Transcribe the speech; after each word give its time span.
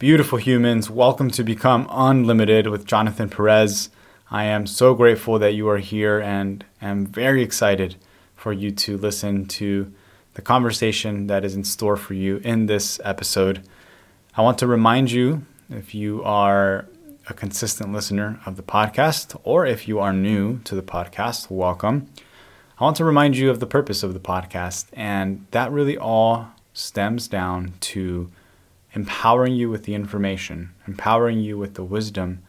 Beautiful 0.00 0.38
humans, 0.38 0.88
welcome 0.88 1.30
to 1.32 1.44
Become 1.44 1.86
Unlimited 1.90 2.68
with 2.68 2.86
Jonathan 2.86 3.28
Perez. 3.28 3.90
I 4.30 4.44
am 4.44 4.66
so 4.66 4.94
grateful 4.94 5.38
that 5.38 5.52
you 5.52 5.68
are 5.68 5.76
here 5.76 6.18
and 6.18 6.64
am 6.80 7.04
very 7.04 7.42
excited 7.42 7.96
for 8.34 8.50
you 8.50 8.70
to 8.70 8.96
listen 8.96 9.44
to 9.48 9.92
the 10.32 10.40
conversation 10.40 11.26
that 11.26 11.44
is 11.44 11.54
in 11.54 11.64
store 11.64 11.98
for 11.98 12.14
you 12.14 12.38
in 12.38 12.64
this 12.64 12.98
episode. 13.04 13.62
I 14.38 14.40
want 14.40 14.56
to 14.60 14.66
remind 14.66 15.10
you 15.10 15.44
if 15.68 15.94
you 15.94 16.24
are 16.24 16.86
a 17.28 17.34
consistent 17.34 17.92
listener 17.92 18.40
of 18.46 18.56
the 18.56 18.62
podcast 18.62 19.38
or 19.44 19.66
if 19.66 19.86
you 19.86 19.98
are 19.98 20.14
new 20.14 20.60
to 20.60 20.74
the 20.74 20.80
podcast, 20.80 21.50
welcome. 21.50 22.08
I 22.78 22.84
want 22.84 22.96
to 22.96 23.04
remind 23.04 23.36
you 23.36 23.50
of 23.50 23.60
the 23.60 23.66
purpose 23.66 24.02
of 24.02 24.14
the 24.14 24.18
podcast, 24.18 24.86
and 24.94 25.44
that 25.50 25.70
really 25.70 25.98
all 25.98 26.48
stems 26.72 27.28
down 27.28 27.74
to 27.80 28.30
empowering 28.94 29.54
you 29.54 29.70
with 29.70 29.84
the 29.84 29.94
information, 29.94 30.74
empowering 30.86 31.40
you 31.40 31.56
with 31.56 31.74
the 31.74 31.84
wisdom 31.84 32.42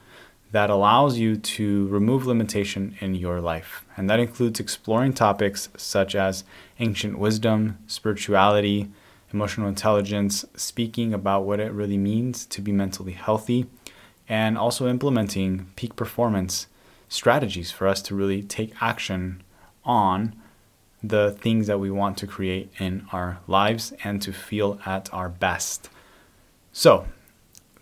that 0.52 0.70
allows 0.70 1.18
you 1.18 1.38
to 1.38 1.88
remove 1.88 2.26
limitation 2.26 2.96
in 3.00 3.16
your 3.16 3.40
life. 3.40 3.86
And 3.96 4.10
that 4.10 4.20
includes 4.20 4.60
exploring 4.60 5.14
topics 5.14 5.70
such 5.78 6.14
as 6.14 6.44
ancient 6.80 7.18
wisdom, 7.18 7.78
spirituality, 7.88 8.90
emotional 9.34 9.70
intelligence, 9.70 10.44
speaking 10.56 11.14
about 11.14 11.46
what 11.46 11.60
it 11.60 11.72
really 11.72 11.98
means 11.98 12.46
to 12.48 12.62
be 12.62 12.72
mentally 12.72 13.14
healthy, 13.14 13.68
and 14.28 14.58
also 14.58 14.90
implementing 14.90 15.68
peak 15.76 15.96
performance 15.96 16.68
strategies 17.08 17.72
for 17.72 17.88
us 17.88 18.02
to 18.02 18.16
really 18.16 18.44
take 18.44 18.74
action 18.82 19.42
on 19.86 20.36
the 21.04 21.32
things 21.32 21.68
that 21.68 21.80
we 21.80 21.90
want 21.90 22.18
to 22.18 22.28
create 22.28 22.72
in 22.78 23.06
our 23.12 23.40
lives 23.48 23.94
and 24.04 24.22
to 24.22 24.32
feel 24.32 24.80
at 24.86 25.12
our 25.14 25.30
best. 25.30 25.90
So, 26.74 27.06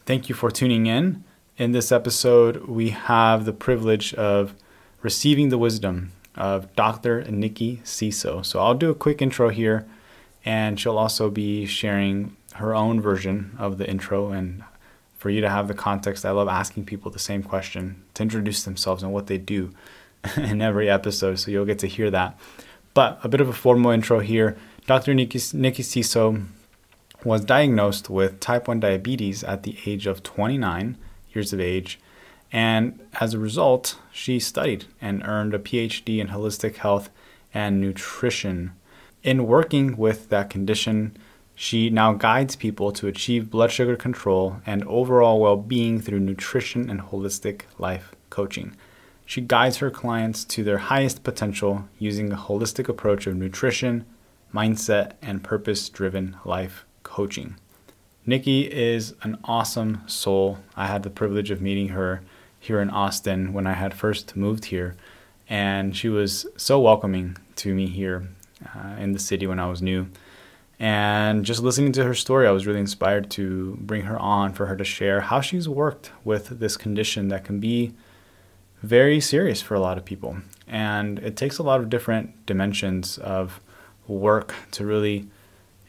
thank 0.07 0.29
you 0.29 0.35
for 0.35 0.49
tuning 0.49 0.88
in. 0.88 1.23
In 1.57 1.73
this 1.73 1.91
episode, 1.91 2.65
we 2.65 2.90
have 2.90 3.45
the 3.45 3.54
privilege 3.54 4.15
of 4.15 4.55
receiving 5.04 5.49
the 5.49 5.59
wisdom 5.59 6.12
of 6.35 6.76
Dr. 6.76 7.23
Nikki 7.26 7.82
Siso. 7.84 8.43
So, 8.43 8.60
I'll 8.60 8.73
do 8.73 8.90
a 8.90 8.95
quick 8.95 9.21
intro 9.21 9.49
here, 9.49 9.85
and 10.43 10.79
she'll 10.79 10.98
also 10.98 11.29
be 11.29 11.67
sharing 11.67 12.35
her 12.55 12.73
own 12.73 12.99
version 12.99 13.55
of 13.60 13.77
the 13.77 13.87
intro. 13.87 14.32
And 14.32 14.63
for 15.20 15.29
you 15.29 15.40
to 15.41 15.49
have 15.49 15.67
the 15.67 15.76
context, 15.76 16.26
I 16.26 16.32
love 16.32 16.48
asking 16.48 16.85
people 16.85 17.12
the 17.12 17.20
same 17.20 17.43
question 17.43 18.01
to 18.15 18.23
introduce 18.23 18.63
themselves 18.63 19.04
and 19.04 19.13
what 19.13 19.27
they 19.27 19.37
do 19.37 19.71
in 20.35 20.63
every 20.63 20.90
episode. 20.90 21.37
So, 21.37 21.51
you'll 21.51 21.65
get 21.65 21.77
to 21.79 21.87
hear 21.87 22.10
that. 22.10 22.40
But 22.95 23.20
a 23.23 23.29
bit 23.29 23.40
of 23.40 23.49
a 23.49 23.54
formal 23.54 23.91
intro 23.91 24.20
here. 24.20 24.57
Dr. 24.87 25.13
Nikki, 25.13 25.40
Nikki 25.54 25.84
Siso 25.84 26.43
was 27.23 27.43
diagnosed 27.43 28.09
with 28.09 28.39
type 28.39 28.67
1 28.67 28.79
diabetes 28.79 29.43
at 29.43 29.63
the 29.63 29.77
age 29.85 30.07
of 30.07 30.23
29 30.23 30.98
years 31.34 31.53
of 31.53 31.59
age. 31.59 31.99
And 32.51 32.99
as 33.20 33.34
a 33.34 33.39
result, 33.39 33.98
she 34.11 34.39
studied 34.39 34.85
and 35.01 35.23
earned 35.26 35.53
a 35.53 35.59
PhD 35.59 36.20
in 36.20 36.29
holistic 36.29 36.77
health 36.77 37.09
and 37.53 37.81
nutrition. 37.81 38.71
In 39.21 39.48
working 39.48 39.98
with 39.98 40.29
that 40.29 40.49
condition, 40.49 41.17
she 41.53 41.89
now 41.89 42.13
guides 42.13 42.55
people 42.55 42.91
to 42.93 43.07
achieve 43.07 43.51
blood 43.51 43.71
sugar 43.71 43.98
control 43.98 44.61
and 44.65 44.83
overall 44.85 45.41
well 45.41 45.57
being 45.57 45.99
through 45.99 46.21
nutrition 46.21 46.89
and 46.89 47.01
holistic 47.01 47.63
life 47.77 48.15
coaching. 48.29 48.76
She 49.26 49.41
guides 49.41 49.77
her 49.77 49.91
clients 49.91 50.43
to 50.45 50.63
their 50.63 50.77
highest 50.77 51.23
potential 51.23 51.87
using 51.99 52.31
a 52.31 52.37
holistic 52.37 52.87
approach 52.87 53.27
of 53.27 53.35
nutrition, 53.35 54.05
mindset, 54.54 55.11
and 55.21 55.43
purpose 55.43 55.89
driven 55.89 56.37
life 56.45 56.85
coaching. 57.20 57.57
Nikki 58.25 58.62
is 58.62 59.13
an 59.23 59.37
awesome 59.43 60.03
soul. 60.07 60.59
I 60.77 60.87
had 60.87 61.03
the 61.03 61.09
privilege 61.09 61.51
of 61.51 61.59
meeting 61.59 61.89
her 61.89 62.21
here 62.57 62.79
in 62.79 62.89
Austin 62.89 63.51
when 63.51 63.67
I 63.67 63.73
had 63.73 63.93
first 63.93 64.38
moved 64.38 64.63
here, 64.73 64.95
and 65.50 65.94
she 65.97 66.07
was 66.07 66.47
so 66.55 66.79
welcoming 66.79 67.35
to 67.57 67.75
me 67.75 67.88
here 67.88 68.29
uh, 68.73 68.95
in 68.97 69.11
the 69.11 69.19
city 69.19 69.45
when 69.45 69.59
I 69.59 69.67
was 69.67 69.81
new. 69.81 70.07
And 70.79 71.44
just 71.44 71.61
listening 71.61 71.91
to 71.91 72.05
her 72.05 72.13
story, 72.13 72.47
I 72.47 72.51
was 72.51 72.66
really 72.66 72.79
inspired 72.79 73.29
to 73.31 73.77
bring 73.81 74.03
her 74.03 74.17
on 74.17 74.53
for 74.53 74.67
her 74.67 74.77
to 74.77 74.85
share 74.85 75.19
how 75.19 75.41
she's 75.41 75.67
worked 75.67 76.13
with 76.23 76.61
this 76.61 76.77
condition 76.77 77.27
that 77.27 77.44
can 77.44 77.59
be 77.59 77.94
very 78.81 79.19
serious 79.19 79.61
for 79.61 79.75
a 79.75 79.81
lot 79.81 79.97
of 79.97 80.05
people. 80.05 80.38
And 80.69 81.19
it 81.19 81.35
takes 81.35 81.57
a 81.57 81.63
lot 81.63 81.81
of 81.81 81.89
different 81.89 82.45
dimensions 82.45 83.17
of 83.17 83.59
work 84.07 84.55
to 84.71 84.85
really 84.85 85.27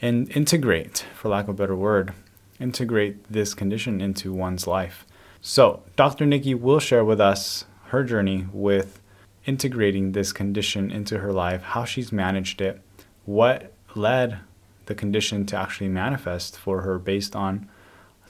and 0.03 0.31
integrate, 0.37 1.05
for 1.15 1.29
lack 1.29 1.45
of 1.45 1.51
a 1.51 1.55
better 1.55 1.77
word, 1.77 2.13
integrate 2.59 3.31
this 3.31 3.55
condition 3.55 4.01
into 4.01 4.33
one's 4.33 4.67
life. 4.67 5.07
So, 5.41 5.83
Dr. 5.97 6.27
Nikki 6.27 6.55
will 6.55 6.81
share 6.81 7.05
with 7.05 7.21
us 7.21 7.65
her 7.87 8.05
journey 8.05 8.47
with 8.53 9.01
integrating 9.47 10.13
this 10.13 10.33
condition 10.33 10.91
into 10.91 11.19
her 11.19 11.33
life, 11.33 11.63
how 11.63 11.85
she's 11.85 12.13
managed 12.13 12.61
it, 12.61 12.81
what 13.25 13.73
led 13.95 14.39
the 14.87 14.95
condition 14.95 15.47
to 15.47 15.57
actually 15.57 15.89
manifest 15.89 16.59
for 16.59 16.83
her 16.83 16.99
based 16.99 17.35
on 17.35 17.69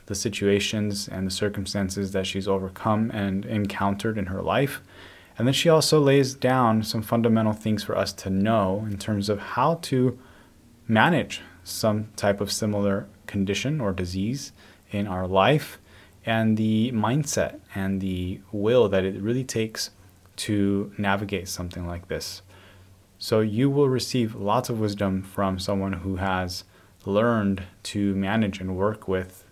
the 0.07 0.15
situations 0.15 1.09
and 1.09 1.27
the 1.27 1.31
circumstances 1.31 2.13
that 2.13 2.27
she's 2.27 2.49
overcome 2.49 3.11
and 3.13 3.45
encountered 3.45 4.19
in 4.19 4.27
her 4.27 4.43
life. 4.43 4.81
And 5.39 5.47
then 5.47 5.55
she 5.55 5.69
also 5.69 6.01
lays 6.01 6.35
down 6.35 6.83
some 6.83 7.03
fundamental 7.03 7.53
things 7.53 7.83
for 7.83 7.97
us 7.97 8.13
to 8.15 8.31
know 8.31 8.87
in 8.91 8.99
terms 8.99 9.29
of 9.29 9.39
how 9.39 9.77
to 9.83 10.19
manage 10.87 11.41
some 11.65 12.09
type 12.17 12.41
of 12.41 12.51
similar 12.51 13.07
condition 13.27 13.81
or 13.81 13.93
disease 13.93 14.53
in 14.91 15.07
our 15.07 15.27
life 15.27 15.79
and 16.27 16.57
the 16.57 16.93
mindset 16.93 17.61
and 17.75 18.01
the 18.01 18.41
will 18.53 18.89
that 18.89 19.05
it 19.05 19.21
really 19.21 19.45
takes 19.45 19.91
to 20.37 20.93
navigate 20.99 21.49
something 21.49 21.87
like 21.87 22.09
this. 22.09 22.43
So 23.19 23.41
you 23.41 23.69
will 23.69 23.89
receive 23.89 24.35
lots 24.35 24.69
of 24.71 24.81
wisdom 24.81 25.23
from 25.23 25.59
someone 25.59 25.93
who 25.93 26.17
has 26.17 26.65
learned 27.05 27.63
to 27.83 28.15
manage 28.15 28.61
and 28.61 28.77
work 28.77 29.07
with 29.07 29.45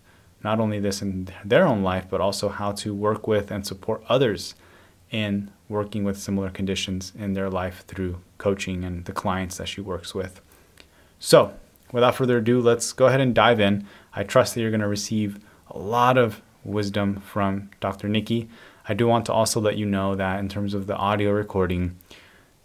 not 0.43 0.61
only 0.61 0.79
this 0.79 1.03
in 1.03 1.29
their 1.45 1.67
own 1.67 1.83
life, 1.83 2.07
but 2.09 2.21
also 2.21 2.49
how 2.49 2.73
to 2.73 2.95
work 2.95 3.27
with 3.27 3.51
and 3.51 3.67
support 3.67 4.03
others 4.09 4.55
in 5.11 5.51
working 5.69 6.05
with 6.05 6.19
similar 6.19 6.51
conditions 6.51 7.13
in 7.19 7.33
their 7.33 7.51
life 7.51 7.85
through 7.87 8.21
coaching 8.39 8.85
and 8.85 9.05
the 9.05 9.13
clients 9.13 9.57
that 9.57 9.69
she 9.69 9.81
works 9.81 10.15
with. 10.15 10.41
So, 11.19 11.55
without 11.93 12.15
further 12.15 12.39
ado, 12.39 12.61
let's 12.61 12.93
go 12.93 13.07
ahead 13.07 13.21
and 13.21 13.35
dive 13.35 13.61
in. 13.61 13.87
I 14.15 14.25
trust 14.25 14.55
that 14.55 14.61
you're 14.61 14.71
going 14.71 14.81
to 14.81 14.89
receive 14.89 15.39
a 15.71 15.79
lot 15.79 16.17
of 16.19 16.43
wisdom 16.65 17.21
from 17.21 17.71
Dr. 17.81 18.09
Nikki. 18.09 18.49
I 18.89 18.95
do 18.95 19.07
want 19.07 19.27
to 19.27 19.33
also 19.33 19.61
let 19.61 19.77
you 19.77 19.87
know 19.87 20.15
that 20.15 20.41
in 20.41 20.49
terms 20.49 20.75
of 20.75 20.87
the 20.87 20.97
audio 20.97 21.31
recording, 21.31 21.97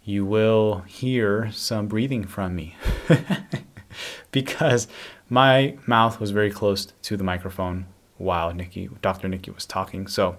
you 0.04 0.24
will 0.24 0.80
hear 0.86 1.50
some 1.52 1.86
breathing 1.86 2.24
from 2.24 2.54
me 2.54 2.76
because 4.30 4.88
my 5.28 5.76
mouth 5.86 6.20
was 6.20 6.30
very 6.30 6.50
close 6.50 6.92
to 7.02 7.16
the 7.16 7.24
microphone 7.24 7.86
while 8.18 8.52
Nikki, 8.52 8.88
Dr. 9.02 9.28
Nikki 9.28 9.50
was 9.50 9.66
talking. 9.66 10.06
So 10.06 10.36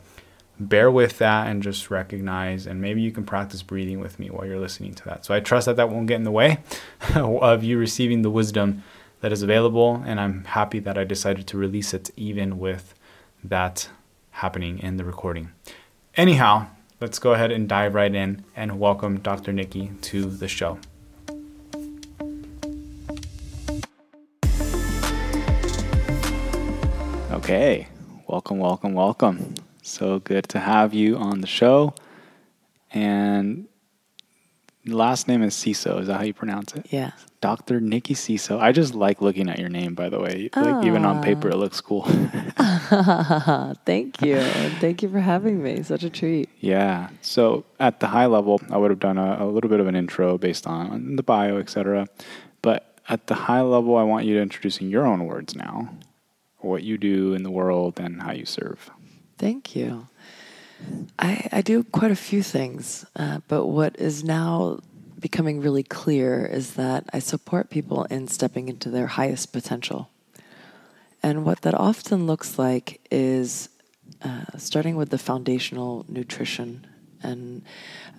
bear 0.60 0.90
with 0.90 1.18
that 1.18 1.48
and 1.48 1.62
just 1.62 1.90
recognize 1.90 2.66
and 2.66 2.82
maybe 2.82 3.02
you 3.02 3.12
can 3.12 3.26
practice 3.26 3.62
breathing 3.62 4.00
with 4.00 4.20
me 4.20 4.30
while 4.30 4.46
you're 4.46 4.60
listening 4.60 4.94
to 4.94 5.04
that. 5.06 5.26
So 5.26 5.34
i 5.34 5.40
trust 5.40 5.66
that 5.66 5.76
that 5.76 5.90
won't 5.90 6.08
get 6.08 6.16
in 6.16 6.24
the 6.24 6.32
way 6.32 6.60
of 7.16 7.64
you 7.64 7.78
receiving 7.78 8.22
the 8.22 8.30
wisdom 8.30 8.84
that 9.22 9.32
is 9.32 9.42
available 9.42 10.02
and 10.06 10.20
i'm 10.20 10.46
happy 10.46 10.80
that 10.80 10.98
i 10.98 11.04
decided 11.04 11.48
to 11.48 11.58
release 11.58 11.94
it 11.94 12.10
even 12.16 12.58
with 12.58 12.94
that 13.44 13.90
happening 14.32 14.80
in 14.80 14.98
the 14.98 15.04
recording. 15.04 15.52
Anyhow 16.16 16.68
let's 17.02 17.20
go 17.20 17.34
ahead 17.34 17.52
and 17.52 17.68
dive 17.68 17.94
right 17.94 18.14
in 18.14 18.44
and 18.56 18.80
welcome 18.80 19.20
dr 19.20 19.52
nikki 19.52 19.92
to 20.02 20.26
the 20.26 20.48
show. 20.48 20.80
Okay. 27.34 27.88
Welcome 28.28 28.60
welcome 28.60 28.94
welcome 28.94 29.56
so 29.86 30.20
good 30.20 30.50
to 30.50 30.60
have 30.60 30.94
you 30.94 31.18
on 31.18 31.42
the 31.42 31.48
show. 31.48 31.94
And 32.92 33.68
last 34.86 35.28
name 35.28 35.44
is 35.44 35.54
Siso. 35.56 36.00
Is 36.02 36.08
that 36.08 36.18
how 36.18 36.24
you 36.24 36.34
pronounce 36.34 36.74
it? 36.74 36.88
Yeah. 36.90 37.12
Dr. 37.42 37.80
Nikki 37.80 38.16
Siso. 38.16 38.60
I 38.60 38.72
just 38.72 38.96
like 38.96 39.22
looking 39.22 39.50
at 39.50 39.60
your 39.60 39.70
name, 39.70 39.94
by 39.94 40.10
the 40.10 40.20
way. 40.20 40.50
Like 40.56 40.86
even 40.86 41.06
on 41.06 41.18
ah. 41.18 41.22
paper, 41.22 41.50
it 41.50 41.58
looks 41.58 41.82
cool. 41.82 42.04
Thank 43.86 44.22
you. 44.22 44.42
Thank 44.80 45.04
you 45.04 45.10
for 45.10 45.20
having 45.20 45.62
me. 45.62 45.84
Such 45.84 46.04
a 46.04 46.10
treat. 46.10 46.50
Yeah. 46.60 47.10
So 47.22 47.66
at 47.80 48.00
the 48.00 48.08
high 48.08 48.26
level, 48.26 48.62
I 48.72 48.78
would 48.78 48.90
have 48.90 49.00
done 49.00 49.18
a, 49.18 49.44
a 49.44 49.46
little 49.46 49.70
bit 49.70 49.80
of 49.80 49.88
an 49.88 49.96
intro 49.96 50.38
based 50.38 50.66
on 50.66 51.16
the 51.16 51.24
bio, 51.24 51.58
etc. 51.58 52.08
But 52.62 53.00
at 53.08 53.28
the 53.28 53.36
high 53.36 53.62
level, 53.62 53.98
I 53.98 54.04
want 54.04 54.26
you 54.26 54.36
to 54.36 54.42
introduce 54.42 54.80
in 54.80 54.90
your 54.90 55.06
own 55.06 55.26
words 55.26 55.56
now 55.56 55.90
what 56.58 56.82
you 56.82 56.98
do 56.98 57.34
in 57.36 57.44
the 57.44 57.52
world 57.52 58.00
and 58.00 58.24
how 58.24 58.32
you 58.32 58.46
serve. 58.46 58.90
Thank 59.38 59.76
you. 59.76 60.08
I, 61.18 61.48
I 61.52 61.62
do 61.62 61.84
quite 61.84 62.12
a 62.12 62.16
few 62.16 62.44
things, 62.44 63.06
uh, 63.16 63.40
but 63.48 63.66
what 63.66 63.98
is 63.98 64.24
now 64.24 64.80
becoming 65.20 65.62
really 65.62 65.84
clear 65.84 66.46
is 66.46 66.76
that 66.76 67.06
I 67.14 67.20
support 67.20 67.70
people 67.70 68.04
in 68.06 68.28
stepping 68.28 68.70
into 68.70 68.90
their 68.90 69.08
highest 69.08 69.52
potential. 69.54 70.10
and 71.24 71.44
what 71.44 71.62
that 71.62 71.74
often 71.74 72.28
looks 72.28 72.60
like 72.60 73.02
is 73.10 73.70
uh, 74.22 74.46
starting 74.58 74.96
with 74.96 75.10
the 75.10 75.18
foundational 75.18 76.06
nutrition 76.08 76.86
and 77.24 77.64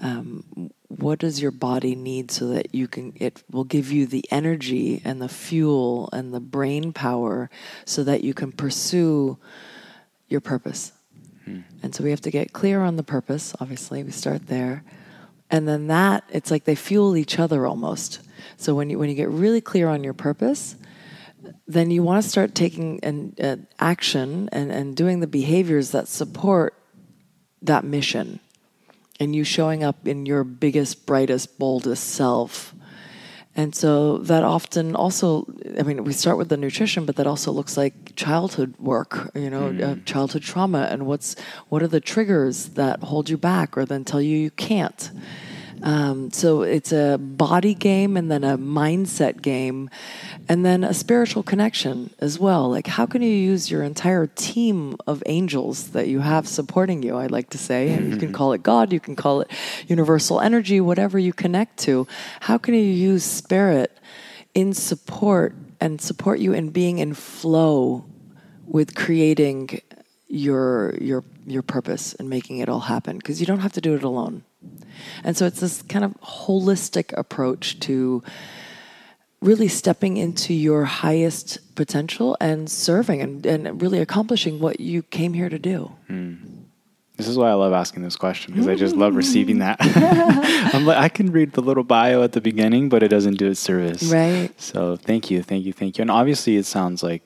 um, 0.00 0.70
what 0.88 1.20
does 1.20 1.40
your 1.40 1.52
body 1.52 1.94
need 1.94 2.30
so 2.30 2.48
that 2.48 2.74
you 2.74 2.88
can 2.88 3.12
it 3.16 3.44
will 3.50 3.64
give 3.64 3.92
you 3.92 4.06
the 4.06 4.24
energy 4.30 5.00
and 5.04 5.22
the 5.22 5.28
fuel 5.28 6.08
and 6.12 6.34
the 6.34 6.40
brain 6.40 6.92
power 6.92 7.48
so 7.84 8.02
that 8.02 8.24
you 8.24 8.34
can 8.34 8.50
pursue 8.50 9.38
your 10.28 10.40
purpose 10.40 10.92
hmm. 11.46 11.60
and 11.82 11.94
so 11.94 12.04
we 12.04 12.10
have 12.10 12.20
to 12.20 12.31
get 12.31 12.52
clear 12.52 12.82
on 12.82 12.96
the 12.96 13.02
purpose 13.02 13.54
obviously 13.60 14.02
we 14.02 14.10
start 14.10 14.46
there 14.48 14.84
and 15.50 15.66
then 15.66 15.87
that 15.87 16.22
it's 16.28 16.50
like 16.50 16.64
they 16.64 16.75
fuel 16.75 17.16
each 17.16 17.38
other 17.38 17.64
almost 17.64 18.20
so 18.58 18.75
when 18.75 18.90
you 18.90 18.98
when 18.98 19.08
you 19.08 19.14
get 19.14 19.31
really 19.31 19.62
clear 19.62 19.88
on 19.88 20.04
your 20.04 20.14
purpose 20.14 20.76
then 21.69 21.90
you 21.90 22.02
want 22.02 22.22
to 22.22 22.28
start 22.28 22.54
taking 22.54 22.98
an, 23.04 23.34
uh, 23.40 23.56
action 23.78 24.48
and, 24.52 24.70
and 24.70 24.96
doing 24.96 25.20
the 25.20 25.26
behaviors 25.26 25.93
that 25.93 26.08
support 26.08 26.75
that 27.62 27.84
mission 27.84 28.40
and 29.19 29.34
you 29.34 29.44
showing 29.44 29.82
up 29.82 30.06
in 30.06 30.26
your 30.26 30.44
biggest, 30.44 31.06
brightest, 31.06 31.58
boldest 31.58 32.04
self. 32.04 32.75
And 33.56 33.75
so 33.75 34.19
that 34.19 34.44
often 34.44 34.94
also, 34.94 35.47
I 35.79 35.82
mean, 35.82 36.05
we 36.05 36.12
start 36.12 36.37
with 36.37 36.50
the 36.50 36.58
nutrition, 36.58 37.06
but 37.06 37.17
that 37.17 37.26
also 37.26 37.50
looks 37.50 37.79
like 37.79 38.14
childhood 38.14 38.75
work, 38.79 39.31
you 39.35 39.49
know, 39.49 39.70
mm. 39.70 39.82
uh, 39.82 40.03
childhood 40.05 40.43
trauma, 40.43 40.88
and 40.91 41.06
what's 41.06 41.37
what 41.70 41.82
are 41.82 41.88
the 41.88 42.00
triggers 42.00 42.70
that 42.70 43.03
hold 43.03 43.31
you 43.31 43.38
back 43.38 43.79
or 43.79 43.87
then 43.87 44.05
tell 44.05 44.20
you 44.20 44.37
you 44.37 44.50
can't. 44.50 45.11
Um, 45.86 46.32
so 46.32 46.62
it's 46.62 46.90
a 46.90 47.16
body 47.16 47.72
game 47.72 48.16
and 48.16 48.28
then 48.28 48.42
a 48.42 48.58
mindset 48.58 49.40
game 49.40 49.88
and 50.48 50.66
then 50.66 50.82
a 50.82 50.92
spiritual 50.92 51.44
connection 51.44 52.10
as 52.18 52.40
well. 52.40 52.68
Like, 52.68 52.88
how 52.88 53.06
can 53.06 53.22
you 53.22 53.30
use 53.30 53.70
your 53.70 53.84
entire 53.84 54.26
team 54.26 54.96
of 55.06 55.22
angels 55.26 55.90
that 55.90 56.08
you 56.08 56.18
have 56.18 56.48
supporting 56.48 57.04
you? 57.04 57.16
I 57.16 57.26
like 57.26 57.50
to 57.50 57.58
say, 57.58 57.90
and 57.92 58.10
you 58.10 58.16
can 58.16 58.32
call 58.32 58.52
it 58.52 58.64
God, 58.64 58.92
you 58.92 58.98
can 58.98 59.14
call 59.14 59.42
it 59.42 59.50
universal 59.86 60.40
energy, 60.40 60.80
whatever 60.80 61.20
you 61.20 61.32
connect 61.32 61.76
to. 61.84 62.08
How 62.40 62.58
can 62.58 62.74
you 62.74 62.80
use 62.80 63.22
spirit 63.22 63.96
in 64.54 64.72
support 64.72 65.54
and 65.80 66.00
support 66.00 66.40
you 66.40 66.52
in 66.52 66.70
being 66.70 66.98
in 66.98 67.14
flow 67.14 68.04
with 68.66 68.96
creating 68.96 69.82
your 70.26 70.96
your 71.00 71.22
your 71.46 71.62
purpose 71.62 72.12
and 72.14 72.28
making 72.28 72.58
it 72.58 72.68
all 72.68 72.80
happen? 72.80 73.18
Because 73.18 73.38
you 73.38 73.46
don't 73.46 73.60
have 73.60 73.74
to 73.74 73.80
do 73.80 73.94
it 73.94 74.02
alone. 74.02 74.42
And 75.24 75.36
so 75.36 75.46
it's 75.46 75.60
this 75.60 75.82
kind 75.82 76.04
of 76.04 76.12
holistic 76.20 77.16
approach 77.16 77.80
to 77.80 78.22
really 79.40 79.68
stepping 79.68 80.16
into 80.16 80.54
your 80.54 80.84
highest 80.84 81.74
potential 81.74 82.36
and 82.40 82.70
serving 82.70 83.20
and, 83.20 83.46
and 83.46 83.80
really 83.80 84.00
accomplishing 84.00 84.58
what 84.58 84.80
you 84.80 85.02
came 85.02 85.34
here 85.34 85.48
to 85.48 85.58
do. 85.58 85.92
Mm. 86.08 86.64
This 87.16 87.28
is 87.28 87.38
why 87.38 87.48
I 87.48 87.54
love 87.54 87.72
asking 87.72 88.02
this 88.02 88.16
question 88.16 88.52
because 88.52 88.68
I 88.68 88.74
just 88.74 88.94
love 88.94 89.16
receiving 89.16 89.60
that. 89.60 89.78
I'm 90.74 90.84
like, 90.84 90.98
I 90.98 91.08
can 91.08 91.32
read 91.32 91.52
the 91.52 91.62
little 91.62 91.84
bio 91.84 92.22
at 92.22 92.32
the 92.32 92.42
beginning, 92.42 92.90
but 92.90 93.02
it 93.02 93.08
doesn't 93.08 93.34
do 93.34 93.50
its 93.50 93.60
service. 93.60 94.02
Right. 94.02 94.50
So 94.60 94.96
thank 94.96 95.30
you, 95.30 95.42
thank 95.42 95.64
you, 95.64 95.72
thank 95.72 95.96
you. 95.96 96.02
And 96.02 96.10
obviously, 96.10 96.56
it 96.56 96.66
sounds 96.66 97.02
like 97.02 97.22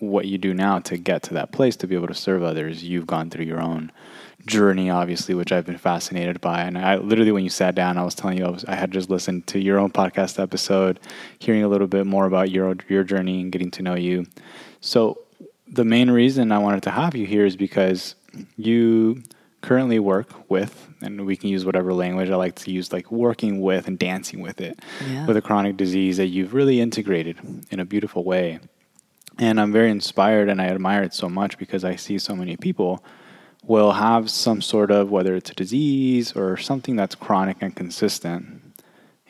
what 0.00 0.26
you 0.26 0.38
do 0.38 0.52
now 0.52 0.80
to 0.80 0.96
get 0.96 1.22
to 1.24 1.34
that 1.34 1.52
place 1.52 1.76
to 1.76 1.86
be 1.86 1.94
able 1.94 2.08
to 2.08 2.14
serve 2.14 2.42
others. 2.42 2.82
You've 2.82 3.06
gone 3.06 3.30
through 3.30 3.44
your 3.44 3.60
own 3.60 3.92
journey, 4.46 4.88
obviously, 4.90 5.34
which 5.34 5.52
I've 5.52 5.66
been 5.66 5.78
fascinated 5.78 6.40
by. 6.40 6.62
And 6.62 6.78
I 6.78 6.96
literally, 6.96 7.32
when 7.32 7.44
you 7.44 7.50
sat 7.50 7.74
down, 7.74 7.98
I 7.98 8.04
was 8.04 8.14
telling 8.14 8.38
you 8.38 8.46
I, 8.46 8.50
was, 8.50 8.64
I 8.64 8.74
had 8.74 8.90
just 8.90 9.10
listened 9.10 9.46
to 9.48 9.58
your 9.58 9.78
own 9.78 9.90
podcast 9.90 10.40
episode, 10.40 11.00
hearing 11.38 11.62
a 11.62 11.68
little 11.68 11.86
bit 11.86 12.06
more 12.06 12.26
about 12.26 12.50
your 12.50 12.76
your 12.88 13.04
journey 13.04 13.40
and 13.40 13.52
getting 13.52 13.70
to 13.72 13.82
know 13.82 13.94
you. 13.94 14.26
So 14.80 15.18
the 15.66 15.84
main 15.84 16.10
reason 16.10 16.52
I 16.52 16.58
wanted 16.58 16.82
to 16.84 16.90
have 16.90 17.14
you 17.14 17.26
here 17.26 17.44
is 17.44 17.56
because 17.56 18.14
you 18.56 19.22
currently 19.62 19.98
work 19.98 20.48
with, 20.48 20.88
and 21.02 21.26
we 21.26 21.36
can 21.36 21.48
use 21.48 21.64
whatever 21.64 21.92
language 21.92 22.30
I 22.30 22.36
like 22.36 22.54
to 22.56 22.70
use, 22.70 22.92
like 22.92 23.10
working 23.10 23.60
with 23.60 23.88
and 23.88 23.98
dancing 23.98 24.40
with 24.40 24.60
it, 24.60 24.78
yeah. 25.08 25.26
with 25.26 25.36
a 25.36 25.42
chronic 25.42 25.76
disease 25.76 26.18
that 26.18 26.28
you've 26.28 26.54
really 26.54 26.80
integrated 26.80 27.36
in 27.70 27.80
a 27.80 27.84
beautiful 27.84 28.22
way. 28.22 28.60
And 29.38 29.60
I'm 29.60 29.72
very 29.72 29.90
inspired 29.90 30.48
and 30.48 30.62
I 30.62 30.66
admire 30.66 31.02
it 31.02 31.12
so 31.12 31.28
much 31.28 31.58
because 31.58 31.84
I 31.84 31.96
see 31.96 32.18
so 32.18 32.34
many 32.34 32.56
people 32.56 33.04
will 33.66 33.92
have 33.92 34.30
some 34.30 34.62
sort 34.62 34.90
of, 34.90 35.10
whether 35.10 35.34
it's 35.34 35.50
a 35.50 35.54
disease 35.54 36.32
or 36.32 36.56
something 36.56 36.96
that's 36.96 37.14
chronic 37.14 37.58
and 37.60 37.74
consistent, 37.74 38.62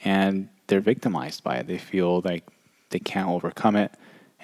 and 0.04 0.48
they're 0.66 0.80
victimized 0.80 1.42
by 1.42 1.56
it. 1.56 1.66
They 1.66 1.78
feel 1.78 2.20
like 2.24 2.44
they 2.90 2.98
can't 2.98 3.28
overcome 3.28 3.76
it, 3.76 3.92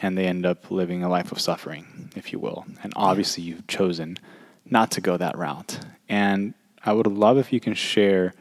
and 0.00 0.16
they 0.16 0.26
end 0.26 0.46
up 0.46 0.70
living 0.70 1.02
a 1.02 1.08
life 1.08 1.30
of 1.30 1.40
suffering, 1.40 2.10
if 2.16 2.32
you 2.32 2.38
will. 2.38 2.64
And 2.82 2.92
obviously, 2.96 3.44
you've 3.44 3.66
chosen 3.66 4.18
not 4.64 4.90
to 4.92 5.00
go 5.00 5.16
that 5.16 5.36
route. 5.36 5.78
And 6.08 6.54
I 6.84 6.92
would 6.92 7.06
love 7.06 7.38
if 7.38 7.52
you 7.52 7.60
can 7.60 7.74
share, 7.74 8.34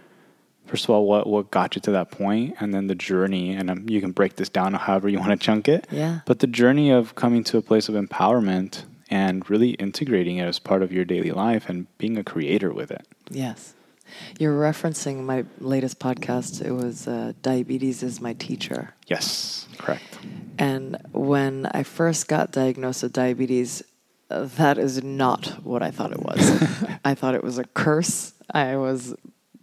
first 0.65 0.85
of 0.85 0.91
all, 0.91 1.05
what, 1.05 1.27
what 1.27 1.51
got 1.51 1.75
you 1.75 1.81
to 1.81 1.91
that 1.91 2.11
point, 2.11 2.55
and 2.59 2.73
then 2.73 2.87
the 2.87 2.95
journey. 2.95 3.53
And 3.53 3.69
um, 3.69 3.89
you 3.89 3.99
can 3.99 4.11
break 4.11 4.37
this 4.37 4.49
down 4.49 4.73
however 4.73 5.09
you 5.09 5.19
want 5.19 5.31
to 5.31 5.37
chunk 5.37 5.67
it. 5.67 5.85
Yeah. 5.91 6.21
But 6.25 6.39
the 6.39 6.47
journey 6.47 6.91
of 6.91 7.15
coming 7.15 7.43
to 7.45 7.57
a 7.57 7.61
place 7.61 7.89
of 7.89 7.95
empowerment 7.95 8.83
and 9.11 9.47
really 9.49 9.71
integrating 9.71 10.37
it 10.37 10.45
as 10.45 10.57
part 10.57 10.81
of 10.81 10.91
your 10.91 11.03
daily 11.03 11.31
life 11.31 11.67
and 11.67 11.85
being 11.97 12.17
a 12.17 12.23
creator 12.23 12.73
with 12.73 12.89
it. 12.89 13.05
Yes. 13.29 13.73
You're 14.39 14.57
referencing 14.57 15.23
my 15.23 15.45
latest 15.59 15.99
podcast. 15.99 16.65
It 16.65 16.71
was 16.71 17.07
uh, 17.07 17.33
Diabetes 17.41 18.03
is 18.03 18.19
My 18.19 18.33
Teacher. 18.33 18.93
Yes, 19.07 19.67
correct. 19.77 20.19
And 20.57 20.97
when 21.11 21.65
I 21.67 21.83
first 21.83 22.27
got 22.27 22.51
diagnosed 22.51 23.03
with 23.03 23.13
diabetes, 23.13 23.83
uh, 24.29 24.45
that 24.57 24.77
is 24.77 25.03
not 25.03 25.47
what 25.63 25.83
I 25.83 25.91
thought 25.91 26.11
it 26.11 26.21
was. 26.21 26.63
I 27.05 27.15
thought 27.15 27.35
it 27.35 27.43
was 27.43 27.57
a 27.57 27.65
curse. 27.65 28.33
I 28.53 28.75
was 28.77 29.15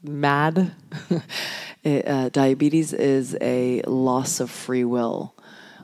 mad. 0.03 0.73
it, 1.85 2.09
uh, 2.09 2.29
diabetes 2.31 2.93
is 2.93 3.37
a 3.41 3.83
loss 3.83 4.41
of 4.41 4.51
free 4.51 4.85
will 4.85 5.35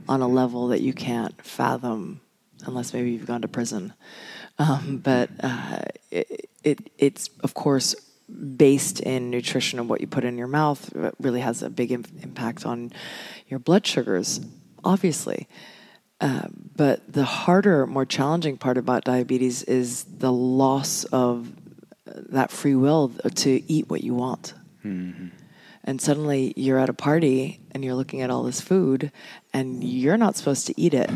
on 0.08 0.20
a 0.20 0.28
level 0.28 0.68
that 0.68 0.80
you 0.80 0.92
can't 0.92 1.40
fathom 1.42 2.20
unless 2.66 2.92
maybe 2.92 3.12
you've 3.12 3.26
gone 3.26 3.42
to 3.42 3.48
prison. 3.48 3.92
Um, 4.58 5.00
but 5.02 5.30
uh, 5.42 5.80
it, 6.10 6.48
it, 6.62 6.90
it's 6.98 7.30
of 7.40 7.54
course 7.54 7.94
based 8.56 9.00
in 9.00 9.30
nutrition 9.30 9.78
and 9.78 9.88
what 9.88 10.00
you 10.00 10.06
put 10.06 10.24
in 10.24 10.38
your 10.38 10.46
mouth 10.46 10.94
it 10.96 11.14
really 11.20 11.40
has 11.40 11.62
a 11.62 11.68
big 11.68 11.92
Im- 11.92 12.04
impact 12.22 12.64
on 12.64 12.92
your 13.48 13.58
blood 13.58 13.86
sugars, 13.86 14.40
obviously. 14.82 15.48
Uh, 16.20 16.46
but 16.76 17.12
the 17.12 17.24
harder, 17.24 17.86
more 17.86 18.06
challenging 18.06 18.56
part 18.56 18.78
about 18.78 19.04
diabetes 19.04 19.62
is 19.64 20.04
the 20.04 20.32
loss 20.32 21.04
of 21.04 21.52
that 22.06 22.50
free 22.50 22.74
will 22.74 23.08
to 23.34 23.62
eat 23.70 23.90
what 23.90 24.02
you 24.02 24.14
want. 24.14 24.54
Mm-hmm 24.84 25.28
and 25.84 26.00
suddenly 26.00 26.54
you're 26.56 26.78
at 26.78 26.88
a 26.88 26.94
party 26.94 27.60
and 27.70 27.84
you're 27.84 27.94
looking 27.94 28.22
at 28.22 28.30
all 28.30 28.42
this 28.42 28.60
food 28.60 29.12
and 29.52 29.84
you're 29.84 30.16
not 30.16 30.34
supposed 30.34 30.66
to 30.66 30.80
eat 30.80 30.94
it, 30.94 31.10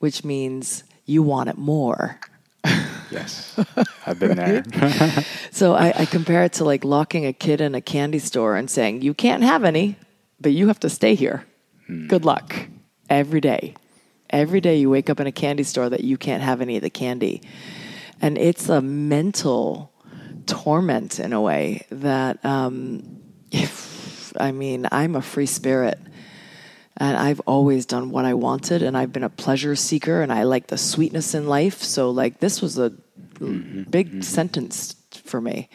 which 0.00 0.24
means 0.24 0.84
you 1.08 1.22
want 1.22 1.48
it 1.48 1.56
more. 1.56 2.20
yes, 3.10 3.58
I've 4.06 4.20
been 4.20 4.36
there. 4.36 4.62
so 5.50 5.74
I, 5.74 5.92
I, 6.00 6.04
compare 6.04 6.44
it 6.44 6.52
to 6.54 6.64
like 6.64 6.84
locking 6.84 7.24
a 7.24 7.32
kid 7.32 7.60
in 7.60 7.74
a 7.74 7.80
candy 7.80 8.18
store 8.18 8.56
and 8.56 8.70
saying, 8.70 9.02
You 9.02 9.14
can't 9.14 9.42
have 9.42 9.64
any, 9.64 9.96
but 10.40 10.52
you 10.52 10.68
have 10.68 10.80
to 10.80 10.90
stay 10.90 11.14
here. 11.14 11.46
Hmm. 11.86 12.08
Good 12.08 12.24
luck. 12.24 12.54
Every 13.08 13.40
day. 13.40 13.74
Every 14.28 14.60
day 14.60 14.76
you 14.76 14.90
wake 14.90 15.08
up 15.08 15.18
in 15.18 15.26
a 15.26 15.32
candy 15.32 15.62
store 15.62 15.88
that 15.88 16.04
you 16.04 16.18
can't 16.18 16.42
have 16.42 16.60
any 16.60 16.76
of 16.76 16.82
the 16.82 16.90
candy. 16.90 17.40
And 18.20 18.36
it's 18.36 18.68
a 18.68 18.82
mental 18.82 19.90
torment 20.44 21.18
in 21.18 21.32
a 21.32 21.40
way 21.40 21.86
that, 21.90 22.44
um, 22.44 23.22
if, 23.50 24.34
I 24.40 24.52
mean, 24.52 24.86
I'm 24.92 25.16
a 25.16 25.22
free 25.22 25.46
spirit 25.46 25.98
and 26.98 27.16
I've 27.16 27.40
always 27.46 27.86
done 27.86 28.10
what 28.10 28.24
I 28.24 28.34
wanted 28.34 28.82
and 28.82 28.96
I've 28.96 29.12
been 29.12 29.24
a 29.24 29.30
pleasure 29.30 29.76
seeker 29.76 30.20
and 30.20 30.32
I 30.32 30.42
like 30.42 30.66
the 30.66 30.76
sweetness 30.76 31.32
in 31.32 31.46
life. 31.46 31.82
So 31.82 32.10
like 32.10 32.40
this 32.40 32.60
was 32.60 32.76
a 32.76 32.90
mm-hmm. 32.90 33.84
big 33.84 34.08
mm-hmm. 34.08 34.20
sentence 34.20 34.96
for 35.24 35.40
me. 35.40 35.68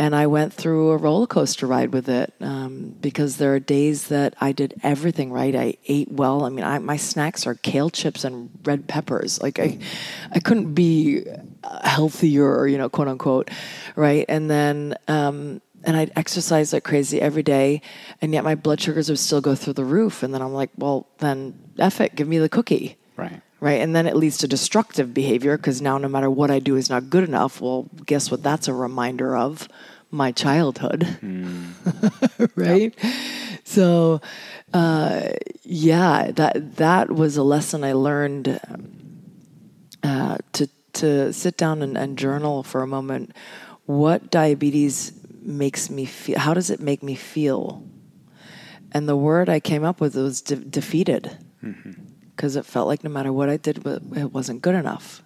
And 0.00 0.14
I 0.14 0.28
went 0.28 0.52
through 0.52 0.90
a 0.90 0.96
roller 0.96 1.26
coaster 1.26 1.66
ride 1.66 1.92
with 1.92 2.08
it 2.08 2.32
um, 2.40 2.94
because 3.00 3.36
there 3.36 3.52
are 3.54 3.58
days 3.58 4.06
that 4.08 4.36
I 4.40 4.52
did 4.52 4.74
everything 4.84 5.32
right. 5.32 5.56
I 5.56 5.74
ate 5.88 6.08
well. 6.08 6.44
I 6.44 6.50
mean, 6.50 6.64
I, 6.64 6.78
my 6.78 6.96
snacks 6.96 7.48
are 7.48 7.56
kale 7.56 7.90
chips 7.90 8.22
and 8.22 8.48
red 8.62 8.86
peppers. 8.86 9.42
Like 9.42 9.58
I, 9.58 9.80
I 10.30 10.38
couldn't 10.38 10.74
be 10.74 11.24
healthier, 11.82 12.68
you 12.68 12.78
know, 12.78 12.88
quote 12.88 13.08
unquote, 13.08 13.50
right? 13.96 14.24
And 14.28 14.48
then 14.48 14.94
um, 15.08 15.60
and 15.84 15.96
I'd 15.96 16.12
exercise 16.16 16.72
like 16.72 16.84
crazy 16.84 17.20
every 17.20 17.42
day, 17.42 17.82
and 18.20 18.32
yet 18.32 18.44
my 18.44 18.54
blood 18.54 18.80
sugars 18.80 19.08
would 19.08 19.18
still 19.18 19.40
go 19.40 19.54
through 19.54 19.74
the 19.74 19.84
roof. 19.84 20.22
And 20.22 20.34
then 20.34 20.42
I'm 20.42 20.52
like, 20.52 20.70
well, 20.76 21.08
then 21.18 21.58
F 21.78 22.00
it, 22.00 22.14
give 22.14 22.28
me 22.28 22.38
the 22.38 22.48
cookie. 22.48 22.96
Right. 23.16 23.40
Right. 23.60 23.80
And 23.80 23.94
then 23.94 24.06
it 24.06 24.14
leads 24.14 24.38
to 24.38 24.48
destructive 24.48 25.12
behavior 25.12 25.56
because 25.56 25.82
now 25.82 25.98
no 25.98 26.08
matter 26.08 26.30
what 26.30 26.50
I 26.50 26.60
do 26.60 26.76
is 26.76 26.88
not 26.88 27.10
good 27.10 27.24
enough. 27.24 27.60
Well, 27.60 27.88
guess 28.06 28.30
what? 28.30 28.42
That's 28.42 28.68
a 28.68 28.72
reminder 28.72 29.36
of 29.36 29.68
my 30.12 30.30
childhood. 30.30 31.00
Mm. 31.20 32.50
right. 32.56 32.94
So, 33.64 34.20
uh, 34.72 35.30
yeah, 35.64 36.30
that, 36.30 36.76
that 36.76 37.10
was 37.10 37.36
a 37.36 37.42
lesson 37.42 37.82
I 37.82 37.92
learned 37.92 38.60
uh, 40.02 40.38
to 40.52 40.68
to 40.94 41.32
sit 41.32 41.56
down 41.56 41.82
and, 41.82 41.96
and 41.96 42.18
journal 42.18 42.62
for 42.62 42.82
a 42.82 42.86
moment. 42.86 43.32
What 43.86 44.30
diabetes 44.30 45.12
makes 45.48 45.90
me 45.90 46.04
feel? 46.04 46.38
How 46.38 46.54
does 46.54 46.70
it 46.70 46.80
make 46.80 47.02
me 47.02 47.14
feel? 47.14 47.82
And 48.92 49.08
the 49.08 49.16
word 49.16 49.48
I 49.48 49.60
came 49.60 49.84
up 49.84 50.00
with 50.00 50.14
was 50.14 50.40
de- 50.40 50.56
defeated, 50.56 51.36
mm-hmm. 51.62 51.92
because 52.36 52.56
it 52.56 52.64
felt 52.64 52.86
like 52.86 53.02
no 53.02 53.10
matter 53.10 53.32
what 53.32 53.50
I 53.50 53.56
did, 53.56 53.84
it 53.86 54.32
wasn't 54.32 54.62
good 54.62 54.74
enough. 54.74 55.22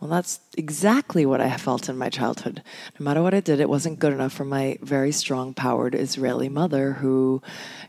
Well, 0.00 0.10
that's 0.10 0.40
exactly 0.58 1.24
what 1.24 1.40
I 1.40 1.56
felt 1.56 1.88
in 1.88 1.96
my 1.96 2.10
childhood. 2.10 2.62
No 2.98 3.04
matter 3.04 3.22
what 3.22 3.32
I 3.32 3.40
did, 3.40 3.60
it 3.60 3.68
wasn't 3.68 3.98
good 3.98 4.12
enough 4.12 4.34
for 4.34 4.44
my 4.44 4.76
very 4.82 5.10
strong, 5.10 5.54
powered 5.54 5.94
Israeli 5.94 6.50
mother 6.50 6.92
who, 6.92 7.40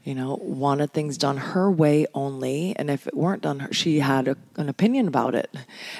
you 0.05 0.15
know, 0.15 0.39
wanted 0.41 0.93
things 0.93 1.17
done 1.17 1.35
her 1.35 1.69
way 1.69 2.05
only. 2.13 2.73
And 2.77 2.89
if 2.89 3.07
it 3.07 3.17
weren't 3.17 3.43
done, 3.43 3.67
she 3.71 3.99
had 3.99 4.29
a, 4.29 4.37
an 4.55 4.69
opinion 4.69 5.09
about 5.09 5.35
it. 5.35 5.53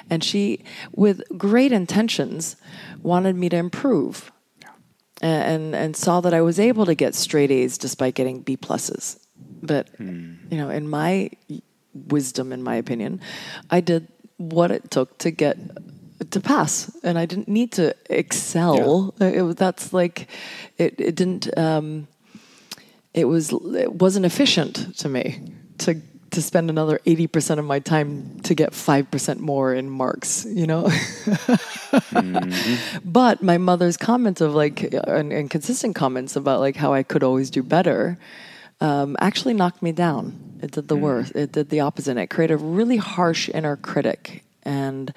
And 0.10 0.24
she, 0.24 0.64
with 0.94 1.24
great 1.38 1.74
intentions, 1.74 2.56
wanted 3.02 3.36
me 3.36 3.50
to 3.50 3.58
improve. 3.58 4.32
And, 5.20 5.74
and 5.74 5.96
saw 5.96 6.22
that 6.22 6.34
I 6.34 6.42
was 6.42 6.60
able 6.60 6.86
to 6.86 6.94
get 6.94 7.16
straight 7.16 7.50
A's 7.50 7.80
despite 7.80 8.14
getting 8.14 8.42
B 8.42 8.56
pluses. 8.56 9.18
But, 9.64 9.90
you 10.00 10.38
know, 10.52 10.70
in 10.70 10.88
my 10.88 11.32
wisdom, 11.94 12.54
in 12.54 12.62
my 12.62 12.76
opinion, 12.76 13.22
I 13.72 13.82
did 13.82 14.08
what 14.38 14.70
it 14.70 14.92
took 14.92 15.18
to 15.20 15.32
get 15.32 15.58
to 16.32 16.40
pass, 16.40 16.96
and 17.04 17.18
I 17.18 17.26
didn't 17.26 17.48
need 17.48 17.72
to 17.74 17.96
excel. 18.10 19.14
Yeah. 19.20 19.28
It, 19.28 19.58
that's 19.58 19.94
like 19.94 20.30
it. 20.78 21.00
It 21.00 21.16
didn't. 21.16 21.58
Um, 21.58 22.08
it 23.14 23.26
was. 23.26 23.52
It 23.52 23.94
wasn't 23.94 24.26
efficient 24.26 24.98
to 25.00 25.10
me 25.10 25.54
to 25.80 26.02
to 26.32 26.42
spend 26.42 26.70
another 26.70 27.00
80% 27.06 27.60
of 27.60 27.66
my 27.66 27.80
time 27.80 28.40
to 28.42 28.54
get 28.54 28.72
5% 28.72 29.40
more 29.40 29.74
in 29.74 29.90
marks, 29.90 30.46
you 30.46 30.68
know? 30.68 30.84
mm-hmm. 32.04 33.00
But 33.06 33.42
my 33.42 33.58
mother's 33.58 33.98
comments 33.98 34.42
of 34.42 34.54
like, 34.54 34.94
and, 34.94 35.32
and, 35.32 35.50
consistent 35.50 35.96
comments 35.96 36.36
about 36.36 36.60
like 36.60 36.76
how 36.76 36.94
I 36.94 37.04
could 37.04 37.24
always 37.24 37.50
do 37.50 37.64
better 37.64 38.18
um, 38.82 39.16
actually 39.20 39.54
knocked 39.54 39.82
me 39.82 39.92
down. 39.92 40.60
It 40.62 40.72
did 40.72 40.88
the 40.88 40.96
mm. 40.96 41.02
worst. 41.02 41.36
It 41.36 41.52
did 41.52 41.70
the 41.70 41.80
opposite. 41.82 42.18
It 42.18 42.28
created 42.28 42.56
a 42.56 42.58
really 42.58 42.98
harsh 42.98 43.50
inner 43.50 43.76
critic 43.76 44.44
and 44.64 45.14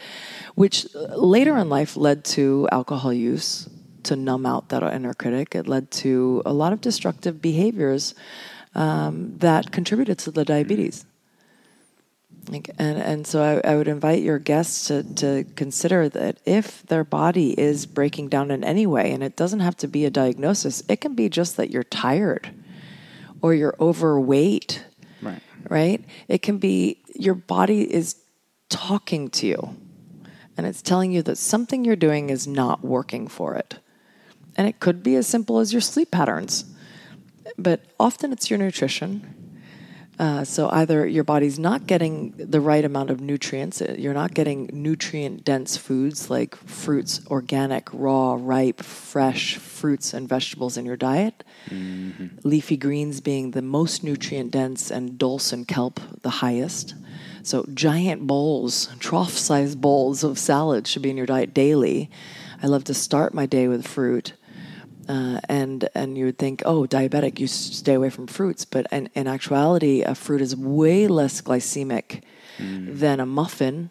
which 0.55 0.87
later 0.95 1.59
in 1.59 1.69
life 1.69 1.97
led 1.97 2.25
to 2.25 2.69
alcohol 2.71 3.13
use 3.13 3.69
to 4.05 4.17
numb 4.17 4.47
out 4.47 4.69
that 4.71 4.83
inner 4.83 5.13
critic. 5.13 5.55
It 5.55 5.67
led 5.67 5.91
to 5.91 6.43
a 6.47 6.53
lot 6.53 6.73
of 6.73 6.81
destructive 6.81 7.43
behaviors 7.43 8.15
um, 8.75 9.37
that 9.39 9.73
contributed 9.73 10.19
to 10.21 10.31
the 10.31 10.45
diabetes. 10.45 11.05
Like, 12.49 12.71
and 12.79 12.99
and 12.99 13.27
so 13.27 13.43
I, 13.43 13.73
I, 13.73 13.77
would 13.77 13.87
invite 13.87 14.23
your 14.23 14.39
guests 14.39 14.87
to, 14.87 15.03
to 15.17 15.45
consider 15.57 16.09
that 16.09 16.39
if 16.47 16.83
their 16.85 17.05
body 17.05 17.59
is 17.59 17.85
breaking 17.85 18.29
down 18.29 18.51
in 18.51 18.65
any 18.65 18.87
way, 18.87 19.13
and 19.13 19.23
it 19.23 19.37
doesn't 19.37 19.61
have 19.61 19.77
to 19.79 19.89
be 19.89 20.05
a 20.05 20.11
diagnosis, 20.11 20.83
it 20.89 21.01
can 21.01 21.15
be 21.15 21.29
just 21.29 21.59
that 21.59 21.71
you're 21.71 21.85
tired 21.85 22.51
or 23.43 23.53
you're 23.55 23.77
overweight. 23.79 24.85
Right. 25.21 25.43
Right? 25.69 26.05
It 26.29 26.41
can 26.41 26.59
be 26.59 27.03
your 27.15 27.35
body 27.35 27.83
is 27.93 28.17
talking 28.71 29.29
to 29.31 29.47
you 29.47 29.77
and 30.61 30.67
it's 30.67 30.83
telling 30.83 31.11
you 31.11 31.23
that 31.23 31.39
something 31.39 31.87
you're 31.87 31.97
doing 31.97 32.29
is 32.29 32.47
not 32.47 32.85
working 32.85 33.29
for 33.29 33.55
it. 33.55 33.79
And 34.57 34.69
it 34.69 34.79
could 34.79 35.03
be 35.03 35.17
as 35.17 35.27
simple 35.27 35.59
as 35.59 35.73
your 35.73 35.81
sleep 35.81 36.11
patterns, 36.11 36.67
but 37.63 37.81
often 37.99 38.33
it's 38.33 38.51
your 38.51 38.59
nutrition. 38.59 39.41
Uh, 40.21 40.45
so 40.45 40.69
either 40.69 41.07
your 41.07 41.25
body's 41.25 41.59
not 41.59 41.87
getting 41.87 42.35
the 42.37 42.61
right 42.61 42.85
amount 42.85 43.09
of 43.09 43.23
nutrients, 43.23 43.81
uh, 43.81 43.95
you're 43.97 44.13
not 44.13 44.35
getting 44.35 44.69
nutrient 44.71 45.47
dense 45.47 45.79
foods 45.79 46.29
like 46.29 46.55
fruits, 46.57 47.23
organic, 47.29 47.89
raw, 47.91 48.37
ripe, 48.39 48.83
fresh 48.83 49.57
fruits 49.57 50.13
and 50.13 50.29
vegetables 50.29 50.77
in 50.77 50.85
your 50.85 50.97
diet. 50.97 51.43
Mm-hmm. 51.71 52.37
Leafy 52.45 52.77
greens 52.77 53.23
being 53.23 53.53
the 53.53 53.63
most 53.63 54.05
nutrient 54.05 54.51
dense, 54.51 54.91
and 54.91 55.17
dulse 55.17 55.55
and 55.55 55.67
kelp 55.67 55.99
the 56.21 56.29
highest. 56.29 56.95
So, 57.43 57.65
giant 57.73 58.27
bowls, 58.27 58.95
trough 58.99 59.33
sized 59.33 59.81
bowls 59.81 60.23
of 60.23 60.39
salad 60.39 60.87
should 60.87 61.01
be 61.01 61.09
in 61.09 61.17
your 61.17 61.25
diet 61.25 61.55
daily. 61.55 62.11
I 62.63 62.67
love 62.67 62.85
to 62.85 62.95
start 62.95 63.33
my 63.33 63.47
day 63.47 63.69
with 63.69 63.89
fruit. 63.89 64.35
Uh, 65.11 65.41
and 65.49 65.89
and 65.95 66.17
you 66.17 66.27
would 66.27 66.39
think, 66.39 66.63
oh, 66.65 66.87
diabetic, 66.87 67.41
you 67.41 67.47
stay 67.47 67.95
away 67.95 68.11
from 68.11 68.27
fruits. 68.27 68.65
But 68.65 68.87
in, 68.93 69.11
in 69.15 69.27
actuality, 69.27 70.03
a 70.03 70.15
fruit 70.15 70.41
is 70.41 70.55
way 70.55 71.09
less 71.09 71.41
glycemic 71.43 72.23
mm. 72.59 72.99
than 72.99 73.19
a 73.19 73.27
muffin. 73.27 73.91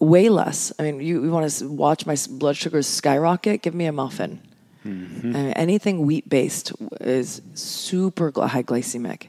way 0.00 0.28
less. 0.28 0.72
I 0.78 0.82
mean, 0.82 1.00
you, 1.00 1.24
you 1.24 1.30
want 1.30 1.50
to 1.50 1.68
watch 1.68 2.04
my 2.06 2.16
blood 2.28 2.56
sugars 2.56 2.86
skyrocket? 2.86 3.62
Give 3.62 3.74
me 3.74 3.86
a 3.86 3.92
muffin. 3.92 4.40
Mm-hmm. 4.84 5.36
I 5.36 5.42
mean, 5.42 5.52
anything 5.52 6.06
wheat 6.06 6.28
based 6.28 6.72
is 7.00 7.40
super 7.54 8.30
high 8.46 8.62
glycemic 8.62 9.28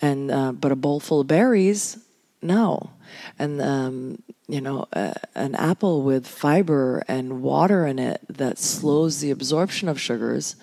and 0.00 0.30
uh, 0.30 0.52
but 0.52 0.72
a 0.72 0.76
bowl 0.76 1.00
full 1.00 1.20
of 1.20 1.26
berries, 1.26 1.98
no. 2.46 2.90
And 3.38 3.60
um, 3.60 4.22
you 4.48 4.60
know, 4.60 4.86
uh, 4.92 5.14
an 5.34 5.54
apple 5.54 6.02
with 6.02 6.26
fiber 6.26 7.02
and 7.08 7.42
water 7.42 7.86
in 7.86 7.98
it 7.98 8.20
that 8.28 8.58
slows 8.58 9.20
the 9.20 9.30
absorption 9.30 9.88
of 9.88 10.00
sugars 10.00 10.56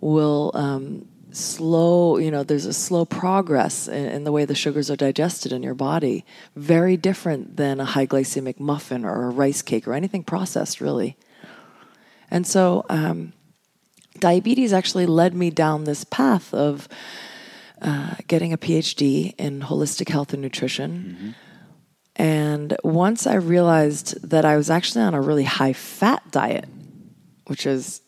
will 0.00 0.50
um, 0.54 1.06
slow. 1.32 2.16
You 2.16 2.30
know, 2.30 2.42
there's 2.42 2.66
a 2.66 2.72
slow 2.72 3.04
progress 3.04 3.88
in, 3.88 4.06
in, 4.06 4.24
the 4.24 4.32
way 4.32 4.44
the 4.46 4.54
sugars 4.54 4.90
are 4.90 4.96
digested 4.96 5.52
in 5.52 5.62
your 5.62 5.74
body. 5.74 6.24
Very 6.56 6.96
different 6.96 7.56
than 7.56 7.78
a 7.80 7.84
high 7.84 8.06
glycemic 8.06 8.58
muffin 8.58 9.04
or 9.04 9.24
a 9.24 9.30
rice 9.30 9.62
cake 9.62 9.86
or 9.86 9.92
anything 9.92 10.24
processed, 10.24 10.80
really. 10.80 11.16
And 12.30 12.46
so, 12.46 12.86
um, 12.88 13.34
diabetes 14.18 14.72
actually 14.72 15.06
led 15.06 15.34
me 15.34 15.50
down 15.50 15.84
this 15.84 16.04
path 16.04 16.54
of 16.54 16.88
uh, 17.80 18.14
getting 18.26 18.52
a 18.52 18.58
PhD 18.58 19.34
in 19.38 19.60
holistic 19.60 20.08
health 20.08 20.32
and 20.32 20.42
nutrition. 20.42 21.16
Mm-hmm. 21.18 21.30
And 22.16 22.76
once 22.84 23.26
I 23.26 23.34
realized 23.34 24.28
that 24.28 24.44
I 24.44 24.56
was 24.56 24.68
actually 24.68 25.04
on 25.04 25.14
a 25.14 25.20
really 25.20 25.44
high 25.44 25.72
fat 25.72 26.22
diet, 26.30 26.66
which 27.46 27.66
is 27.66 28.02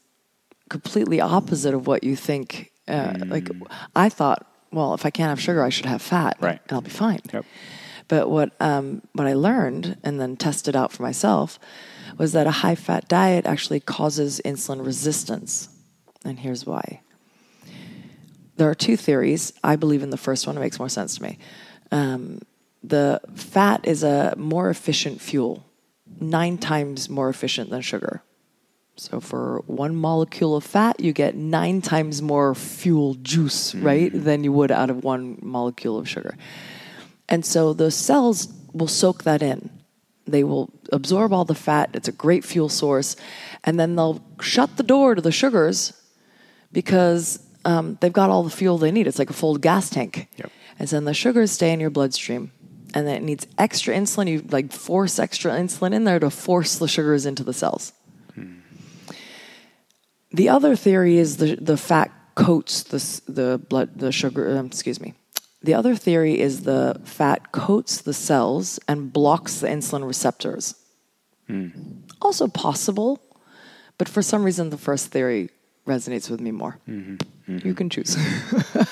completely 0.73 1.21
opposite 1.21 1.75
of 1.75 1.87
what 1.87 2.03
you 2.03 2.17
think. 2.17 2.73
Uh, 2.89 3.13
mm. 3.13 3.31
Like, 3.31 3.51
I 3.95 4.09
thought, 4.09 4.47
well, 4.73 4.95
if 4.95 5.05
I 5.05 5.11
can't 5.11 5.29
have 5.29 5.41
sugar, 5.41 5.63
I 5.63 5.69
should 5.69 5.87
have 5.87 6.03
fat, 6.03 6.37
right. 6.41 6.61
and 6.63 6.73
I'll 6.73 6.81
be 6.81 6.91
fine. 6.91 7.21
Yep. 7.33 7.45
But 8.09 8.31
what 8.31 8.53
um, 8.61 9.03
what 9.13 9.27
I 9.27 9.35
learned 9.35 9.97
and 10.03 10.21
then 10.21 10.37
tested 10.37 10.75
out 10.75 10.93
for 10.93 11.03
myself 11.03 11.59
was 12.19 12.33
that 12.33 12.47
a 12.47 12.51
high 12.51 12.75
fat 12.75 13.09
diet 13.09 13.47
actually 13.47 13.81
causes 13.81 14.41
insulin 14.45 14.85
resistance, 14.85 15.69
and 16.25 16.41
here's 16.41 16.67
why 16.67 17.03
there 18.57 18.69
are 18.69 18.75
two 18.75 18.97
theories. 18.97 19.53
I 19.63 19.77
believe 19.77 20.03
in 20.03 20.11
the 20.11 20.17
first 20.17 20.47
one. 20.47 20.57
It 20.57 20.61
makes 20.61 20.79
more 20.79 20.89
sense 20.89 21.17
to 21.17 21.23
me. 21.23 21.39
Um, 21.91 22.41
the 22.83 23.21
fat 23.35 23.87
is 23.87 24.03
a 24.03 24.35
more 24.37 24.69
efficient 24.71 25.21
fuel, 25.21 25.65
nine 26.21 26.59
times 26.59 27.09
more 27.09 27.29
efficient 27.29 27.71
than 27.71 27.81
sugar. 27.81 28.23
So 28.97 29.21
for 29.21 29.63
one 29.67 29.97
molecule 29.97 30.55
of 30.55 30.65
fat, 30.65 31.01
you 31.01 31.13
get 31.13 31.35
nine 31.35 31.81
times 31.81 32.21
more 32.21 32.55
fuel 32.55 33.15
juice, 33.15 33.73
mm-hmm. 33.73 33.87
right, 33.87 34.11
than 34.13 34.45
you 34.45 34.53
would 34.53 34.71
out 34.71 34.91
of 34.91 35.03
one 35.03 35.39
molecule 35.41 35.99
of 35.99 36.09
sugar. 36.09 36.37
And 37.29 37.45
so 37.47 37.73
those 37.73 37.95
cells 37.95 38.53
will 38.73 38.89
soak 38.89 39.23
that 39.23 39.43
in. 39.43 39.71
They 40.27 40.45
will 40.45 40.71
absorb 40.93 41.33
all 41.33 41.45
the 41.45 41.55
fat. 41.55 41.91
It's 41.95 42.09
a 42.09 42.13
great 42.13 42.45
fuel 42.45 42.69
source. 42.69 43.17
And 43.65 43.81
then 43.81 43.97
they'll 43.97 44.23
shut 44.41 44.77
the 44.77 44.83
door 44.83 45.15
to 45.15 45.23
the 45.23 45.33
sugars 45.33 45.95
because 46.71 47.39
um, 47.65 47.99
they've 48.01 48.13
got 48.13 48.31
all 48.31 48.43
the 48.43 48.51
fuel 48.51 48.79
they 48.79 48.91
need. 48.91 49.07
It's 49.07 49.19
like 49.19 49.31
a 49.31 49.35
full 49.35 49.57
gas 49.57 49.91
tank. 49.91 50.29
Yep. 50.37 50.51
And 50.79 50.89
then 50.89 51.05
the 51.05 51.15
sugars 51.15 51.51
stay 51.51 51.73
in 51.73 51.81
your 51.81 51.91
bloodstream. 51.91 52.53
And 52.95 53.07
then 53.07 53.17
it 53.17 53.23
needs 53.23 53.47
extra 53.57 53.95
insulin. 53.95 54.29
You 54.29 54.45
like 54.51 54.73
force 54.73 55.19
extra 55.19 55.53
insulin 55.53 55.95
in 55.95 56.05
there 56.05 56.19
to 56.19 56.31
force 56.31 56.77
the 56.77 56.89
sugars 56.89 57.25
into 57.25 57.43
the 57.43 57.55
cells. 57.55 57.93
Hmm. 58.35 58.59
The 60.33 60.49
other 60.49 60.77
theory 60.77 61.17
is 61.19 61.39
the, 61.39 61.57
the 61.57 61.77
fat 61.77 62.11
coats 62.35 62.83
the, 62.83 63.33
the 63.33 63.59
blood, 63.59 63.91
the 63.97 64.13
sugar, 64.13 64.57
um, 64.59 64.67
excuse 64.67 65.01
me. 65.01 65.15
The 65.63 65.75
other 65.75 65.95
theory 65.95 66.41
is 66.41 66.63
the 66.63 67.01
fat 67.05 67.53
coats 67.53 68.01
the 68.01 68.15
cells 68.15 68.81
and 68.89 69.13
blocks 69.13 69.61
the 69.61 69.69
insulin 69.69 70.07
receptors. 70.07 70.75
Hmm. 71.47 71.69
Also 72.21 72.49
possible, 72.49 73.23
but 73.97 74.09
for 74.09 74.23
some 74.23 74.43
reason, 74.43 74.71
the 74.71 74.79
first 74.79 75.09
theory 75.09 75.51
resonates 75.87 76.31
with 76.31 76.41
me 76.41 76.51
more. 76.51 76.79
Mm-hmm. 76.89 77.17
Mm-hmm. 77.53 77.67
You 77.67 77.75
can 77.75 77.91
choose. 77.91 78.17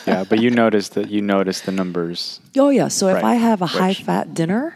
yeah, 0.06 0.24
but 0.28 0.40
you 0.40 0.50
notice 0.50 0.88
that 0.90 1.10
you 1.10 1.22
notice 1.22 1.60
the 1.60 1.72
numbers. 1.72 2.40
Oh 2.56 2.70
yeah. 2.70 2.88
So 2.88 3.06
right. 3.06 3.18
if 3.18 3.24
I 3.24 3.34
have 3.34 3.62
a 3.62 3.66
Which, 3.66 3.74
high 3.74 3.94
fat 3.94 4.34
dinner, 4.34 4.74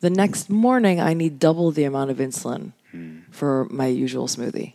the 0.00 0.10
next 0.10 0.50
morning 0.50 1.00
I 1.00 1.14
need 1.14 1.38
double 1.38 1.70
the 1.70 1.84
amount 1.84 2.10
of 2.10 2.18
insulin 2.18 2.72
mm. 2.94 3.22
for 3.30 3.66
my 3.70 3.86
usual 3.86 4.26
smoothie. 4.26 4.74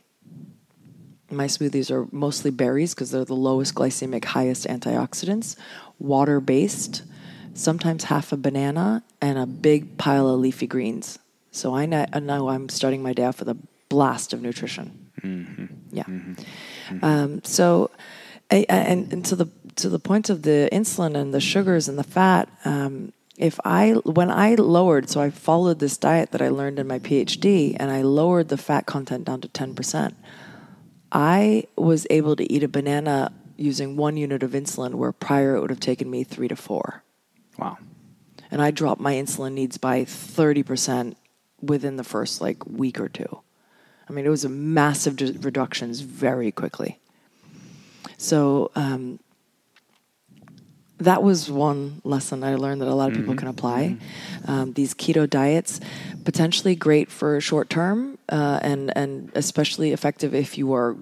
My 1.29 1.45
smoothies 1.45 1.91
are 1.91 2.07
mostly 2.11 2.51
berries 2.51 2.93
because 2.95 3.11
they're 3.11 3.25
the 3.25 3.35
lowest 3.35 3.75
glycemic, 3.75 4.25
highest 4.25 4.65
antioxidants, 4.65 5.55
water 5.99 6.39
based. 6.39 7.03
sometimes 7.53 8.05
half 8.05 8.31
a 8.31 8.37
banana, 8.37 9.03
and 9.19 9.37
a 9.37 9.45
big 9.45 9.97
pile 9.97 10.29
of 10.29 10.39
leafy 10.39 10.67
greens. 10.67 11.19
So 11.51 11.75
I 11.75 11.85
know, 11.85 12.05
I 12.13 12.19
know 12.19 12.49
I'm 12.49 12.69
starting 12.69 13.01
my 13.01 13.13
day 13.13 13.25
off 13.25 13.39
with 13.39 13.49
a 13.49 13.57
blast 13.89 14.31
of 14.31 14.41
nutrition. 14.41 15.06
Mm-hmm. 15.23 15.65
Yeah. 15.91 16.05
Um, 17.01 17.43
so, 17.43 17.91
I, 18.51 18.65
I- 18.69 18.75
and, 18.75 19.11
and 19.13 19.25
to 19.25 19.35
the 19.35 19.49
to 19.75 19.89
the 19.89 19.99
point 19.99 20.29
of 20.29 20.41
the 20.41 20.67
insulin 20.71 21.15
and 21.15 21.33
the 21.33 21.39
sugars 21.39 21.87
and 21.87 21.97
the 21.99 22.03
fat, 22.03 22.49
um, 22.65 23.13
if 23.37 23.59
I 23.63 23.91
when 23.91 24.31
I 24.31 24.55
lowered, 24.55 25.09
so 25.09 25.21
I 25.21 25.29
followed 25.29 25.79
this 25.79 25.97
diet 25.97 26.31
that 26.31 26.41
I 26.41 26.49
learned 26.49 26.79
in 26.79 26.87
my 26.87 26.99
PhD, 26.99 27.75
and 27.79 27.91
I 27.91 28.01
lowered 28.01 28.49
the 28.49 28.57
fat 28.57 28.85
content 28.85 29.25
down 29.25 29.41
to 29.41 29.47
ten 29.47 29.75
percent. 29.75 30.15
I 31.11 31.65
was 31.77 32.05
able 32.09 32.35
to 32.35 32.51
eat 32.51 32.63
a 32.63 32.67
banana 32.67 33.31
using 33.55 33.95
one 33.95 34.17
unit 34.17 34.43
of 34.43 34.51
insulin, 34.51 34.95
where 34.95 35.11
prior 35.11 35.55
it 35.55 35.61
would 35.61 35.69
have 35.69 35.79
taken 35.79 36.09
me 36.09 36.23
three 36.23 36.47
to 36.47 36.55
four 36.55 37.01
Wow. 37.57 37.77
and 38.51 38.61
I 38.61 38.69
dropped 38.71 39.01
my 39.01 39.13
insulin 39.15 39.53
needs 39.53 39.77
by 39.79 40.03
30% 40.05 41.15
within 41.61 41.95
the 41.95 42.03
first 42.03 42.39
like 42.41 42.63
week 42.67 42.99
or 42.99 43.09
two. 43.09 43.39
I 44.09 44.13
mean, 44.13 44.25
it 44.25 44.29
was 44.29 44.45
a 44.45 44.49
massive 44.49 45.15
d- 45.15 45.37
reductions 45.41 45.99
very 46.01 46.51
quickly. 46.51 46.99
So 48.17 48.71
um, 48.75 49.19
that 50.99 51.21
was 51.21 51.51
one 51.51 52.01
lesson 52.03 52.43
I 52.43 52.55
learned 52.55 52.81
that 52.81 52.87
a 52.87 52.93
lot 52.95 53.09
of 53.11 53.15
people 53.15 53.35
can 53.35 53.47
apply. 53.47 53.97
Um, 54.45 54.73
these 54.73 54.93
keto 54.93 55.29
diets 55.29 55.79
potentially 56.23 56.75
great 56.75 57.11
for 57.11 57.39
short 57.39 57.69
term, 57.69 58.17
uh, 58.29 58.59
and 58.61 58.95
and 58.97 59.31
especially 59.35 59.91
effective 59.93 60.33
if 60.33 60.57
you 60.57 60.73
are 60.73 60.95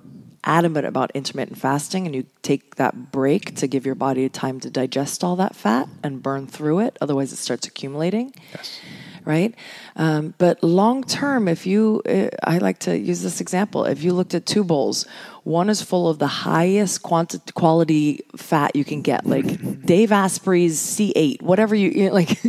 adamant 0.43 0.85
about 0.85 1.11
intermittent 1.15 1.57
fasting 1.57 2.05
and 2.05 2.13
you 2.13 2.25
take 2.43 2.75
that 2.75 3.11
break 3.11 3.55
to 3.55 3.65
give 3.67 3.85
your 3.85 3.95
body 3.95 4.29
time 4.29 4.59
to 4.59 4.69
digest 4.69 5.23
all 5.23 5.35
that 5.35 5.55
fat 5.55 5.89
and 6.03 6.21
burn 6.21 6.45
through 6.45 6.79
it. 6.79 6.97
Otherwise, 7.01 7.33
it 7.33 7.37
starts 7.37 7.65
accumulating 7.65 8.31
Yes. 8.53 8.79
Right? 9.25 9.53
Um, 9.95 10.33
but 10.37 10.63
long 10.63 11.03
term, 11.03 11.47
if 11.47 11.65
you, 11.65 12.01
uh, 12.07 12.29
I 12.43 12.59
like 12.59 12.79
to 12.79 12.97
use 12.97 13.21
this 13.21 13.41
example. 13.41 13.85
If 13.85 14.03
you 14.03 14.13
looked 14.13 14.33
at 14.33 14.45
two 14.45 14.63
bowls, 14.63 15.05
one 15.43 15.69
is 15.69 15.81
full 15.81 16.07
of 16.07 16.19
the 16.19 16.27
highest 16.27 17.01
quanti- 17.03 17.39
quality 17.53 18.21
fat 18.37 18.75
you 18.75 18.85
can 18.85 19.01
get, 19.01 19.25
like 19.25 19.85
Dave 19.85 20.11
Asprey's 20.11 20.79
C8, 20.79 21.41
whatever 21.41 21.75
you, 21.75 21.89
you 21.89 22.07
know, 22.07 22.13
like 22.13 22.29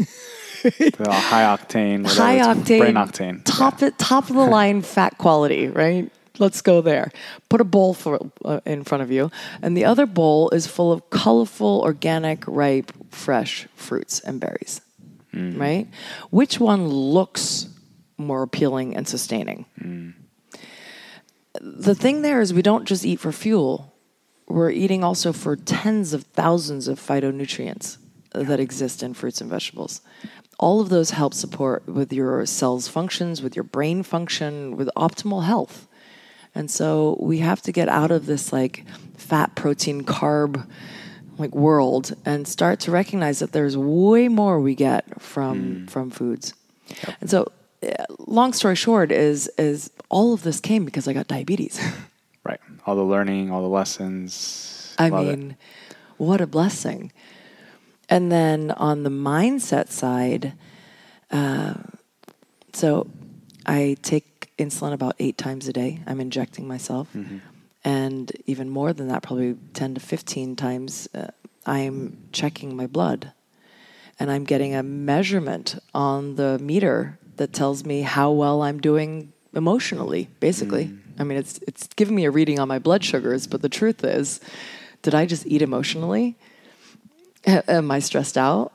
high 0.70 1.44
octane. 1.56 2.06
high 2.06 2.38
octane, 2.38 2.78
Brain 2.78 2.94
octane. 2.94 3.42
top 3.44 3.82
it, 3.82 3.98
top 3.98 4.30
of 4.30 4.36
the 4.36 4.44
line 4.58 4.82
fat 4.82 5.18
quality, 5.18 5.68
right? 5.68 6.10
Let's 6.38 6.60
go 6.60 6.82
there. 6.82 7.12
Put 7.48 7.62
a 7.62 7.64
bowl 7.64 7.94
for 7.94 8.30
uh, 8.44 8.60
in 8.66 8.84
front 8.84 9.02
of 9.02 9.10
you, 9.10 9.30
and 9.62 9.74
the 9.76 9.86
other 9.86 10.04
bowl 10.04 10.50
is 10.50 10.66
full 10.66 10.92
of 10.92 11.08
colorful, 11.08 11.80
organic, 11.82 12.44
ripe, 12.46 12.92
fresh 13.10 13.66
fruits 13.74 14.20
and 14.20 14.38
berries. 14.38 14.82
Mm-hmm. 15.36 15.60
Right? 15.60 15.88
Which 16.30 16.58
one 16.58 16.88
looks 16.88 17.68
more 18.16 18.42
appealing 18.42 18.96
and 18.96 19.06
sustaining? 19.06 19.66
Mm. 19.80 20.14
The 21.60 21.94
thing 21.94 22.22
there 22.22 22.40
is, 22.40 22.54
we 22.54 22.62
don't 22.62 22.86
just 22.86 23.04
eat 23.04 23.20
for 23.20 23.32
fuel. 23.32 23.92
We're 24.48 24.70
eating 24.70 25.04
also 25.04 25.32
for 25.32 25.56
tens 25.56 26.12
of 26.12 26.22
thousands 26.24 26.88
of 26.88 27.00
phytonutrients 27.00 27.98
that 28.32 28.60
exist 28.60 29.02
in 29.02 29.14
fruits 29.14 29.40
and 29.40 29.50
vegetables. 29.50 30.00
All 30.58 30.80
of 30.80 30.88
those 30.88 31.10
help 31.10 31.34
support 31.34 31.86
with 31.86 32.12
your 32.12 32.46
cells' 32.46 32.88
functions, 32.88 33.42
with 33.42 33.56
your 33.56 33.64
brain 33.64 34.02
function, 34.02 34.76
with 34.76 34.88
optimal 34.96 35.44
health. 35.44 35.86
And 36.54 36.70
so 36.70 37.18
we 37.20 37.38
have 37.38 37.60
to 37.62 37.72
get 37.72 37.88
out 37.88 38.10
of 38.10 38.24
this 38.24 38.52
like 38.52 38.84
fat, 39.16 39.54
protein, 39.54 40.04
carb 40.04 40.66
like 41.38 41.54
world 41.54 42.14
and 42.24 42.46
start 42.48 42.80
to 42.80 42.90
recognize 42.90 43.38
that 43.40 43.52
there's 43.52 43.76
way 43.76 44.28
more 44.28 44.60
we 44.60 44.74
get 44.74 45.20
from 45.20 45.86
from 45.88 46.10
foods. 46.10 46.54
And 47.20 47.28
so 47.30 47.50
uh, 47.82 48.04
long 48.26 48.52
story 48.52 48.76
short 48.76 49.12
is 49.12 49.48
is 49.58 49.90
all 50.08 50.32
of 50.32 50.42
this 50.42 50.60
came 50.60 50.84
because 50.84 51.08
I 51.08 51.12
got 51.12 51.26
diabetes. 51.28 51.80
Right. 52.44 52.60
All 52.86 52.94
the 52.94 53.02
learning, 53.02 53.50
all 53.50 53.60
the 53.60 53.68
lessons. 53.68 54.94
I 55.00 55.08
Love 55.08 55.26
it. 55.26 55.36
mean, 55.36 55.56
what 56.16 56.40
a 56.40 56.46
blessing. 56.46 57.10
And 58.08 58.30
then 58.30 58.70
on 58.70 59.02
the 59.02 59.10
mindset 59.10 59.88
side, 59.88 60.52
uh, 61.32 61.74
so 62.72 63.08
I 63.66 63.96
take 64.02 64.52
insulin 64.58 64.92
about 64.92 65.16
eight 65.18 65.36
times 65.36 65.66
a 65.66 65.72
day. 65.72 65.98
I'm 66.06 66.20
injecting 66.20 66.68
myself. 66.68 67.08
And 67.86 68.32
even 68.46 68.68
more 68.68 68.92
than 68.92 69.06
that, 69.08 69.22
probably 69.22 69.56
10 69.74 69.94
to 69.94 70.00
15 70.00 70.56
times, 70.56 71.08
uh, 71.14 71.28
I'm 71.64 72.18
checking 72.32 72.74
my 72.74 72.88
blood. 72.88 73.32
And 74.18 74.28
I'm 74.28 74.42
getting 74.42 74.74
a 74.74 74.82
measurement 74.82 75.78
on 75.94 76.34
the 76.34 76.58
meter 76.58 77.20
that 77.36 77.52
tells 77.52 77.84
me 77.84 78.02
how 78.02 78.32
well 78.32 78.62
I'm 78.62 78.80
doing 78.80 79.32
emotionally, 79.54 80.28
basically. 80.40 80.92
I 81.16 81.22
mean, 81.22 81.38
it's, 81.38 81.60
it's 81.68 81.86
giving 81.94 82.16
me 82.16 82.24
a 82.24 82.30
reading 82.32 82.58
on 82.58 82.66
my 82.66 82.80
blood 82.80 83.04
sugars, 83.04 83.46
but 83.46 83.62
the 83.62 83.68
truth 83.68 84.02
is, 84.02 84.40
did 85.02 85.14
I 85.14 85.24
just 85.24 85.46
eat 85.46 85.62
emotionally? 85.62 86.36
Am 87.46 87.92
I 87.92 88.00
stressed 88.00 88.36
out? 88.36 88.72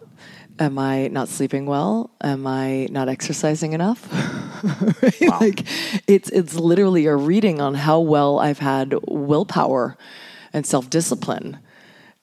Am 0.62 0.78
I 0.78 1.08
not 1.08 1.28
sleeping 1.28 1.65
well? 1.65 2.12
Am 2.21 2.45
I 2.45 2.88
not 2.91 3.10
exercising 3.10 3.74
enough? 3.74 4.08
Right? 5.02 5.41
Like 5.41 5.65
it's 6.06 6.30
it's 6.30 6.54
literally 6.54 7.08
a 7.08 7.15
reading 7.15 7.60
on 7.60 7.74
how 7.74 8.00
well 8.00 8.38
I've 8.38 8.60
had 8.60 8.93
willpower 9.08 9.97
and 10.54 10.67
self-discipline. 10.67 11.58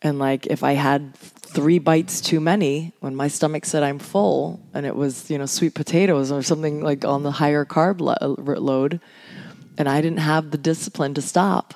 And 0.02 0.20
like 0.20 0.46
if 0.46 0.62
I 0.62 0.74
had 0.74 1.16
3 1.16 1.80
bites 1.80 2.20
too 2.20 2.38
many 2.38 2.92
when 3.00 3.16
my 3.16 3.26
stomach 3.26 3.64
said 3.64 3.82
I'm 3.82 3.98
full 3.98 4.60
and 4.72 4.86
it 4.86 4.94
was, 4.94 5.28
you 5.28 5.36
know, 5.36 5.46
sweet 5.46 5.74
potatoes 5.74 6.30
or 6.30 6.42
something 6.42 6.80
like 6.80 7.04
on 7.04 7.24
the 7.24 7.32
higher 7.32 7.64
carb 7.64 8.00
lo- 8.00 8.36
load 8.38 9.00
and 9.76 9.88
I 9.88 10.00
didn't 10.00 10.20
have 10.20 10.52
the 10.52 10.58
discipline 10.58 11.14
to 11.14 11.22
stop 11.22 11.74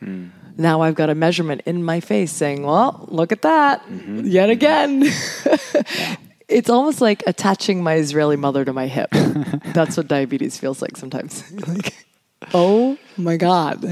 hmm. 0.00 0.28
Now 0.56 0.82
I've 0.82 0.94
got 0.94 1.10
a 1.10 1.14
measurement 1.14 1.62
in 1.66 1.82
my 1.82 2.00
face 2.00 2.32
saying, 2.32 2.64
well, 2.64 3.06
look 3.10 3.32
at 3.32 3.42
that 3.42 3.84
mm-hmm. 3.86 4.20
yet 4.24 4.48
mm-hmm. 4.48 4.52
again. 4.52 6.16
it's 6.48 6.70
almost 6.70 7.00
like 7.00 7.22
attaching 7.26 7.82
my 7.82 7.94
Israeli 7.94 8.36
mother 8.36 8.64
to 8.64 8.72
my 8.72 8.86
hip. 8.86 9.10
That's 9.72 9.96
what 9.96 10.08
diabetes 10.08 10.58
feels 10.58 10.80
like 10.80 10.96
sometimes. 10.96 11.50
like, 11.66 11.94
oh 12.52 12.98
my 13.16 13.36
God. 13.36 13.84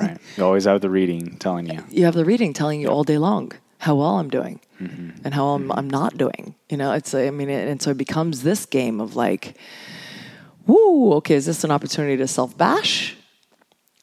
right. 0.00 0.18
You 0.36 0.44
always 0.44 0.64
have 0.64 0.80
the 0.80 0.90
reading 0.90 1.36
telling 1.38 1.66
you. 1.66 1.84
you 1.88 2.04
have 2.04 2.14
the 2.14 2.24
reading 2.24 2.52
telling 2.52 2.80
you 2.80 2.88
all 2.88 3.04
day 3.04 3.18
long 3.18 3.52
how 3.78 3.96
well 3.96 4.18
I'm 4.18 4.30
doing 4.30 4.60
mm-hmm. 4.80 5.10
and 5.24 5.34
how 5.34 5.48
I'm, 5.48 5.72
I'm 5.72 5.90
not 5.90 6.16
doing. 6.16 6.54
You 6.68 6.76
know, 6.76 6.92
it's, 6.92 7.14
I 7.14 7.30
mean, 7.30 7.50
it, 7.50 7.68
and 7.68 7.82
so 7.82 7.90
it 7.90 7.96
becomes 7.96 8.42
this 8.42 8.64
game 8.64 9.00
of 9.00 9.16
like, 9.16 9.56
woo, 10.66 11.14
okay, 11.14 11.34
is 11.34 11.46
this 11.46 11.64
an 11.64 11.72
opportunity 11.72 12.16
to 12.18 12.28
self 12.28 12.56
bash? 12.56 13.16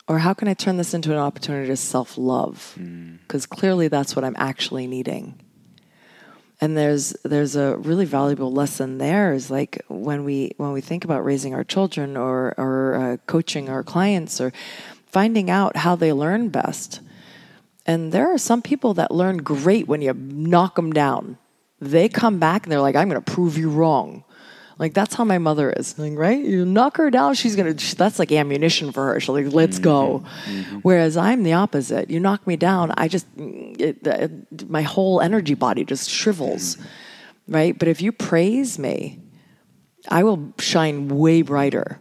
Or 0.09 0.17
how 0.17 0.33
can 0.33 0.47
I 0.47 0.55
turn 0.55 0.77
this 0.77 0.95
into 0.95 1.11
an 1.11 1.19
opportunity 1.19 1.67
to 1.67 1.77
self 1.77 2.17
love? 2.17 2.75
Because 3.21 3.45
clearly 3.45 3.89
that's 3.89 4.15
what 4.15 4.25
I'm 4.25 4.35
actually 4.39 4.87
needing. 4.87 5.39
And 6.59 6.75
there's 6.75 7.11
there's 7.23 7.55
a 7.55 7.77
really 7.77 8.05
valuable 8.05 8.51
lesson 8.51 8.97
there 8.97 9.33
is 9.33 9.51
like 9.51 9.81
when 9.87 10.25
we 10.25 10.51
when 10.57 10.73
we 10.73 10.81
think 10.81 11.05
about 11.05 11.23
raising 11.23 11.53
our 11.53 11.63
children 11.63 12.17
or 12.17 12.55
or 12.57 12.95
uh, 12.95 13.17
coaching 13.27 13.69
our 13.69 13.83
clients 13.83 14.41
or 14.41 14.51
finding 15.05 15.49
out 15.51 15.77
how 15.77 15.95
they 15.95 16.11
learn 16.11 16.49
best. 16.49 17.01
And 17.85 18.11
there 18.11 18.33
are 18.33 18.37
some 18.39 18.63
people 18.63 18.95
that 18.95 19.11
learn 19.11 19.37
great 19.37 19.87
when 19.87 20.01
you 20.01 20.13
knock 20.13 20.75
them 20.75 20.91
down. 20.91 21.37
They 21.79 22.09
come 22.09 22.39
back 22.39 22.63
and 22.63 22.71
they're 22.71 22.81
like, 22.81 22.95
"I'm 22.95 23.09
going 23.09 23.23
to 23.23 23.31
prove 23.31 23.59
you 23.59 23.69
wrong." 23.69 24.23
Like 24.79 24.93
that's 24.93 25.13
how 25.13 25.25
my 25.25 25.39
mother 25.39 25.69
is, 25.69 25.99
like 25.99 26.17
right? 26.17 26.43
You 26.43 26.63
knock 26.63 26.95
her 26.97 27.11
down, 27.11 27.33
she's 27.33 27.57
gonna. 27.57 27.73
That's 27.73 28.17
like 28.17 28.31
ammunition 28.31 28.93
for 28.93 29.07
her. 29.07 29.19
She's 29.19 29.27
like, 29.27 29.51
"Let's 29.51 29.77
go." 29.77 30.19
Mm-hmm. 30.19 30.61
Mm-hmm. 30.61 30.77
Whereas 30.77 31.17
I'm 31.17 31.43
the 31.43 31.51
opposite. 31.51 32.09
You 32.09 32.21
knock 32.21 32.47
me 32.47 32.55
down, 32.55 32.93
I 32.95 33.09
just, 33.09 33.27
it, 33.37 34.07
it, 34.07 34.69
my 34.69 34.81
whole 34.81 35.19
energy 35.19 35.53
body 35.53 35.83
just 35.83 36.09
shrivels, 36.09 36.77
mm-hmm. 36.77 37.53
right? 37.53 37.77
But 37.77 37.89
if 37.89 38.01
you 38.01 38.13
praise 38.13 38.79
me, 38.79 39.19
I 40.07 40.23
will 40.23 40.53
shine 40.59 41.09
way 41.09 41.41
brighter. 41.41 41.99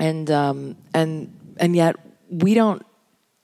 And 0.00 0.28
um, 0.32 0.76
and 0.92 1.32
and 1.58 1.76
yet 1.76 1.94
we 2.28 2.54
don't 2.54 2.84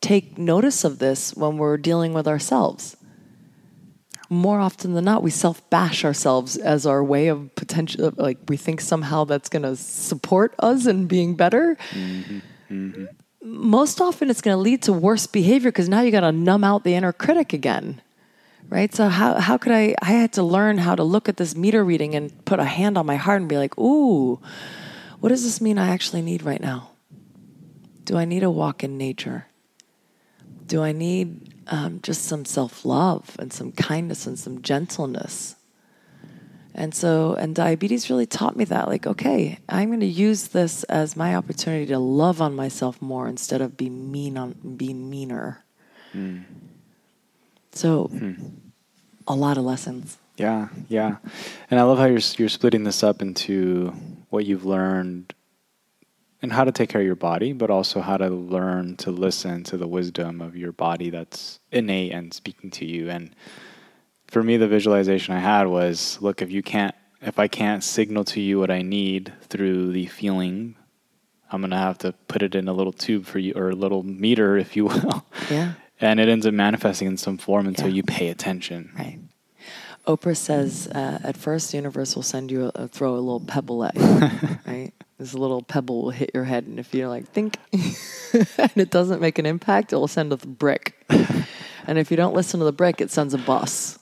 take 0.00 0.36
notice 0.36 0.82
of 0.82 0.98
this 0.98 1.36
when 1.36 1.56
we're 1.56 1.76
dealing 1.76 2.14
with 2.14 2.26
ourselves 2.26 2.96
more 4.32 4.58
often 4.58 4.94
than 4.94 5.04
not, 5.04 5.22
we 5.22 5.30
self 5.30 5.68
bash 5.70 6.04
ourselves 6.04 6.56
as 6.56 6.86
our 6.86 7.04
way 7.04 7.28
of 7.28 7.54
potential. 7.54 8.12
Like 8.16 8.38
we 8.48 8.56
think 8.56 8.80
somehow 8.80 9.24
that's 9.24 9.48
going 9.48 9.62
to 9.62 9.76
support 9.76 10.54
us 10.58 10.86
in 10.86 11.06
being 11.06 11.36
better. 11.36 11.76
Mm-hmm. 11.90 13.04
Most 13.42 14.00
often, 14.00 14.30
it's 14.30 14.40
going 14.40 14.56
to 14.56 14.60
lead 14.60 14.82
to 14.82 14.92
worse 14.92 15.26
behavior 15.26 15.70
because 15.70 15.88
now 15.88 16.00
you 16.00 16.10
got 16.10 16.20
to 16.20 16.32
numb 16.32 16.64
out 16.64 16.84
the 16.84 16.94
inner 16.94 17.12
critic 17.12 17.52
again, 17.52 18.00
right? 18.68 18.94
So 18.94 19.08
how 19.08 19.38
how 19.38 19.58
could 19.58 19.72
I? 19.72 19.94
I 20.00 20.12
had 20.12 20.32
to 20.34 20.42
learn 20.42 20.78
how 20.78 20.94
to 20.94 21.04
look 21.04 21.28
at 21.28 21.36
this 21.36 21.54
meter 21.54 21.84
reading 21.84 22.14
and 22.14 22.44
put 22.44 22.58
a 22.58 22.64
hand 22.64 22.96
on 22.96 23.04
my 23.04 23.16
heart 23.16 23.40
and 23.40 23.48
be 23.48 23.58
like, 23.58 23.76
"Ooh, 23.78 24.40
what 25.20 25.28
does 25.28 25.44
this 25.44 25.60
mean? 25.60 25.76
I 25.76 25.88
actually 25.88 26.22
need 26.22 26.42
right 26.42 26.60
now? 26.60 26.90
Do 28.04 28.16
I 28.16 28.24
need 28.24 28.42
a 28.42 28.50
walk 28.50 28.82
in 28.82 28.96
nature? 28.96 29.46
Do 30.66 30.82
I 30.82 30.92
need 30.92 31.51
um, 31.68 32.00
just 32.02 32.24
some 32.24 32.44
self 32.44 32.84
love 32.84 33.36
and 33.38 33.52
some 33.52 33.72
kindness 33.72 34.26
and 34.26 34.38
some 34.38 34.62
gentleness. 34.62 35.56
And 36.74 36.94
so, 36.94 37.34
and 37.34 37.54
diabetes 37.54 38.08
really 38.08 38.24
taught 38.26 38.56
me 38.56 38.64
that. 38.64 38.88
Like, 38.88 39.06
okay, 39.06 39.58
I'm 39.68 39.88
going 39.88 40.00
to 40.00 40.06
use 40.06 40.48
this 40.48 40.84
as 40.84 41.16
my 41.16 41.34
opportunity 41.34 41.86
to 41.86 41.98
love 41.98 42.40
on 42.40 42.56
myself 42.56 43.00
more 43.02 43.28
instead 43.28 43.60
of 43.60 43.76
be 43.76 43.90
mean 43.90 44.38
on 44.38 44.52
being 44.76 45.10
meaner. 45.10 45.62
Mm. 46.14 46.44
So, 47.72 48.10
a 49.26 49.34
lot 49.34 49.58
of 49.58 49.64
lessons. 49.64 50.16
Yeah, 50.38 50.68
yeah, 50.88 51.16
and 51.70 51.78
I 51.78 51.82
love 51.82 51.98
how 51.98 52.06
you're 52.06 52.20
you're 52.38 52.48
splitting 52.48 52.84
this 52.84 53.02
up 53.02 53.20
into 53.20 53.92
what 54.30 54.46
you've 54.46 54.64
learned 54.64 55.34
and 56.42 56.52
how 56.52 56.64
to 56.64 56.72
take 56.72 56.88
care 56.90 57.00
of 57.00 57.06
your 57.06 57.14
body, 57.16 57.52
but 57.52 57.70
also 57.70 58.00
how 58.00 58.16
to 58.16 58.28
learn 58.28 58.96
to 58.96 59.10
listen 59.10 59.62
to 59.64 59.76
the 59.76 59.86
wisdom 59.86 60.40
of 60.40 60.56
your 60.56 60.72
body 60.72 61.08
that's 61.10 61.60
innate 61.70 62.12
and 62.12 62.34
speaking 62.34 62.70
to 62.72 62.84
you. 62.84 63.08
And 63.08 63.34
for 64.26 64.42
me, 64.42 64.56
the 64.56 64.66
visualization 64.68 65.34
I 65.34 65.38
had 65.38 65.68
was, 65.68 66.18
look, 66.20 66.42
if 66.42 66.50
you 66.50 66.62
can't, 66.62 66.94
if 67.20 67.38
I 67.38 67.46
can't 67.48 67.84
signal 67.84 68.24
to 68.24 68.40
you 68.40 68.58
what 68.58 68.70
I 68.70 68.82
need 68.82 69.32
through 69.42 69.92
the 69.92 70.06
feeling, 70.06 70.74
I'm 71.52 71.60
gonna 71.60 71.78
have 71.78 71.98
to 71.98 72.12
put 72.28 72.42
it 72.42 72.54
in 72.54 72.66
a 72.66 72.72
little 72.72 72.92
tube 72.92 73.26
for 73.26 73.38
you 73.38 73.52
or 73.54 73.70
a 73.70 73.74
little 73.76 74.02
meter, 74.02 74.56
if 74.64 74.74
you 74.74 74.86
will. 74.86 75.24
Yeah. 75.50 75.74
And 76.00 76.18
it 76.18 76.28
ends 76.28 76.46
up 76.46 76.54
manifesting 76.54 77.06
in 77.06 77.16
some 77.16 77.38
form 77.38 77.68
until 77.68 77.86
Yeah. 77.88 77.94
you 77.94 78.02
pay 78.02 78.28
attention. 78.30 78.90
Right. 78.98 79.20
Oprah 80.08 80.36
says 80.36 80.88
uh, 80.88 81.20
at 81.22 81.36
first 81.36 81.70
the 81.70 81.76
universe 81.76 82.16
will 82.16 82.24
send 82.24 82.50
you 82.50 82.72
a, 82.74 82.88
throw 82.88 83.12
a 83.14 83.22
little 83.22 83.38
pebble 83.38 83.84
at 83.84 83.94
you, 83.94 84.02
right? 84.66 84.92
This 85.18 85.34
little 85.34 85.62
pebble 85.62 86.02
will 86.02 86.10
hit 86.10 86.30
your 86.34 86.44
head, 86.44 86.66
and 86.66 86.80
if 86.80 86.92
you're 86.94 87.08
like 87.08 87.28
think, 87.28 87.56
and 87.72 88.72
it 88.76 88.90
doesn't 88.90 89.20
make 89.20 89.38
an 89.38 89.46
impact, 89.46 89.92
it 89.92 89.96
will 89.96 90.08
send 90.08 90.32
a 90.32 90.36
brick. 90.36 90.96
and 91.86 91.98
if 91.98 92.10
you 92.10 92.16
don't 92.16 92.34
listen 92.34 92.58
to 92.58 92.64
the 92.64 92.72
brick, 92.72 93.00
it 93.00 93.10
sends 93.10 93.34
a 93.34 93.38
bus. 93.38 93.98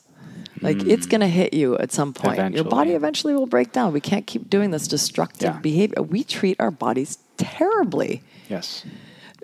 Like 0.63 0.83
it's 0.83 1.07
mm. 1.07 1.11
gonna 1.11 1.29
hit 1.29 1.55
you 1.55 1.77
at 1.79 1.93
some 1.93 2.13
point. 2.13 2.37
Your 2.55 2.65
body 2.65 2.91
Eventually. 2.91 2.95
eventually 2.95 3.35
will 3.35 3.47
break 3.47 3.73
down. 3.73 3.93
We 3.93 4.01
can't 4.01 4.27
keep 4.27 4.51
doing 4.51 4.71
this 4.71 4.87
destructive 4.87 5.55
Yeah. 5.55 5.61
behavior. 5.61 6.03
We 6.03 6.23
treat 6.23 6.57
our 6.61 6.71
bodies 6.71 7.19
terribly 7.39 8.23
Yes. 8.49 8.85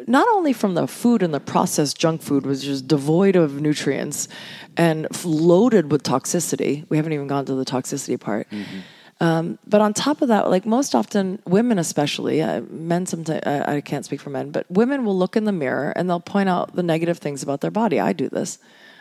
not 0.06 0.26
only 0.28 0.52
from 0.52 0.74
the 0.74 0.86
food 0.86 1.22
and 1.22 1.32
the 1.32 1.40
processed 1.40 1.98
junk 1.98 2.20
food, 2.20 2.44
which 2.44 2.66
is 2.66 2.82
devoid 2.82 3.34
of 3.34 3.60
nutrients 3.60 4.28
and 4.76 5.06
loaded 5.24 5.90
with 5.90 6.02
toxicity. 6.02 6.84
We 6.90 6.98
haven't 6.98 7.14
even 7.14 7.26
gone 7.28 7.46
to 7.46 7.54
the 7.54 7.64
toxicity 7.64 8.20
part. 8.20 8.48
Mm-hmm. 8.50 8.78
Um, 9.18 9.58
but 9.66 9.80
on 9.80 9.94
top 9.94 10.20
of 10.20 10.28
that, 10.28 10.50
like 10.50 10.66
most 10.66 10.94
often, 10.94 11.40
women 11.46 11.78
especially, 11.78 12.42
uh, 12.42 12.60
men 12.62 13.06
sometimes, 13.06 13.40
I, 13.46 13.76
I 13.76 13.80
can't 13.80 14.04
speak 14.04 14.20
for 14.20 14.28
men, 14.28 14.50
but 14.50 14.70
women 14.70 15.04
will 15.04 15.16
look 15.16 15.36
in 15.36 15.44
the 15.44 15.52
mirror 15.52 15.90
and 15.96 16.08
they'll 16.08 16.20
point 16.20 16.50
out 16.50 16.76
the 16.76 16.82
negative 16.82 17.18
things 17.18 17.42
about 17.42 17.62
their 17.62 17.70
body. 17.70 17.98
I 17.98 18.12
do 18.12 18.28
this. 18.28 18.58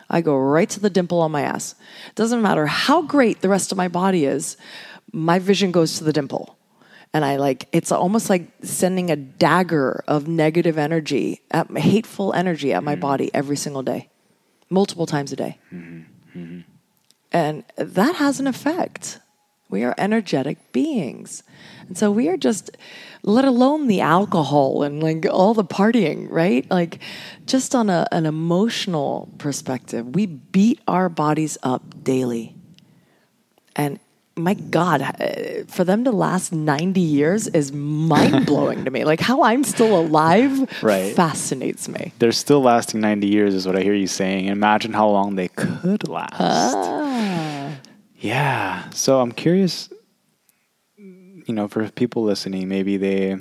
I 0.10 0.21
go 0.21 0.38
right 0.38 0.69
to 0.69 0.80
the 0.80 0.89
dimple 0.89 1.19
on 1.19 1.32
my 1.32 1.41
ass. 1.41 1.75
Doesn't 2.13 2.41
matter 2.41 2.65
how 2.67 3.01
great 3.01 3.41
the 3.41 3.49
rest 3.49 3.71
of 3.71 3.78
my 3.78 3.89
body 3.89 4.23
is, 4.25 4.56
my 5.12 5.39
vision 5.39 5.71
goes 5.71 5.97
to 5.97 6.04
the 6.04 6.13
dimple 6.13 6.58
and 7.15 7.23
I 7.23 7.38
like 7.38 7.69
it's 7.71 7.93
almost 7.93 8.30
like 8.30 8.51
sending 8.62 9.10
a 9.10 9.15
dagger 9.15 10.04
of 10.06 10.28
negative 10.28 10.78
energy, 10.78 11.39
at, 11.49 11.71
hateful 11.78 12.34
energy 12.34 12.73
at 12.73 12.84
my 12.84 12.95
body 12.97 13.34
every 13.34 13.56
single 13.56 13.84
day, 13.84 14.10
multiple 14.69 15.06
times 15.06 15.32
a 15.32 15.38
day, 15.38 15.58
and 17.32 17.63
that 17.78 18.15
has 18.15 18.41
an 18.41 18.47
effect. 18.47 19.19
We 19.69 19.84
are 19.84 19.95
energetic 19.97 20.71
beings, 20.71 21.43
and 21.88 21.97
so 21.97 22.12
we 22.12 22.30
are 22.30 22.38
just, 22.38 22.78
let 23.23 23.45
alone 23.45 23.88
the 23.88 24.01
alcohol 24.01 24.84
and 24.84 25.01
like 25.01 25.25
all 25.30 25.54
the 25.54 25.63
partying, 25.63 26.28
right? 26.30 26.69
Like, 26.69 26.99
just 27.45 27.73
on 27.75 27.89
a, 27.89 28.08
an 28.12 28.25
emotional 28.25 29.30
perspective, 29.39 30.13
we 30.15 30.28
beat 30.28 30.80
our 30.88 31.10
bodies 31.10 31.58
up 31.63 32.04
daily. 32.04 32.56
And 33.75 33.99
my 34.38 34.54
God, 34.54 35.01
uh, 35.01 35.63
for 35.67 35.84
them 35.84 36.04
to 36.04 36.12
last 36.12 36.51
90 36.51 36.99
years 36.99 37.47
is 37.47 37.71
mind 37.71 38.45
blowing 38.45 38.84
to 38.86 38.91
me. 38.91 39.04
Like 39.06 39.19
how 39.21 39.43
I'm 39.43 39.63
still 39.63 39.97
alive 39.97 40.69
Right. 40.84 41.15
fascinates 41.15 41.88
me. 41.88 42.12
They're 42.19 42.32
still 42.34 42.62
lasting 42.62 42.99
90 42.99 43.28
years, 43.28 43.54
is 43.54 43.65
what 43.65 43.75
I 43.78 43.82
hear 43.82 43.93
you 43.93 44.08
saying. 44.08 44.45
Imagine 44.47 44.93
how 44.93 45.08
long 45.10 45.36
they 45.36 45.47
could 45.47 46.08
last. 46.08 46.36
Ah. 46.39 47.35
Yeah. 48.26 48.90
So 48.90 49.22
I'm 49.22 49.32
curious, 49.32 49.94
you 50.98 51.54
know, 51.54 51.68
for 51.68 51.88
people 51.92 52.24
listening, 52.24 52.68
maybe 52.68 52.98
they 52.98 53.38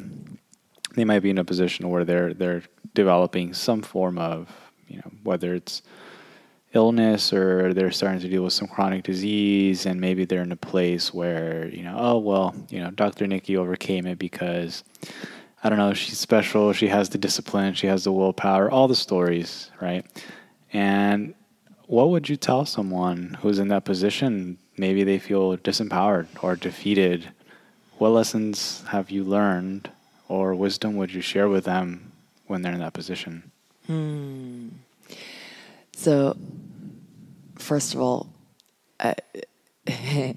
they 0.95 1.07
might 1.07 1.21
be 1.21 1.31
in 1.31 1.39
a 1.39 1.45
position 1.45 1.89
where 1.89 2.05
they're 2.05 2.35
they're 2.35 2.63
developing 2.93 3.55
some 3.55 3.81
form 3.81 4.19
of, 4.19 4.51
you 4.87 4.99
know, 4.99 5.11
whether 5.23 5.55
it's 5.55 5.81
illness 6.75 7.33
or 7.33 7.73
they're 7.73 7.91
starting 7.91 8.21
to 8.21 8.29
deal 8.29 8.43
with 8.43 8.53
some 8.53 8.69
chronic 8.69 9.05
disease 9.05 9.87
and 9.87 10.03
maybe 10.03 10.27
they're 10.27 10.43
in 10.43 10.53
a 10.53 10.57
place 10.57 11.15
where, 11.15 11.67
you 11.69 11.83
know, 11.83 11.97
oh 11.99 12.19
well, 12.19 12.55
you 12.69 12.81
know, 12.81 12.91
Dr. 12.91 13.27
Nikki 13.27 13.57
overcame 13.57 14.07
it 14.07 14.19
because 14.19 14.85
I 15.63 15.71
don't 15.71 15.79
know, 15.79 15.95
she's 15.95 16.19
special, 16.19 16.75
she 16.75 16.89
has 16.89 17.09
the 17.09 17.17
discipline, 17.17 17.73
she 17.73 17.87
has 17.87 18.05
the 18.05 18.13
willpower, 18.13 18.71
all 18.71 18.87
the 18.87 18.95
stories, 18.95 19.71
right? 19.81 20.05
And 20.75 21.35
what 21.87 22.11
would 22.11 22.29
you 22.29 22.37
tell 22.37 22.67
someone 22.67 23.39
who's 23.41 23.59
in 23.59 23.69
that 23.69 23.87
position? 23.87 24.59
Maybe 24.77 25.05
they 25.05 25.19
feel 25.19 25.57
disempowered 25.57 26.27
or 26.43 26.57
defeated. 26.57 27.31
What 27.99 28.11
lessons 28.11 28.83
have 28.89 29.11
you 29.11 29.25
learned 29.25 29.91
or 30.29 30.55
wisdom 30.55 30.97
would 30.97 31.13
you 31.13 31.21
share 31.21 31.49
with 31.49 31.65
them 31.65 32.13
when 32.47 32.63
they're 32.63 32.73
in 32.73 32.81
that 32.81 32.93
position? 32.93 33.51
Hmm. 33.87 34.69
So, 35.97 36.37
first 37.57 37.95
of 37.95 38.01
all, 38.01 38.29
I, 38.99 39.15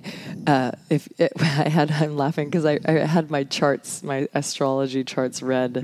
uh, 0.48 0.72
if 0.90 1.08
it, 1.18 1.34
I 1.40 1.70
had, 1.70 1.92
I'm 1.92 2.16
laughing 2.16 2.50
because 2.50 2.66
I, 2.66 2.80
I 2.86 2.92
had 2.92 3.32
my 3.32 3.44
charts, 3.44 4.04
my 4.04 4.28
astrology 4.34 5.04
charts 5.04 5.42
read, 5.42 5.78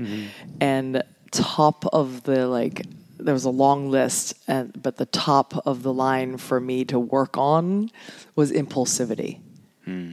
and 0.60 1.02
top 1.30 1.84
of 1.92 2.22
the 2.22 2.46
like, 2.46 2.86
there 3.18 3.34
was 3.34 3.44
a 3.44 3.50
long 3.50 3.90
list, 3.90 4.34
and 4.48 4.82
but 4.82 4.96
the 4.96 5.06
top 5.06 5.66
of 5.66 5.82
the 5.82 5.92
line 5.92 6.36
for 6.36 6.60
me 6.60 6.84
to 6.86 6.98
work 6.98 7.36
on 7.36 7.90
was 8.34 8.52
impulsivity. 8.52 9.40
Hmm. 9.84 10.12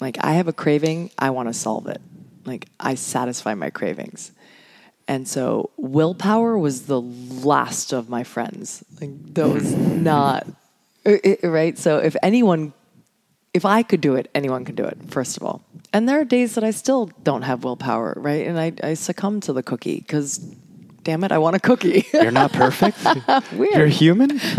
Like 0.00 0.18
I 0.20 0.32
have 0.34 0.48
a 0.48 0.52
craving, 0.52 1.10
I 1.18 1.30
want 1.30 1.48
to 1.48 1.54
solve 1.54 1.86
it. 1.88 2.00
Like 2.44 2.68
I 2.78 2.94
satisfy 2.94 3.54
my 3.54 3.70
cravings. 3.70 4.32
And 5.08 5.26
so 5.28 5.70
willpower 5.76 6.58
was 6.58 6.86
the 6.86 7.00
last 7.00 7.92
of 7.92 8.08
my 8.08 8.24
friends. 8.24 8.84
Like 9.00 9.34
that 9.34 9.48
was 9.48 9.72
hmm. 9.72 10.02
not 10.02 10.46
i- 11.06 11.38
i- 11.42 11.46
right. 11.46 11.78
So 11.78 11.98
if 11.98 12.16
anyone, 12.22 12.72
if 13.54 13.64
I 13.64 13.82
could 13.82 14.00
do 14.00 14.16
it, 14.16 14.30
anyone 14.34 14.64
can 14.64 14.74
do 14.74 14.84
it. 14.84 14.98
First 15.08 15.36
of 15.36 15.42
all, 15.42 15.62
and 15.92 16.08
there 16.08 16.20
are 16.20 16.24
days 16.24 16.56
that 16.56 16.64
I 16.64 16.72
still 16.72 17.06
don't 17.22 17.42
have 17.42 17.64
willpower, 17.64 18.14
right? 18.16 18.46
And 18.46 18.58
I, 18.58 18.72
I 18.82 18.94
succumb 18.94 19.40
to 19.42 19.52
the 19.52 19.62
cookie 19.62 20.00
because, 20.00 20.54
damn 21.06 21.22
it, 21.22 21.30
I 21.30 21.38
want 21.38 21.54
a 21.54 21.60
cookie. 21.60 22.04
You're 22.12 22.32
not 22.32 22.52
perfect. 22.52 22.98
You're 23.52 23.86
human. 23.86 24.40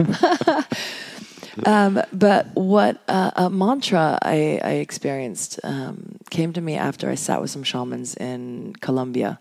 But 2.13 2.47
what 2.53 3.01
uh, 3.07 3.31
a 3.36 3.49
mantra 3.49 4.17
I, 4.21 4.60
I 4.63 4.71
experienced 4.73 5.60
um, 5.63 6.19
came 6.29 6.53
to 6.53 6.62
me 6.62 6.75
after 6.75 7.10
I 7.10 7.15
sat 7.15 7.41
with 7.41 7.49
some 7.49 7.63
shamans 7.63 8.15
in 8.15 8.75
Colombia. 8.79 9.39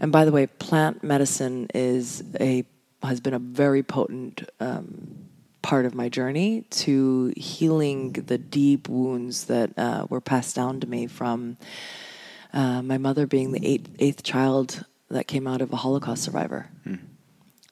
And 0.00 0.12
by 0.12 0.24
the 0.24 0.32
way, 0.32 0.46
plant 0.46 1.02
medicine 1.02 1.68
is 1.74 2.22
a 2.40 2.64
has 3.02 3.20
been 3.20 3.34
a 3.34 3.38
very 3.38 3.82
potent 3.82 4.42
um, 4.60 5.28
part 5.62 5.86
of 5.86 5.94
my 5.94 6.08
journey 6.08 6.62
to 6.70 7.32
healing 7.36 8.12
the 8.12 8.38
deep 8.38 8.88
wounds 8.88 9.44
that 9.44 9.70
uh, 9.78 10.06
were 10.10 10.20
passed 10.20 10.56
down 10.56 10.80
to 10.80 10.86
me 10.86 11.06
from 11.06 11.56
uh, 12.52 12.82
my 12.82 12.98
mother 12.98 13.26
being 13.26 13.52
the 13.52 13.64
eighth, 13.64 13.90
eighth 13.98 14.22
child 14.22 14.84
that 15.14 15.26
came 15.26 15.46
out 15.46 15.62
of 15.62 15.72
a 15.72 15.76
Holocaust 15.76 16.22
survivor. 16.22 16.68
Hmm. 16.84 16.96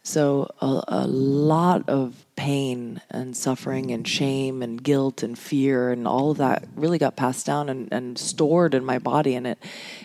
So 0.04 0.48
a, 0.60 0.82
a 0.88 1.06
lot 1.06 1.88
of 1.88 2.24
pain 2.34 3.00
and 3.10 3.36
suffering 3.36 3.92
and 3.92 4.06
shame 4.06 4.62
and 4.62 4.82
guilt 4.82 5.22
and 5.22 5.38
fear 5.38 5.92
and 5.92 6.08
all 6.08 6.32
of 6.32 6.38
that 6.38 6.66
really 6.74 6.98
got 6.98 7.14
passed 7.14 7.46
down 7.46 7.68
and, 7.68 7.92
and 7.92 8.18
stored 8.18 8.74
in 8.74 8.84
my 8.84 8.98
body 8.98 9.36
and 9.36 9.46
it 9.46 9.58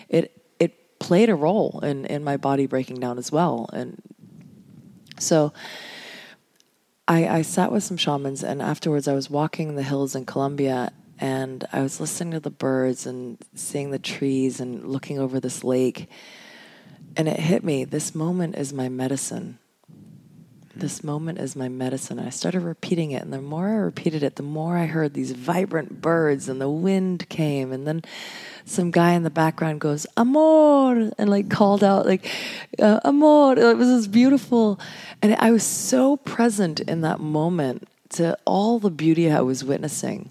it 0.08 0.42
it 0.60 1.00
played 1.00 1.30
a 1.30 1.34
role 1.34 1.80
in, 1.82 2.04
in 2.06 2.22
my 2.22 2.36
body 2.36 2.66
breaking 2.66 3.00
down 3.00 3.18
as 3.18 3.32
well. 3.32 3.68
And 3.72 4.00
so 5.18 5.52
I, 7.08 7.26
I 7.28 7.42
sat 7.42 7.72
with 7.72 7.82
some 7.82 7.96
shamans 7.96 8.44
and 8.44 8.62
afterwards 8.62 9.08
I 9.08 9.14
was 9.14 9.28
walking 9.28 9.74
the 9.74 9.82
hills 9.82 10.14
in 10.14 10.26
Colombia 10.26 10.92
and 11.18 11.66
I 11.72 11.82
was 11.82 11.98
listening 11.98 12.32
to 12.32 12.40
the 12.40 12.50
birds 12.50 13.04
and 13.04 13.38
seeing 13.54 13.90
the 13.90 13.98
trees 13.98 14.60
and 14.60 14.86
looking 14.86 15.18
over 15.18 15.40
this 15.40 15.64
lake. 15.64 16.08
And 17.18 17.28
it 17.28 17.40
hit 17.40 17.64
me 17.64 17.84
this 17.84 18.14
moment 18.14 18.56
is 18.56 18.72
my 18.72 18.88
medicine 18.88 19.58
This 20.76 21.02
moment 21.02 21.40
is 21.40 21.56
my 21.56 21.68
medicine. 21.68 22.20
I 22.20 22.30
started 22.30 22.60
repeating 22.60 23.10
it, 23.10 23.22
and 23.24 23.32
the 23.32 23.42
more 23.42 23.68
I 23.68 23.74
repeated 23.74 24.22
it, 24.22 24.36
the 24.36 24.44
more 24.44 24.76
I 24.76 24.86
heard 24.86 25.12
these 25.12 25.32
vibrant 25.32 26.00
birds, 26.00 26.48
and 26.48 26.60
the 26.60 26.70
wind 26.70 27.28
came, 27.28 27.72
and 27.72 27.84
then 27.84 28.02
some 28.64 28.92
guy 28.92 29.14
in 29.14 29.24
the 29.24 29.30
background 29.30 29.80
goes 29.80 30.06
"amor" 30.16 31.10
and 31.18 31.28
like 31.28 31.50
called 31.50 31.82
out 31.82 32.06
like 32.06 32.30
uh, 32.78 33.00
"amor." 33.04 33.58
It 33.58 33.76
was 33.76 33.88
this 33.88 34.06
beautiful, 34.06 34.78
and 35.20 35.34
I 35.40 35.50
was 35.50 35.64
so 35.64 36.16
present 36.18 36.78
in 36.78 37.00
that 37.00 37.18
moment 37.18 37.88
to 38.10 38.38
all 38.46 38.78
the 38.78 38.90
beauty 38.90 39.28
I 39.28 39.40
was 39.40 39.64
witnessing. 39.64 40.30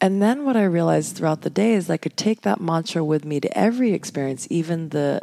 And 0.00 0.20
then 0.20 0.44
what 0.44 0.56
I 0.56 0.64
realized 0.64 1.16
throughout 1.16 1.42
the 1.42 1.50
day 1.50 1.74
is 1.74 1.88
I 1.88 1.96
could 1.96 2.16
take 2.16 2.42
that 2.42 2.60
mantra 2.60 3.04
with 3.04 3.24
me 3.24 3.38
to 3.40 3.56
every 3.56 3.92
experience, 3.92 4.48
even 4.50 4.88
the 4.88 5.22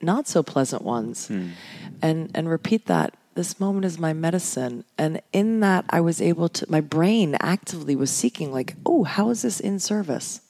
not 0.00 0.28
so 0.28 0.42
pleasant 0.42 0.82
ones, 0.82 1.28
hmm. 1.28 1.48
and 2.02 2.30
and 2.34 2.48
repeat 2.48 2.86
that 2.86 3.14
this 3.38 3.60
moment 3.60 3.84
is 3.84 4.00
my 4.00 4.12
medicine. 4.12 4.84
And 4.98 5.22
in 5.32 5.60
that, 5.60 5.84
I 5.90 6.00
was 6.00 6.20
able 6.20 6.48
to, 6.48 6.66
my 6.68 6.80
brain 6.80 7.36
actively 7.40 7.94
was 7.94 8.10
seeking, 8.10 8.52
like, 8.52 8.74
oh, 8.84 9.04
how 9.04 9.30
is 9.30 9.42
this 9.42 9.60
in 9.60 9.78
service? 9.78 10.40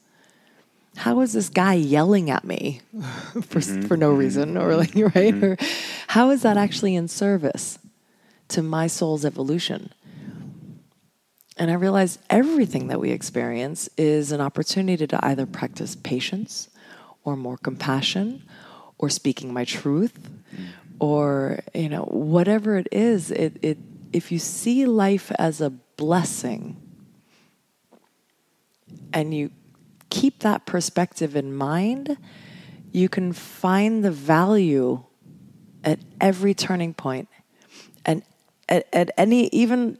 How 0.97 1.21
is 1.21 1.35
this 1.35 1.51
guy 1.51 1.75
yelling 1.75 2.31
at 2.31 2.45
me 2.45 2.81
for, 3.43 3.61
mm-hmm. 3.61 3.83
for 3.83 3.99
no 3.99 4.09
mm-hmm. 4.09 4.19
reason? 4.19 4.57
Or, 4.57 4.75
like, 4.75 4.93
mm-hmm. 4.93 5.19
right? 5.19 5.35
Or 5.45 5.59
how 6.07 6.31
is 6.31 6.41
that 6.43 6.57
actually 6.57 6.95
in 6.95 7.09
service 7.09 7.79
to 8.49 8.63
my 8.63 8.87
soul's 8.87 9.27
evolution? 9.27 9.93
And 11.59 11.71
I 11.71 11.75
realized 11.75 12.21
everything 12.31 12.87
that 12.87 13.01
we 13.01 13.11
experience 13.11 13.91
is 13.99 14.33
an 14.33 14.41
opportunity 14.41 15.07
to 15.07 15.27
either 15.27 15.45
practice 15.45 15.95
patience 15.95 16.71
or 17.23 17.37
more 17.37 17.59
compassion 17.59 18.45
or 18.99 19.09
speaking 19.09 19.53
my 19.53 19.65
truth 19.65 20.19
or 21.01 21.61
you 21.75 21.89
know 21.89 22.03
whatever 22.05 22.77
it 22.77 22.89
is 22.93 23.31
it, 23.31 23.57
it 23.63 23.79
if 24.13 24.33
you 24.33 24.39
see 24.39 24.87
life 24.87 25.31
as 25.39 25.61
a 25.61 25.71
blessing 25.71 26.77
and 29.13 29.35
you 29.35 29.51
keep 30.11 30.41
that 30.41 30.67
perspective 30.67 31.37
in 31.37 31.55
mind 31.55 32.17
you 32.93 33.09
can 33.09 33.33
find 33.33 34.05
the 34.05 34.11
value 34.11 35.03
at 35.85 35.99
every 36.21 36.55
turning 36.55 36.95
point 36.95 37.29
and 38.05 38.23
at, 38.69 38.87
at 38.93 39.11
any 39.17 39.49
even 39.49 39.99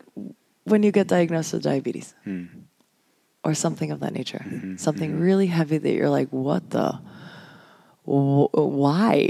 when 0.65 0.83
you 0.83 0.91
get 0.91 1.07
diagnosed 1.07 1.53
with 1.53 1.63
diabetes 1.63 2.15
hmm. 2.25 2.47
or 3.45 3.55
something 3.55 3.91
of 3.91 4.01
that 4.01 4.13
nature 4.13 4.45
mm-hmm. 4.45 4.77
something 4.77 5.13
mm-hmm. 5.13 5.23
really 5.23 5.47
heavy 5.47 5.79
that 5.79 5.93
you're 5.93 6.11
like 6.11 6.29
what 6.31 6.71
the 6.71 6.99
why 8.09 9.29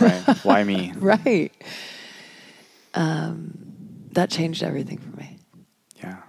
right. 0.00 0.24
Why 0.42 0.64
me? 0.64 0.92
right 0.96 1.52
um, 2.94 3.52
that 4.12 4.30
changed 4.30 4.62
everything 4.62 4.98
for 4.98 5.14
me 5.16 5.38
Yeah. 5.96 6.22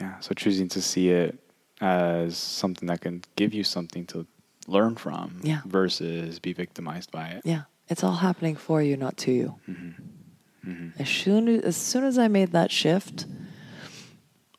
Yeah. 0.00 0.18
So 0.20 0.34
choosing 0.34 0.68
to 0.70 0.80
see 0.82 1.10
it 1.10 1.38
as 1.80 2.36
something 2.38 2.86
that 2.88 3.00
can 3.00 3.22
give 3.36 3.52
you 3.52 3.64
something 3.64 4.06
to 4.06 4.26
learn 4.66 4.96
from 4.96 5.40
Yeah. 5.42 5.60
versus 5.66 6.38
be 6.38 6.52
victimized 6.52 7.10
by 7.10 7.28
it. 7.28 7.42
yeah 7.44 7.62
it's 7.88 8.02
all 8.02 8.16
happening 8.16 8.56
for 8.56 8.82
you 8.82 8.96
not 8.96 9.16
to 9.18 9.32
you 9.32 9.54
Mm-hmm. 9.68 10.88
as 10.98 11.08
soon 11.08 11.48
as, 11.48 11.62
as 11.62 11.76
soon 11.76 12.02
as 12.04 12.18
i 12.18 12.26
made 12.28 12.50
that 12.52 12.70
shift 12.72 13.26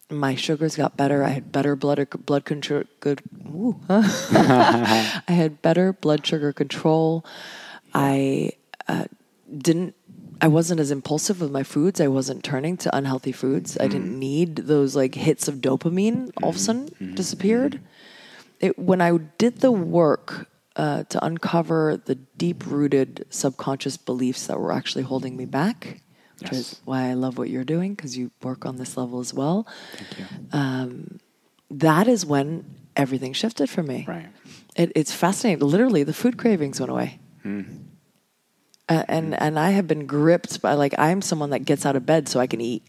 my 0.10 0.36
sugars 0.36 0.76
got 0.76 0.96
better 0.96 1.24
i 1.24 1.30
had 1.30 1.52
better 1.52 1.76
blood 1.76 2.08
blood 2.26 2.46
control 2.46 2.84
good 3.00 3.22
ooh, 3.48 3.80
i 3.90 5.22
had 5.28 5.62
better 5.62 5.94
blood 5.94 6.26
sugar 6.26 6.54
control 6.54 7.26
i 7.94 8.52
uh, 8.88 9.06
didn't 9.58 9.96
I 10.42 10.48
wasn't 10.48 10.80
as 10.80 10.92
impulsive 10.92 11.42
with 11.42 11.52
my 11.52 11.64
foods. 11.64 12.00
I 12.00 12.08
wasn't 12.08 12.44
turning 12.44 12.78
to 12.78 12.96
unhealthy 12.96 13.32
foods. 13.32 13.78
I 13.80 13.88
didn't 13.88 14.18
need 14.18 14.56
those 14.56 14.96
like 14.96 15.16
hits 15.16 15.48
of 15.48 15.56
dopamine 15.56 16.32
all 16.44 16.50
of 16.50 16.58
a 16.58 16.60
sudden 16.60 17.16
disappeared. 17.16 17.82
It, 18.60 18.78
when 18.78 19.02
I 19.02 19.18
did 19.38 19.60
the 19.60 19.72
work 19.72 20.48
uh, 20.76 21.04
to 21.04 21.26
uncover 21.26 21.98
the 21.98 22.16
deep 22.16 22.66
rooted 22.68 23.26
subconscious 23.30 23.98
beliefs 23.98 24.48
that 24.48 24.60
were 24.60 24.72
actually 24.72 25.04
holding 25.04 25.36
me 25.36 25.46
back, 25.46 26.02
which 26.42 26.52
Yes. 26.52 26.60
is 26.74 26.82
why 26.86 27.10
I 27.10 27.14
love 27.14 27.38
what 27.38 27.50
you're 27.50 27.64
doing 27.64 27.94
because 27.96 28.18
you 28.18 28.32
work 28.44 28.66
on 28.66 28.78
this 28.78 28.98
level 28.98 29.20
as 29.20 29.34
well. 29.34 29.68
Thank 29.96 30.20
you. 30.20 30.26
Um, 30.52 31.20
that 31.72 32.08
is 32.08 32.26
when 32.26 32.66
everything 32.96 33.34
shifted 33.34 33.70
for 33.70 33.84
me. 33.84 34.06
Right. 34.08 34.28
It, 34.76 34.92
it's 34.96 35.12
fascinating. 35.14 35.66
Literally, 35.68 36.04
the 36.04 36.14
food 36.14 36.38
cravings 36.38 36.80
went 36.80 36.92
away. 36.92 37.20
Uh, 38.90 39.04
and 39.10 39.34
and 39.42 39.60
I 39.60 39.72
have 39.72 39.88
been 39.88 40.06
gripped 40.06 40.62
by 40.62 40.74
like 40.76 40.94
I'm 40.98 41.22
someone 41.22 41.50
that 41.50 41.66
gets 41.66 41.86
out 41.86 41.96
of 41.96 42.06
bed 42.06 42.28
so 42.30 42.40
I 42.40 42.48
can 42.48 42.62
eat. 42.62 42.84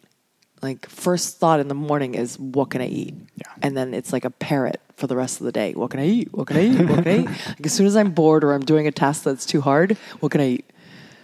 Like 0.61 0.87
first 0.89 1.37
thought 1.39 1.59
in 1.59 1.67
the 1.69 1.75
morning 1.75 2.15
is 2.15 2.37
what 2.39 2.69
can 2.69 2.81
I 2.81 2.87
eat? 2.87 3.15
Yeah. 3.35 3.47
And 3.61 3.75
then 3.75 3.93
it's 3.93 4.11
like 4.13 4.25
a 4.25 4.29
parrot 4.29 4.79
for 4.95 5.07
the 5.07 5.15
rest 5.15 5.39
of 5.41 5.45
the 5.45 5.51
day. 5.51 5.73
What 5.73 5.91
can 5.91 5.99
I 5.99 6.05
eat? 6.07 6.33
What 6.33 6.47
can 6.47 6.57
I 6.57 6.63
eat? 6.65 6.89
What 6.89 7.03
can 7.03 7.07
I 7.07 7.19
eat? 7.21 7.29
Like 7.47 7.65
as 7.65 7.73
soon 7.73 7.85
as 7.87 7.95
I'm 7.97 8.11
bored 8.11 8.43
or 8.43 8.53
I'm 8.53 8.63
doing 8.65 8.85
a 8.87 8.91
task 8.91 9.23
that's 9.23 9.45
too 9.45 9.61
hard, 9.61 9.97
what 10.19 10.31
can 10.31 10.41
I 10.41 10.47
eat? 10.47 10.69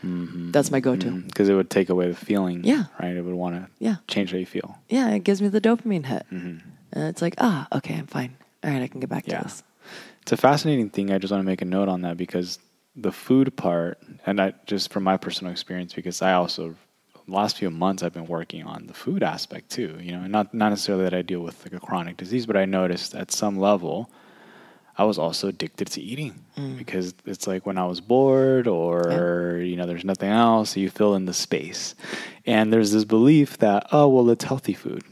Mm-hmm. 0.06 0.52
That's 0.52 0.72
my 0.72 0.80
go-to. 0.80 1.08
Mm-hmm. 1.08 1.28
Because 1.28 1.50
it 1.50 1.54
would 1.56 1.70
take 1.70 1.89
away 1.89 2.08
the 2.10 2.15
feeling. 2.15 2.63
Yeah. 2.63 2.86
Right. 3.02 3.15
It 3.15 3.22
would 3.24 3.34
want 3.36 3.56
to 3.56 3.68
Yeah. 3.80 3.96
change 4.08 4.32
how 4.32 4.38
you 4.38 4.46
feel. 4.46 4.78
Yeah, 4.89 5.10
it 5.12 5.24
gives 5.24 5.41
me 5.41 5.48
the 5.48 5.62
dopamine 5.62 6.06
hit. 6.06 6.26
Mm-hmm. 6.32 6.70
And 6.94 7.04
it's 7.10 7.22
like, 7.22 7.36
ah, 7.39 7.68
okay, 7.74 7.96
I'm 7.96 8.08
fine. 8.08 8.36
All 8.63 8.70
right, 8.72 8.82
I 8.82 8.88
can 8.88 9.00
get 9.00 9.10
back 9.10 9.28
Yeah. 9.28 9.39
to 9.39 9.44
this. 9.44 9.63
It's 10.22 10.32
a 10.32 10.38
fascinating 10.38 10.89
thing. 10.89 11.12
I 11.12 11.18
just 11.18 11.32
want 11.32 11.41
to 11.41 11.46
make 11.46 11.62
a 11.62 11.65
note 11.65 11.89
on 11.89 12.02
that 12.02 12.18
because 12.18 12.60
the 12.96 13.12
food 13.12 13.56
part, 13.56 14.00
and 14.26 14.39
I 14.41 14.54
just 14.65 14.91
from 14.91 15.04
my 15.04 15.18
personal 15.18 15.52
experience, 15.52 15.94
because 15.94 16.22
I 16.22 16.34
also 16.34 16.76
last 17.28 17.58
few 17.58 17.70
months 17.70 18.02
I've 18.04 18.13
been 18.13 18.28
working 18.28 18.63
on 18.63 18.88
the 18.88 18.94
food 18.94 19.22
aspect 19.24 19.70
too. 19.70 19.98
You 20.02 20.13
know, 20.13 20.22
and 20.22 20.32
not 20.32 20.54
not 20.54 20.70
necessarily 20.70 21.04
that 21.04 21.13
I 21.13 21.22
deal 21.22 21.41
with 21.41 21.63
like 21.65 21.74
a 21.74 21.80
chronic 21.86 22.18
disease, 22.18 22.46
but 22.46 22.56
I 22.58 22.65
noticed 22.65 23.13
at 23.13 23.32
some 23.32 23.60
level. 23.60 24.10
I 24.97 25.03
was 25.03 25.17
also 25.17 25.49
addicted 25.49 25.88
to 25.88 26.01
eating 26.01 26.45
mm. 26.58 26.77
because 26.77 27.13
it's 27.25 27.47
like 27.47 27.65
when 27.65 27.77
I 27.77 27.86
was 27.86 27.99
bored 27.99 28.67
or 28.67 29.58
you 29.58 29.75
know 29.75 29.86
there's 29.86 30.05
nothing 30.05 30.29
else, 30.29 30.77
you 30.77 30.89
fill 30.89 31.15
in 31.15 31.25
the 31.25 31.34
space, 31.34 31.95
and 32.45 32.71
there's 32.71 32.91
this 32.91 33.05
belief 33.05 33.58
that 33.60 33.88
oh 33.91 34.08
well 34.08 34.29
it's 34.29 34.45
healthy 34.45 34.73
food, 34.73 35.03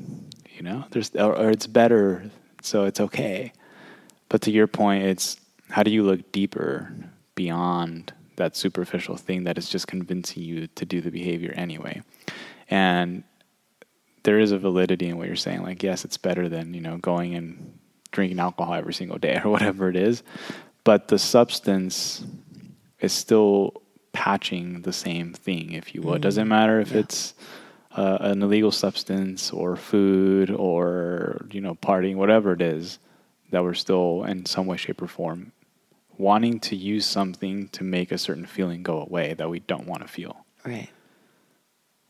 you 0.49 0.61
know, 0.61 0.85
there's 0.91 1.13
or, 1.15 1.35
or 1.35 1.49
it's 1.49 1.67
better, 1.67 2.29
so 2.61 2.85
it's 2.85 2.99
okay. 2.99 3.51
But 4.29 4.41
to 4.43 4.51
your 4.51 4.67
point, 4.67 5.03
it's 5.03 5.37
how 5.69 5.83
do 5.83 5.91
you 5.91 6.03
look 6.03 6.31
deeper 6.31 6.93
beyond 7.35 8.13
that 8.35 8.55
superficial 8.55 9.17
thing 9.17 9.43
that 9.43 9.57
is 9.57 9.69
just 9.69 9.87
convincing 9.87 10.43
you 10.43 10.67
to 10.67 10.85
do 10.85 11.01
the 11.01 11.11
behavior 11.11 11.53
anyway? 11.55 12.01
And 12.69 13.23
there 14.23 14.39
is 14.39 14.51
a 14.51 14.57
validity 14.57 15.09
in 15.09 15.17
what 15.17 15.27
you're 15.27 15.35
saying. 15.35 15.63
Like, 15.63 15.83
yes, 15.83 16.05
it's 16.05 16.17
better 16.17 16.47
than, 16.47 16.73
you 16.73 16.81
know, 16.81 16.97
going 16.97 17.35
and 17.35 17.77
drinking 18.13 18.39
alcohol 18.39 18.73
every 18.75 18.93
single 18.93 19.17
day 19.17 19.41
or 19.43 19.51
whatever 19.55 19.89
it 19.89 19.97
is. 19.97 20.23
But 20.85 21.09
the 21.09 21.19
substance 21.19 22.23
is 23.01 23.11
still 23.11 23.81
patching 24.13 24.83
the 24.83 24.93
same 24.93 25.33
thing, 25.33 25.73
if 25.73 25.93
you 25.93 26.01
will. 26.01 26.13
It 26.13 26.21
doesn't 26.21 26.47
matter 26.47 26.79
if 26.79 26.91
Yeah. 26.91 26.99
it's 26.99 27.33
uh, 27.91 28.17
an 28.21 28.41
illegal 28.41 28.71
substance 28.71 29.51
or 29.51 29.75
food 29.75 30.49
or, 30.49 31.45
you 31.51 31.59
know, 31.61 31.75
partying, 31.75 32.15
whatever 32.15 32.53
it 32.53 32.61
is, 32.61 32.99
that 33.51 33.63
we're 33.63 33.73
still 33.73 34.23
in 34.23 34.45
some 34.45 34.65
way, 34.65 34.77
shape, 34.77 35.01
or 35.01 35.07
form 35.07 35.51
wanting 36.17 36.59
to 36.59 36.75
use 36.75 37.05
something 37.05 37.67
to 37.69 37.83
make 37.83 38.11
a 38.11 38.17
certain 38.17 38.45
feeling 38.45 38.83
go 38.83 39.01
away 39.01 39.33
that 39.33 39.49
we 39.49 39.59
don't 39.59 39.87
want 39.87 40.01
to 40.01 40.07
feel. 40.07 40.45
Right. 40.65 40.89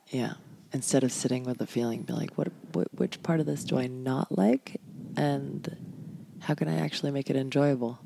Yeah. 0.10 0.34
Instead 0.74 1.04
of 1.04 1.12
sitting 1.12 1.44
with 1.44 1.58
the 1.58 1.68
feeling, 1.68 2.02
be 2.02 2.14
like, 2.14 2.32
what, 2.36 2.50
what, 2.74 2.88
which 2.96 3.22
part 3.24 3.40
of 3.40 3.46
this 3.46 3.64
do 3.64 3.78
I 3.78 3.88
not 3.88 4.38
like, 4.38 4.80
and 5.16 5.78
how 6.44 6.54
can 6.56 6.68
I 6.68 6.78
actually 6.80 7.12
make 7.12 7.30
it 7.30 7.36
enjoyable? 7.36 8.00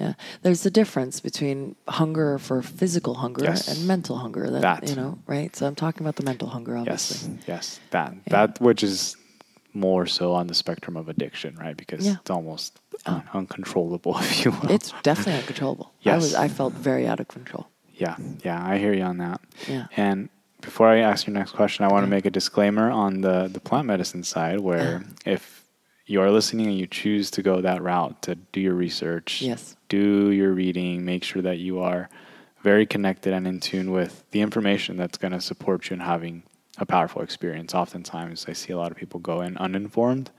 Yeah, 0.00 0.12
there's 0.42 0.66
a 0.66 0.70
difference 0.70 1.20
between 1.20 1.74
hunger 1.88 2.38
for 2.38 2.60
physical 2.62 3.14
hunger 3.14 3.44
Yes. 3.44 3.66
and 3.68 3.86
mental 3.88 4.16
hunger. 4.18 4.50
That, 4.50 4.60
That. 4.62 4.88
you 4.88 4.94
know, 4.94 5.18
right? 5.26 5.56
So 5.56 5.66
I'm 5.66 5.74
talking 5.74 6.02
about 6.02 6.16
the 6.16 6.22
mental 6.22 6.48
hunger, 6.48 6.76
obviously. 6.76 7.32
Yes, 7.38 7.44
yes, 7.48 7.80
that 7.90 8.12
Yeah. 8.12 8.20
that 8.36 8.60
which 8.60 8.82
is 8.82 9.16
more 9.72 10.06
so 10.06 10.34
on 10.34 10.46
the 10.48 10.54
spectrum 10.54 10.96
of 10.98 11.08
addiction, 11.08 11.56
right? 11.56 11.76
Because 11.76 12.04
Yeah. 12.06 12.16
it's 12.20 12.30
almost 12.30 12.78
oh. 13.06 13.12
un- 13.14 13.22
uncontrollable, 13.32 14.18
if 14.20 14.44
you 14.44 14.50
will. 14.50 14.70
It's 14.70 14.92
definitely 15.02 15.40
uncontrollable. 15.40 15.86
I 16.04 16.10
Yes. 16.10 16.22
was, 16.22 16.34
I 16.34 16.48
felt 16.48 16.74
very 16.74 17.06
out 17.06 17.20
of 17.20 17.28
control. 17.28 17.66
yeah, 17.94 18.16
yeah, 18.44 18.62
I 18.72 18.76
hear 18.76 18.92
you 18.92 19.02
on 19.04 19.16
that. 19.18 19.40
Yeah. 19.66 19.86
And 19.96 20.28
before 20.60 20.88
I 20.88 20.98
ask 20.98 21.26
your 21.26 21.32
next 21.34 21.52
question, 21.52 21.86
I 21.86 21.88
want 21.88 22.04
to 22.04 22.10
make 22.10 22.26
a 22.26 22.30
disclaimer 22.30 22.90
on 22.90 23.22
the 23.22 23.48
the 23.50 23.60
plant 23.60 23.86
medicine 23.86 24.24
side, 24.24 24.60
where 24.60 25.04
if 25.24 25.64
you 26.06 26.20
are 26.20 26.30
listening 26.30 26.66
and 26.66 26.78
you 26.78 26.86
choose 26.86 27.30
to 27.32 27.42
go 27.42 27.60
that 27.60 27.82
route 27.82 28.22
to 28.22 28.34
do 28.36 28.60
your 28.60 28.74
research, 28.74 29.42
Yes. 29.42 29.76
do 29.88 30.30
your 30.30 30.52
reading, 30.52 31.04
make 31.04 31.24
sure 31.24 31.42
that 31.42 31.58
you 31.58 31.80
are 31.80 32.08
very 32.62 32.86
connected 32.86 33.32
and 33.32 33.46
in 33.46 33.60
tune 33.60 33.90
with 33.90 34.24
the 34.30 34.40
information 34.40 34.96
that's 34.96 35.18
going 35.18 35.32
to 35.32 35.40
support 35.40 35.90
you 35.90 35.94
in 35.94 36.00
having 36.00 36.42
a 36.78 36.86
powerful 36.86 37.22
experience. 37.22 37.74
Oftentimes, 37.74 38.46
I 38.48 38.52
see 38.52 38.72
a 38.72 38.76
lot 38.76 38.90
of 38.90 38.96
people 38.96 39.18
go 39.20 39.40
in 39.40 39.56
uninformed. 39.56 40.30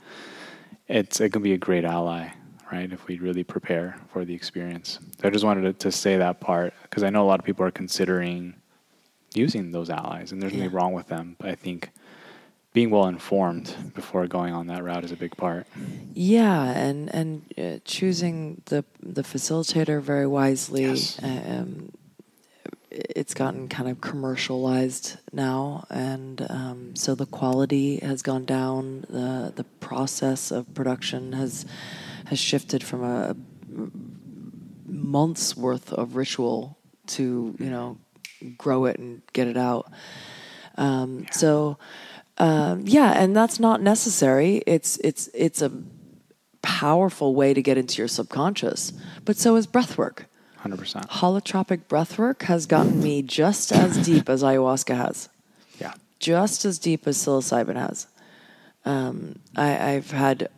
It's 0.87 1.19
it 1.19 1.31
can 1.33 1.41
be 1.41 1.53
a 1.53 1.57
great 1.57 1.83
ally, 1.83 2.29
right? 2.71 2.91
If 2.91 3.07
we 3.07 3.17
really 3.19 3.43
prepare 3.43 3.97
for 4.11 4.23
the 4.23 4.33
experience. 4.33 4.99
So 5.19 5.27
I 5.27 5.31
just 5.31 5.43
wanted 5.43 5.61
to, 5.63 5.73
to 5.73 5.91
say 5.91 6.17
that 6.17 6.39
part 6.39 6.73
because 6.83 7.03
I 7.03 7.09
know 7.09 7.23
a 7.23 7.27
lot 7.27 7.39
of 7.39 7.45
people 7.45 7.65
are 7.65 7.71
considering 7.71 8.55
using 9.33 9.71
those 9.71 9.89
allies, 9.89 10.31
and 10.31 10.41
there's 10.41 10.53
Yeah. 10.53 10.59
nothing 10.63 10.73
wrong 10.75 10.93
with 10.93 11.07
them. 11.07 11.35
But 11.39 11.49
I 11.49 11.55
think 11.55 11.89
being 12.77 12.91
well 12.91 13.07
informed 13.07 13.75
before 13.95 14.27
going 14.27 14.53
on 14.53 14.67
that 14.67 14.83
route 14.83 15.03
is 15.03 15.11
a 15.11 15.15
big 15.15 15.35
part. 15.35 15.65
Yeah, 16.13 16.61
and 16.85 17.11
and 17.11 17.29
uh, 17.57 17.79
choosing 17.85 18.61
the 18.65 18.85
the 19.01 19.23
facilitator 19.23 19.99
very 19.99 20.27
wisely. 20.27 20.83
Yes. 20.83 21.19
Um, 21.23 21.91
it's 22.91 23.33
gotten 23.33 23.67
kind 23.67 23.89
of 23.89 23.99
commercialized 23.99 25.17
now, 25.33 25.85
and 25.89 26.45
um, 26.51 26.95
so 26.95 27.15
the 27.15 27.25
quality 27.25 27.97
has 27.97 28.21
gone 28.21 28.45
down. 28.45 29.05
the 29.09 29.51
The 29.55 29.65
process 29.79 30.51
of 30.51 30.71
production 30.75 31.33
has 31.33 31.65
has 32.25 32.37
shifted 32.37 32.83
from 32.83 33.03
a 33.03 33.35
months 34.85 35.57
worth 35.57 35.91
of 35.93 36.15
ritual 36.15 36.77
to 37.15 37.55
you 37.57 37.71
know 37.71 37.97
grow 38.55 38.85
it 38.85 38.99
and 38.99 39.23
get 39.33 39.47
it 39.47 39.57
out. 39.57 39.91
Um, 40.77 41.25
So 41.31 41.79
um, 42.37 42.83
yeah, 42.85 43.13
and 43.21 43.35
that's 43.35 43.59
not 43.59 43.81
necessary. 43.81 44.61
It's 44.67 44.97
it's 44.97 45.27
it's 45.33 45.61
a 45.61 45.71
powerful 46.61 47.33
way 47.35 47.53
to 47.53 47.61
get 47.61 47.77
into 47.77 47.97
your 47.99 48.07
subconscious, 48.07 48.93
but 49.25 49.37
so 49.37 49.55
is 49.55 49.67
breath 49.67 49.97
work. 49.97 50.25
Hundred 50.57 50.79
percent. 50.79 51.07
Holotropic 51.09 51.87
breath 51.87 52.17
work 52.17 52.43
has 52.43 52.65
gotten 52.65 53.01
me 53.01 53.21
just 53.21 53.71
as 53.71 54.03
deep 54.05 54.27
as 54.29 54.43
ayahuasca 54.43 54.95
has, 54.95 55.29
Yeah. 55.79 55.93
just 56.19 56.65
as 56.65 56.79
deep 56.79 57.07
as 57.07 57.17
psilocybin 57.17 57.75
has. 57.75 58.07
Um, 58.85 59.39
I, 59.55 59.93
I've 59.93 60.11
had 60.11 60.49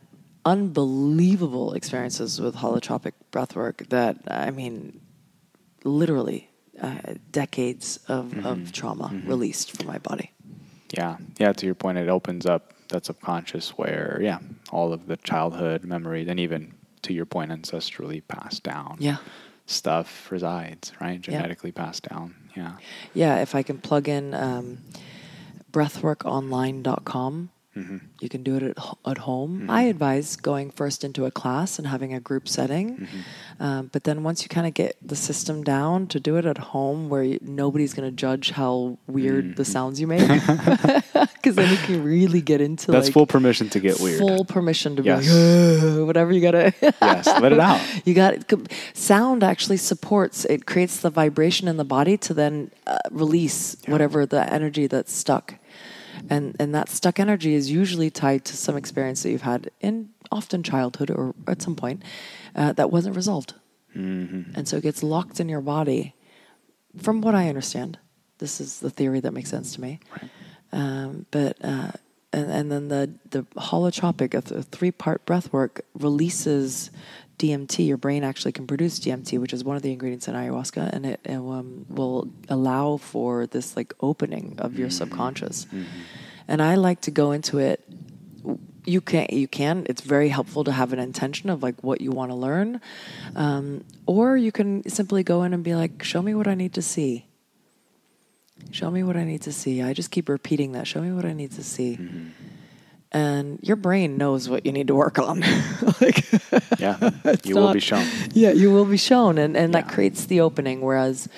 unbelievable 0.44 1.72
experiences 1.74 2.40
with 2.40 2.56
holotropic 2.56 3.12
breath 3.30 3.54
work 3.56 3.86
that, 3.90 4.16
I 4.28 4.50
mean, 4.50 5.00
literally 5.84 6.48
uh, 6.80 7.14
decades 7.30 7.98
of, 8.08 8.44
of 8.46 8.72
trauma 8.72 9.12
released 9.26 9.72
from 9.76 9.86
my 9.86 9.98
body. 9.98 10.32
Yeah. 10.90 11.16
Yeah. 11.38 11.52
To 11.52 11.66
your 11.66 11.74
point, 11.74 11.98
it 11.98 12.08
opens 12.08 12.46
up 12.46 12.72
that 12.88 13.04
subconscious 13.06 13.70
where, 13.78 14.18
yeah, 14.20 14.38
all 14.70 14.92
of 14.92 15.06
the 15.06 15.16
childhood 15.18 15.84
memories 15.84 16.28
and 16.28 16.40
even 16.40 16.74
to 17.02 17.12
your 17.12 17.24
point, 17.26 17.50
ancestrally 17.50 18.22
passed 18.26 18.62
down 18.62 18.96
Yeah. 18.98 19.16
stuff 19.66 20.30
resides, 20.30 20.92
right? 21.00 21.20
Genetically 21.20 21.72
passed 21.72 22.08
down. 22.08 22.34
Yeah. 22.56 22.72
Yeah, 23.14 23.40
if 23.40 23.54
I 23.54 23.62
can 23.62 23.78
plug 23.78 24.08
in 24.08 24.34
um, 24.34 24.78
breathworkonline.com, 25.72 27.50
Mm-hmm. 27.76 27.98
you 28.20 28.28
can 28.28 28.42
do 28.42 28.56
it 28.56 28.62
at, 28.64 28.76
at 29.06 29.18
home. 29.18 29.70
I 29.70 29.82
advise 29.82 30.34
going 30.34 30.72
first 30.72 31.04
into 31.04 31.24
a 31.24 31.30
class 31.30 31.78
and 31.78 31.86
having 31.86 32.12
a 32.12 32.18
group 32.18 32.48
setting. 32.48 32.96
Mm-hmm. 32.98 33.62
Um, 33.62 33.90
but 33.92 34.02
then 34.04 34.24
once 34.24 34.42
you 34.42 34.48
kind 34.48 34.66
of 34.66 34.74
get 34.74 34.96
the 35.00 35.14
system 35.14 35.62
down, 35.62 36.08
to 36.08 36.18
do 36.18 36.36
it 36.36 36.46
at 36.46 36.58
home 36.58 37.08
where 37.08 37.22
you, 37.22 37.38
nobody's 37.42 37.94
going 37.94 38.10
to 38.10 38.14
judge 38.16 38.50
how 38.50 38.98
weird 39.06 39.54
the 39.56 39.62
Mm-hmm. 39.62 39.72
sounds 39.72 40.00
you 40.00 40.06
make. 40.08 40.28
Because 41.40 41.56
then 41.56 41.70
you 41.70 41.78
can 41.78 42.04
really 42.04 42.42
get 42.42 42.60
into 42.60 42.90
That's 42.92 43.06
like 43.06 43.14
full 43.14 43.26
permission 43.26 43.70
to 43.70 43.80
get 43.80 43.98
weird. 43.98 44.18
full 44.18 44.44
permission 44.44 44.96
to 44.96 45.02
Yes. 45.02 45.26
be 45.26 45.32
like, 45.96 46.06
whatever 46.06 46.32
you 46.32 46.42
got 46.42 46.50
to. 46.50 46.74
yes. 46.82 47.26
Let 47.26 47.52
it 47.52 47.60
out. 47.60 47.80
You 48.04 48.12
got 48.12 48.52
sound 48.92 49.42
actually 49.42 49.78
supports 49.78 50.44
it 50.44 50.66
creates 50.66 51.00
the 51.00 51.08
vibration 51.08 51.66
in 51.68 51.76
the 51.78 51.84
body 51.84 52.18
to 52.18 52.34
then 52.34 52.70
uh, 52.86 52.98
release 53.10 53.76
whatever 53.86 54.26
the 54.26 54.52
energy 54.52 54.86
that's 54.86 55.12
stuck, 55.14 55.54
and 56.28 56.56
and 56.58 56.74
that 56.74 56.88
stuck 56.88 57.18
energy 57.20 57.54
is 57.54 57.70
usually 57.70 58.10
tied 58.10 58.44
to 58.46 58.56
some 58.56 58.76
experience 58.76 59.22
that 59.22 59.30
you've 59.30 59.42
had 59.42 59.70
in 59.80 60.10
often 60.30 60.62
childhood 60.62 61.10
or 61.10 61.34
at 61.46 61.60
some 61.62 61.74
point 61.74 62.02
uh, 62.54 62.72
that 62.74 62.90
wasn't 62.90 63.16
resolved, 63.16 63.54
Mm-hmm. 63.96 64.52
and 64.54 64.68
so 64.68 64.76
it 64.76 64.82
gets 64.82 65.02
locked 65.02 65.40
in 65.40 65.48
your 65.48 65.60
body. 65.60 66.14
From 67.02 67.20
what 67.20 67.34
I 67.34 67.48
understand, 67.48 67.98
this 68.38 68.60
is 68.60 68.80
the 68.80 68.90
theory 68.90 69.20
that 69.20 69.32
makes 69.32 69.50
sense 69.50 69.74
to 69.74 69.80
me. 69.80 69.98
Um, 70.72 71.26
but 71.30 71.56
uh, 71.64 71.90
and, 72.32 72.50
and 72.50 72.70
then 72.72 72.88
the 72.88 73.10
the 73.30 73.42
holotropic, 73.56 74.34
a, 74.34 74.42
th- 74.42 74.60
a 74.60 74.62
three 74.62 74.92
part 74.92 75.24
breath 75.26 75.52
work 75.52 75.80
releases 75.94 76.90
DMT. 77.40 77.86
Your 77.86 77.96
brain 77.96 78.22
actually 78.22 78.52
can 78.52 78.66
produce 78.66 79.00
DMT, 79.00 79.40
which 79.40 79.52
is 79.52 79.64
one 79.64 79.76
of 79.76 79.82
the 79.82 79.92
ingredients 79.92 80.28
in 80.28 80.34
ayahuasca, 80.34 80.92
and 80.92 81.06
it, 81.06 81.20
it 81.24 81.36
um, 81.36 81.86
will 81.88 82.28
allow 82.48 82.98
for 82.98 83.46
this 83.46 83.76
like 83.76 83.94
opening 84.00 84.54
of 84.58 84.78
your 84.78 84.90
subconscious. 84.90 85.66
And 86.46 86.60
I 86.60 86.74
like 86.74 87.00
to 87.02 87.10
go 87.10 87.32
into 87.32 87.58
it. 87.58 87.82
You 88.84 89.00
can 89.00 89.26
you 89.30 89.48
can. 89.48 89.86
It's 89.88 90.02
very 90.02 90.28
helpful 90.28 90.64
to 90.64 90.72
have 90.72 90.92
an 90.92 90.98
intention 90.98 91.48
of 91.48 91.62
like 91.62 91.82
what 91.82 92.00
you 92.00 92.10
want 92.10 92.30
to 92.30 92.34
learn, 92.34 92.80
um, 93.36 93.84
or 94.06 94.36
you 94.36 94.52
can 94.52 94.88
simply 94.88 95.22
go 95.22 95.42
in 95.44 95.54
and 95.54 95.62
be 95.64 95.74
like, 95.74 96.02
"Show 96.02 96.22
me 96.22 96.34
what 96.34 96.46
I 96.46 96.54
need 96.54 96.74
to 96.74 96.82
see." 96.82 97.26
Show 98.70 98.90
me 98.90 99.02
what 99.02 99.16
I 99.16 99.24
need 99.24 99.42
to 99.42 99.52
see. 99.52 99.80
I 99.80 99.94
just 99.94 100.10
keep 100.10 100.28
repeating 100.28 100.72
that. 100.72 100.86
Show 100.86 101.00
me 101.00 101.12
what 101.12 101.24
I 101.24 101.32
need 101.32 101.52
to 101.52 101.64
see. 101.64 101.98
And 103.12 103.58
your 103.62 103.76
brain 103.76 104.16
knows 104.16 104.48
what 104.48 104.64
you 104.64 104.70
need 104.72 104.86
to 104.86 104.94
work 104.94 105.18
on. 105.18 105.40
like, 106.00 106.24
Yeah. 106.78 106.96
You 107.44 107.56
will 107.56 107.72
be 107.72 107.80
shown. 107.80 108.06
yeah, 108.32 108.52
you 108.52 108.70
will 108.70 108.84
be 108.84 108.96
shown, 108.96 109.38
and 109.38 109.56
and 109.56 109.74
that 109.74 109.88
creates 109.88 110.26
the 110.26 110.40
opening. 110.40 110.80
Whereas 110.80 111.28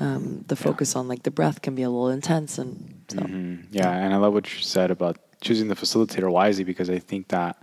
um, 0.00 0.44
the 0.48 0.56
focus 0.56 0.96
on 0.96 1.08
like 1.08 1.22
the 1.24 1.30
breath 1.30 1.60
can 1.60 1.74
be 1.74 1.82
a 1.82 1.90
little 1.90 2.08
intense, 2.08 2.58
and 2.58 3.04
so 3.08 3.18
Mhm. 3.18 3.66
Yeah, 3.70 3.90
and 3.92 4.14
I 4.14 4.16
love 4.16 4.32
what 4.32 4.46
you 4.54 4.62
said 4.62 4.90
about 4.90 5.18
choosing 5.42 5.68
the 5.68 5.74
facilitator 5.76 6.30
wisely 6.30 6.64
because 6.64 6.88
I 6.88 6.98
think 6.98 7.28
that, 7.28 7.56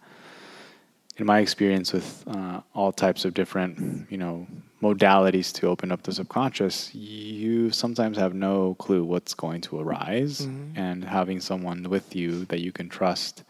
in 1.17 1.25
my 1.25 1.39
experience 1.39 1.91
with 1.93 2.23
uh, 2.27 2.62
all 2.75 2.91
types 2.91 3.25
of 3.25 3.33
different, 3.33 4.05
you 4.12 4.17
know, 4.17 4.45
modalities 4.81 5.53
to 5.53 5.67
open 5.67 5.91
up 5.91 6.03
the 6.03 6.11
subconscious, 6.11 6.93
you 6.95 7.71
sometimes 7.71 8.17
have 8.17 8.33
no 8.33 8.75
clue 8.75 9.03
what's 9.03 9.33
going 9.33 9.61
to 9.61 9.79
arise, 9.79 10.41
mm-hmm. 10.41 10.77
and 10.77 11.03
having 11.03 11.39
someone 11.39 11.89
with 11.89 12.15
you 12.15 12.45
that 12.45 12.59
you 12.59 12.71
can 12.71 12.89
trust 12.89 13.43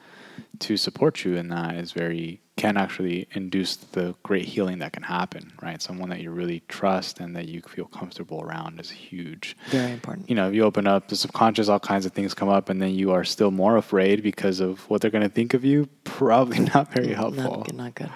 to 0.60 0.78
support 0.78 1.24
you 1.26 1.36
in 1.36 1.50
that 1.50 1.76
is 1.76 1.92
very 1.92 2.42
can 2.60 2.76
actually 2.76 3.26
induce 3.32 3.78
the 3.78 4.14
great 4.22 4.44
healing 4.44 4.80
that 4.80 4.92
can 4.92 5.04
happen, 5.04 5.54
right? 5.62 5.82
Someone 5.82 6.10
that 6.10 6.20
you 6.20 6.30
really 6.30 6.62
trust 6.68 7.22
and 7.22 7.34
that 7.38 7.48
you 7.48 7.62
feel 7.62 7.86
comfortable 7.86 8.42
around 8.42 8.82
is 8.82 8.90
huge 8.90 9.56
very 9.70 9.94
important. 9.94 10.30
you 10.30 10.36
know, 10.36 10.50
if 10.50 10.54
you 10.54 10.66
open 10.66 10.86
up 10.86 11.08
the 11.08 11.16
subconscious, 11.16 11.70
all 11.70 11.80
kinds 11.80 12.06
of 12.06 12.12
things 12.12 12.34
come 12.34 12.50
up, 12.50 12.68
and 12.68 12.82
then 12.82 12.94
you 12.94 13.12
are 13.12 13.24
still 13.24 13.50
more 13.50 13.78
afraid 13.78 14.22
because 14.22 14.60
of 14.60 14.90
what 14.90 15.00
they're 15.00 15.10
going 15.10 15.24
to 15.24 15.34
think 15.34 15.54
of 15.54 15.64
you. 15.64 15.88
Probably 16.04 16.60
not 16.76 16.92
very 16.92 17.14
helpful, 17.14 17.60
Not, 17.60 17.74
not 17.74 17.96
good. 17.96 18.10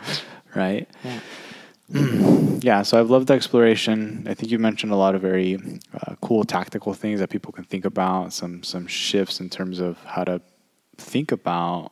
right? 0.54 0.90
Yeah. 1.06 1.20
Yeah. 2.64 2.82
So 2.84 2.98
I've 2.98 3.10
loved 3.10 3.28
the 3.28 3.34
exploration. 3.34 4.26
I 4.26 4.34
think 4.34 4.50
you 4.50 4.58
mentioned 4.58 4.94
a 4.94 4.96
lot 4.96 5.16
of 5.16 5.22
very 5.22 5.60
uh, 5.94 6.16
cool 6.22 6.46
tactical 6.46 6.94
things 6.94 7.20
that 7.20 7.30
people 7.30 7.52
can 7.52 7.66
think 7.66 7.84
about. 7.84 8.32
Some 8.32 8.64
some 8.64 8.88
shifts 8.88 9.42
in 9.42 9.50
terms 9.50 9.82
of 9.82 9.98
how 10.06 10.24
to 10.24 10.42
think 10.98 11.34
about 11.34 11.92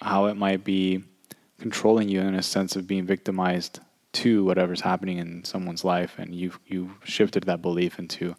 how 0.00 0.26
it 0.26 0.36
might 0.36 0.62
be 0.62 1.02
controlling 1.58 2.08
you 2.08 2.20
in 2.20 2.36
a 2.36 2.42
sense 2.42 2.76
of 2.76 2.86
being 2.86 3.04
victimized 3.04 3.80
to 4.12 4.44
whatever's 4.44 4.80
happening 4.80 5.18
in 5.18 5.42
someone's 5.42 5.84
life, 5.84 6.18
and 6.18 6.34
you 6.34 6.52
you 6.66 6.94
shifted 7.02 7.42
that 7.44 7.60
belief 7.60 7.98
into, 7.98 8.36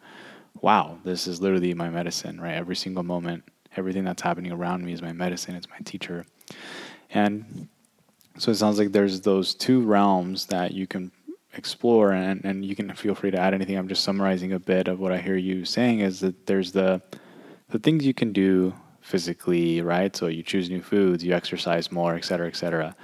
wow, 0.61 0.99
this 1.03 1.27
is 1.27 1.41
literally 1.41 1.73
my 1.73 1.89
medicine, 1.89 2.39
right? 2.39 2.55
Every 2.55 2.77
single 2.77 3.03
moment, 3.03 3.43
everything 3.75 4.05
that's 4.05 4.21
happening 4.21 4.53
around 4.53 4.85
me 4.85 4.93
is 4.93 5.01
my 5.01 5.11
medicine. 5.11 5.55
It's 5.55 5.69
my 5.69 5.79
teacher, 5.83 6.25
and 7.09 7.67
so 8.37 8.51
it 8.51 8.55
sounds 8.55 8.79
like 8.79 8.91
there's 8.91 9.21
those 9.21 9.55
two 9.55 9.81
realms 9.81 10.47
that 10.47 10.71
you 10.71 10.87
can 10.87 11.11
explore, 11.55 12.11
and, 12.11 12.43
and 12.45 12.65
you 12.65 12.75
can 12.75 12.93
feel 12.95 13.15
free 13.15 13.31
to 13.31 13.39
add 13.39 13.53
anything. 13.53 13.77
I'm 13.77 13.87
just 13.87 14.03
summarizing 14.03 14.53
a 14.53 14.59
bit 14.59 14.87
of 14.87 14.99
what 14.99 15.11
I 15.11 15.19
hear 15.19 15.35
you 15.35 15.65
saying 15.65 15.99
is 15.99 16.19
that 16.21 16.47
there's 16.47 16.71
the 16.71 17.01
the 17.69 17.79
things 17.79 18.05
you 18.05 18.13
can 18.13 18.33
do 18.33 18.73
physically, 19.01 19.81
right? 19.81 20.15
So 20.15 20.27
you 20.27 20.43
choose 20.43 20.69
new 20.69 20.81
foods, 20.81 21.23
you 21.23 21.33
exercise 21.33 21.91
more, 21.91 22.15
et 22.15 22.25
cetera, 22.25 22.47
et 22.47 22.55
cetera. 22.55 22.95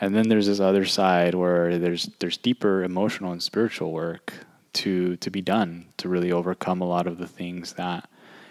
And 0.00 0.14
then 0.14 0.28
there's 0.28 0.46
this 0.46 0.60
other 0.60 0.84
side 0.84 1.34
where 1.34 1.78
there's 1.78 2.08
there's 2.20 2.36
deeper 2.36 2.84
emotional 2.84 3.32
and 3.32 3.42
spiritual 3.42 3.92
work 3.92 4.32
to 4.74 5.16
to 5.16 5.30
be 5.30 5.42
done 5.42 5.86
to 5.98 6.08
really 6.08 6.32
overcome 6.32 6.80
a 6.80 6.86
lot 6.86 7.06
of 7.06 7.18
the 7.18 7.26
things 7.26 7.74
that 7.74 8.08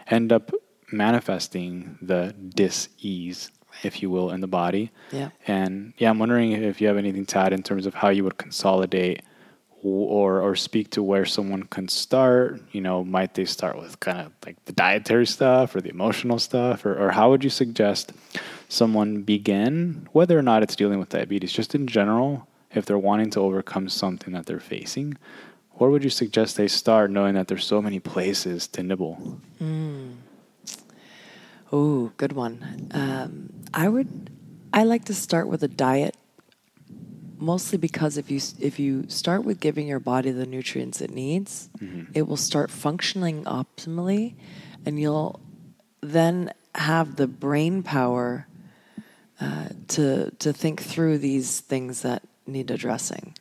end 0.08 0.32
up 0.32 0.52
manifesting 0.92 1.98
the 2.02 2.34
dis-ease, 2.56 3.52
if 3.84 4.02
you 4.02 4.10
will, 4.10 4.32
in 4.32 4.42
the 4.42 4.48
body. 4.48 4.92
Yeah. 5.12 5.30
And 5.48 5.94
yeah, 5.98 6.10
I'm 6.10 6.20
wondering 6.20 6.52
if 6.52 6.82
you 6.82 6.88
have 6.88 6.98
anything 6.98 7.26
to 7.28 7.38
add 7.40 7.54
in 7.54 7.64
terms 7.64 7.86
of 7.86 7.94
how 7.94 8.10
you 8.10 8.24
would 8.24 8.38
consolidate 8.38 9.22
or 9.82 10.42
or 10.42 10.56
speak 10.56 10.90
to 10.92 11.02
where 11.02 11.26
someone 11.26 11.64
can 11.64 11.88
start. 11.88 12.62
You 12.72 12.82
know, 12.82 13.04
might 13.04 13.34
they 13.36 13.46
start 13.46 13.78
with 13.78 14.00
kind 14.00 14.20
of 14.20 14.34
like 14.46 14.64
the 14.66 14.74
dietary 14.74 15.26
stuff 15.26 15.76
or 15.76 15.82
the 15.82 15.90
emotional 15.90 16.40
stuff, 16.40 16.86
or, 16.86 16.98
or 17.02 17.12
how 17.12 17.30
would 17.30 17.44
you 17.44 17.50
suggest 17.50 18.12
someone 18.68 19.22
begin, 19.24 20.08
whether 20.12 20.38
or 20.38 20.42
not 20.42 20.64
it's 20.64 20.76
dealing 20.76 21.00
with 21.00 21.10
diabetes, 21.10 21.52
just 21.52 21.74
in 21.74 21.88
general, 21.88 22.48
if 22.74 22.86
they're 22.86 22.98
wanting 23.00 23.30
to 23.32 23.40
overcome 23.40 23.90
something 23.90 24.34
that 24.34 24.46
they're 24.46 24.60
facing? 24.60 25.18
Where 25.74 25.90
would 25.90 26.04
you 26.04 26.10
suggest 26.10 26.58
they 26.58 26.68
start, 26.68 27.10
knowing 27.10 27.36
that 27.36 27.48
there's 27.48 27.64
so 27.64 27.82
many 27.82 28.00
places 28.00 28.68
to 28.68 28.84
nibble? 28.84 29.40
Oh, 31.72 32.12
good 32.18 32.34
one. 32.34 32.90
Um, 32.92 33.59
I 33.74 33.90
would. 33.90 34.30
I 34.74 34.84
like 34.84 35.06
to 35.06 35.14
start 35.14 35.48
with 35.48 35.64
a 35.64 35.68
diet 35.68 36.16
mostly 37.40 37.78
because 37.78 38.18
if 38.18 38.30
you 38.30 38.40
if 38.60 38.80
you 38.80 39.06
start 39.10 39.44
with 39.44 39.60
giving 39.60 39.88
your 39.88 40.00
body 40.00 40.32
the 40.32 40.46
nutrients 40.46 41.02
it 41.02 41.10
needs, 41.12 41.70
it 42.14 42.24
will 42.24 42.38
start 42.38 42.70
functioning 42.70 43.44
optimally, 43.46 44.36
and 44.86 45.00
you'll 45.00 45.40
then 46.02 46.52
have 46.76 47.16
the 47.16 47.28
brain 47.28 47.82
power 47.84 48.48
uh, 49.42 49.70
to 49.88 50.32
to 50.40 50.54
think 50.54 50.82
through 50.82 51.18
these 51.18 51.62
things 51.62 52.02
that 52.02 52.24
need 52.50 52.72
addressing. 52.72 53.36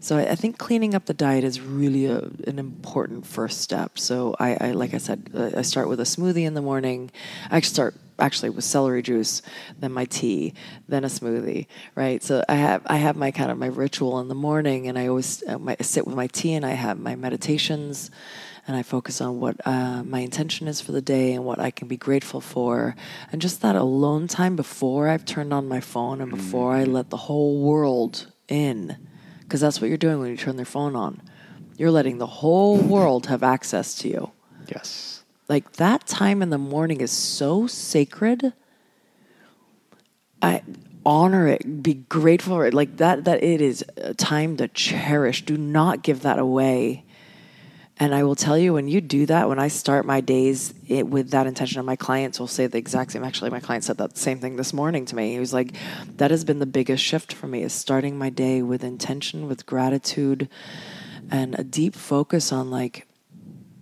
So 0.00 0.18
I, 0.18 0.30
I 0.30 0.34
think 0.34 0.58
cleaning 0.58 0.94
up 0.94 1.06
the 1.06 1.14
diet 1.14 1.44
is 1.44 1.60
really 1.60 2.06
a, 2.06 2.18
an 2.46 2.58
important 2.58 3.26
first 3.26 3.60
step. 3.60 3.98
So 3.98 4.34
I, 4.38 4.56
I 4.60 4.70
like 4.72 4.94
I 4.94 4.98
said, 4.98 5.30
uh, 5.34 5.50
I 5.56 5.62
start 5.62 5.88
with 5.88 6.00
a 6.00 6.04
smoothie 6.04 6.44
in 6.44 6.54
the 6.54 6.62
morning. 6.62 7.10
I 7.50 7.60
start 7.60 7.94
actually 8.18 8.50
with 8.50 8.64
celery 8.64 9.02
juice, 9.02 9.42
then 9.78 9.92
my 9.92 10.04
tea, 10.04 10.54
then 10.88 11.04
a 11.04 11.08
smoothie. 11.08 11.66
Right. 11.94 12.22
So 12.22 12.44
I 12.48 12.56
have 12.56 12.82
I 12.86 12.96
have 12.96 13.16
my 13.16 13.30
kind 13.30 13.50
of 13.50 13.58
my 13.58 13.68
ritual 13.68 14.20
in 14.20 14.28
the 14.28 14.34
morning, 14.34 14.88
and 14.88 14.98
I 14.98 15.06
always 15.06 15.42
uh, 15.46 15.58
my, 15.58 15.76
sit 15.80 16.06
with 16.06 16.16
my 16.16 16.26
tea, 16.26 16.54
and 16.54 16.66
I 16.66 16.72
have 16.72 16.98
my 16.98 17.14
meditations. 17.14 18.10
And 18.66 18.76
I 18.76 18.82
focus 18.82 19.22
on 19.22 19.40
what 19.40 19.56
uh, 19.66 20.04
my 20.04 20.18
intention 20.18 20.68
is 20.68 20.78
for 20.82 20.92
the 20.92 21.00
day 21.00 21.32
and 21.32 21.46
what 21.46 21.58
I 21.58 21.70
can 21.70 21.88
be 21.88 21.96
grateful 21.96 22.42
for. 22.42 22.96
And 23.32 23.40
just 23.40 23.62
that 23.62 23.76
alone 23.76 24.28
time 24.28 24.56
before 24.56 25.08
I've 25.08 25.24
turned 25.24 25.54
on 25.54 25.68
my 25.68 25.80
phone 25.80 26.20
and 26.20 26.30
before 26.30 26.74
I 26.74 26.84
let 26.84 27.08
the 27.08 27.16
whole 27.16 27.62
world 27.62 28.30
in. 28.48 28.96
Because 29.40 29.60
that's 29.60 29.80
what 29.80 29.88
you're 29.88 29.96
doing 29.96 30.18
when 30.18 30.30
you 30.30 30.36
turn 30.36 30.56
their 30.56 30.66
phone 30.66 30.96
on. 30.96 31.22
You're 31.76 31.90
letting 31.90 32.18
the 32.18 32.26
whole 32.26 32.76
world 32.76 33.26
have 33.26 33.42
access 33.42 33.94
to 33.96 34.08
you. 34.08 34.32
Yes. 34.66 35.22
Like 35.48 35.72
that 35.74 36.06
time 36.06 36.42
in 36.42 36.50
the 36.50 36.58
morning 36.58 37.00
is 37.00 37.10
so 37.10 37.66
sacred. 37.66 38.52
I 40.42 40.62
honor 41.06 41.48
it, 41.48 41.82
be 41.82 41.94
grateful 41.94 42.56
for 42.56 42.66
it. 42.66 42.74
Like 42.74 42.98
that 42.98 43.24
that 43.24 43.42
it 43.42 43.60
is 43.60 43.84
a 43.96 44.12
time 44.12 44.56
to 44.58 44.68
cherish. 44.68 45.44
Do 45.44 45.56
not 45.56 46.02
give 46.02 46.20
that 46.22 46.38
away. 46.38 47.04
And 48.00 48.14
I 48.14 48.22
will 48.22 48.36
tell 48.36 48.56
you, 48.56 48.74
when 48.74 48.86
you 48.86 49.00
do 49.00 49.26
that, 49.26 49.48
when 49.48 49.58
I 49.58 49.66
start 49.66 50.06
my 50.06 50.20
days 50.20 50.72
it, 50.86 51.08
with 51.08 51.30
that 51.30 51.48
intention, 51.48 51.80
and 51.80 51.86
my 51.86 51.96
clients 51.96 52.38
will 52.38 52.46
say 52.46 52.68
the 52.68 52.78
exact 52.78 53.10
same. 53.10 53.24
Actually, 53.24 53.50
my 53.50 53.58
client 53.58 53.82
said 53.82 53.98
that 53.98 54.16
same 54.16 54.38
thing 54.38 54.54
this 54.54 54.72
morning 54.72 55.04
to 55.06 55.16
me. 55.16 55.32
He 55.32 55.40
was 55.40 55.52
like, 55.52 55.74
"That 56.18 56.30
has 56.30 56.44
been 56.44 56.60
the 56.60 56.66
biggest 56.66 57.02
shift 57.02 57.32
for 57.32 57.48
me: 57.48 57.62
is 57.64 57.72
starting 57.72 58.16
my 58.16 58.30
day 58.30 58.62
with 58.62 58.84
intention, 58.84 59.48
with 59.48 59.66
gratitude, 59.66 60.48
and 61.28 61.58
a 61.58 61.64
deep 61.64 61.96
focus 61.96 62.52
on 62.52 62.70
like 62.70 63.07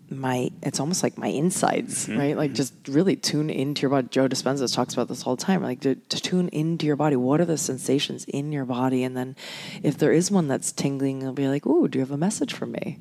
my 0.08 0.50
it's 0.62 0.78
almost 0.78 1.02
like 1.02 1.18
my 1.18 1.26
insides 1.26 2.08
right? 2.08 2.36
Like 2.36 2.52
just 2.52 2.74
really 2.86 3.16
tune 3.16 3.50
into 3.50 3.82
your 3.82 3.90
body. 3.90 4.06
Joe 4.10 4.28
Dispenza 4.28 4.72
talks 4.72 4.94
about 4.94 5.08
this 5.08 5.24
all 5.24 5.34
the 5.34 5.42
time 5.42 5.62
like 5.62 5.80
to, 5.80 5.96
to 5.96 6.20
tune 6.20 6.48
into 6.50 6.86
your 6.86 6.96
body. 6.96 7.16
What 7.16 7.40
are 7.40 7.44
the 7.44 7.58
sensations 7.58 8.24
in 8.26 8.52
your 8.52 8.64
body? 8.64 9.02
And 9.02 9.16
then 9.16 9.34
if 9.82 9.98
there 9.98 10.12
is 10.12 10.30
one 10.30 10.46
that's 10.46 10.70
tingling 10.70 11.22
it'll 11.22 11.32
be 11.32 11.48
like 11.48 11.66
oh 11.66 11.86
do 11.86 11.98
you 11.98 12.04
have 12.04 12.12
a 12.12 12.16
message 12.16 12.52
for 12.52 12.66
me? 12.66 12.98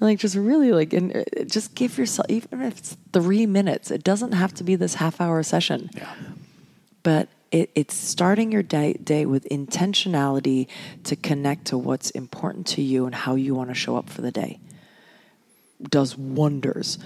Like 0.00 0.18
just 0.18 0.36
really 0.36 0.72
like 0.72 0.92
and 0.92 1.16
uh, 1.16 1.44
just 1.44 1.74
give 1.74 1.98
yourself 1.98 2.26
even 2.28 2.62
if 2.62 2.78
it's 2.78 2.96
three 3.12 3.46
minutes 3.46 3.90
it 3.90 4.04
doesn't 4.04 4.32
have 4.32 4.54
to 4.54 4.64
be 4.64 4.76
this 4.76 4.94
half 4.94 5.20
hour 5.20 5.42
session. 5.42 5.90
Yeah. 5.94 6.14
but 7.02 7.28
it, 7.50 7.70
it's 7.76 7.94
starting 7.94 8.50
your 8.50 8.64
day, 8.64 8.94
day 8.94 9.26
with 9.26 9.48
intentionality 9.48 10.66
to 11.04 11.14
connect 11.14 11.66
to 11.66 11.78
what's 11.78 12.10
important 12.10 12.66
to 12.66 12.82
you 12.82 13.06
and 13.06 13.14
how 13.14 13.36
you 13.36 13.54
want 13.54 13.70
to 13.70 13.74
show 13.74 13.96
up 13.96 14.10
for 14.10 14.22
the 14.22 14.32
day 14.32 14.58
does 15.82 16.16
wonders. 16.16 16.98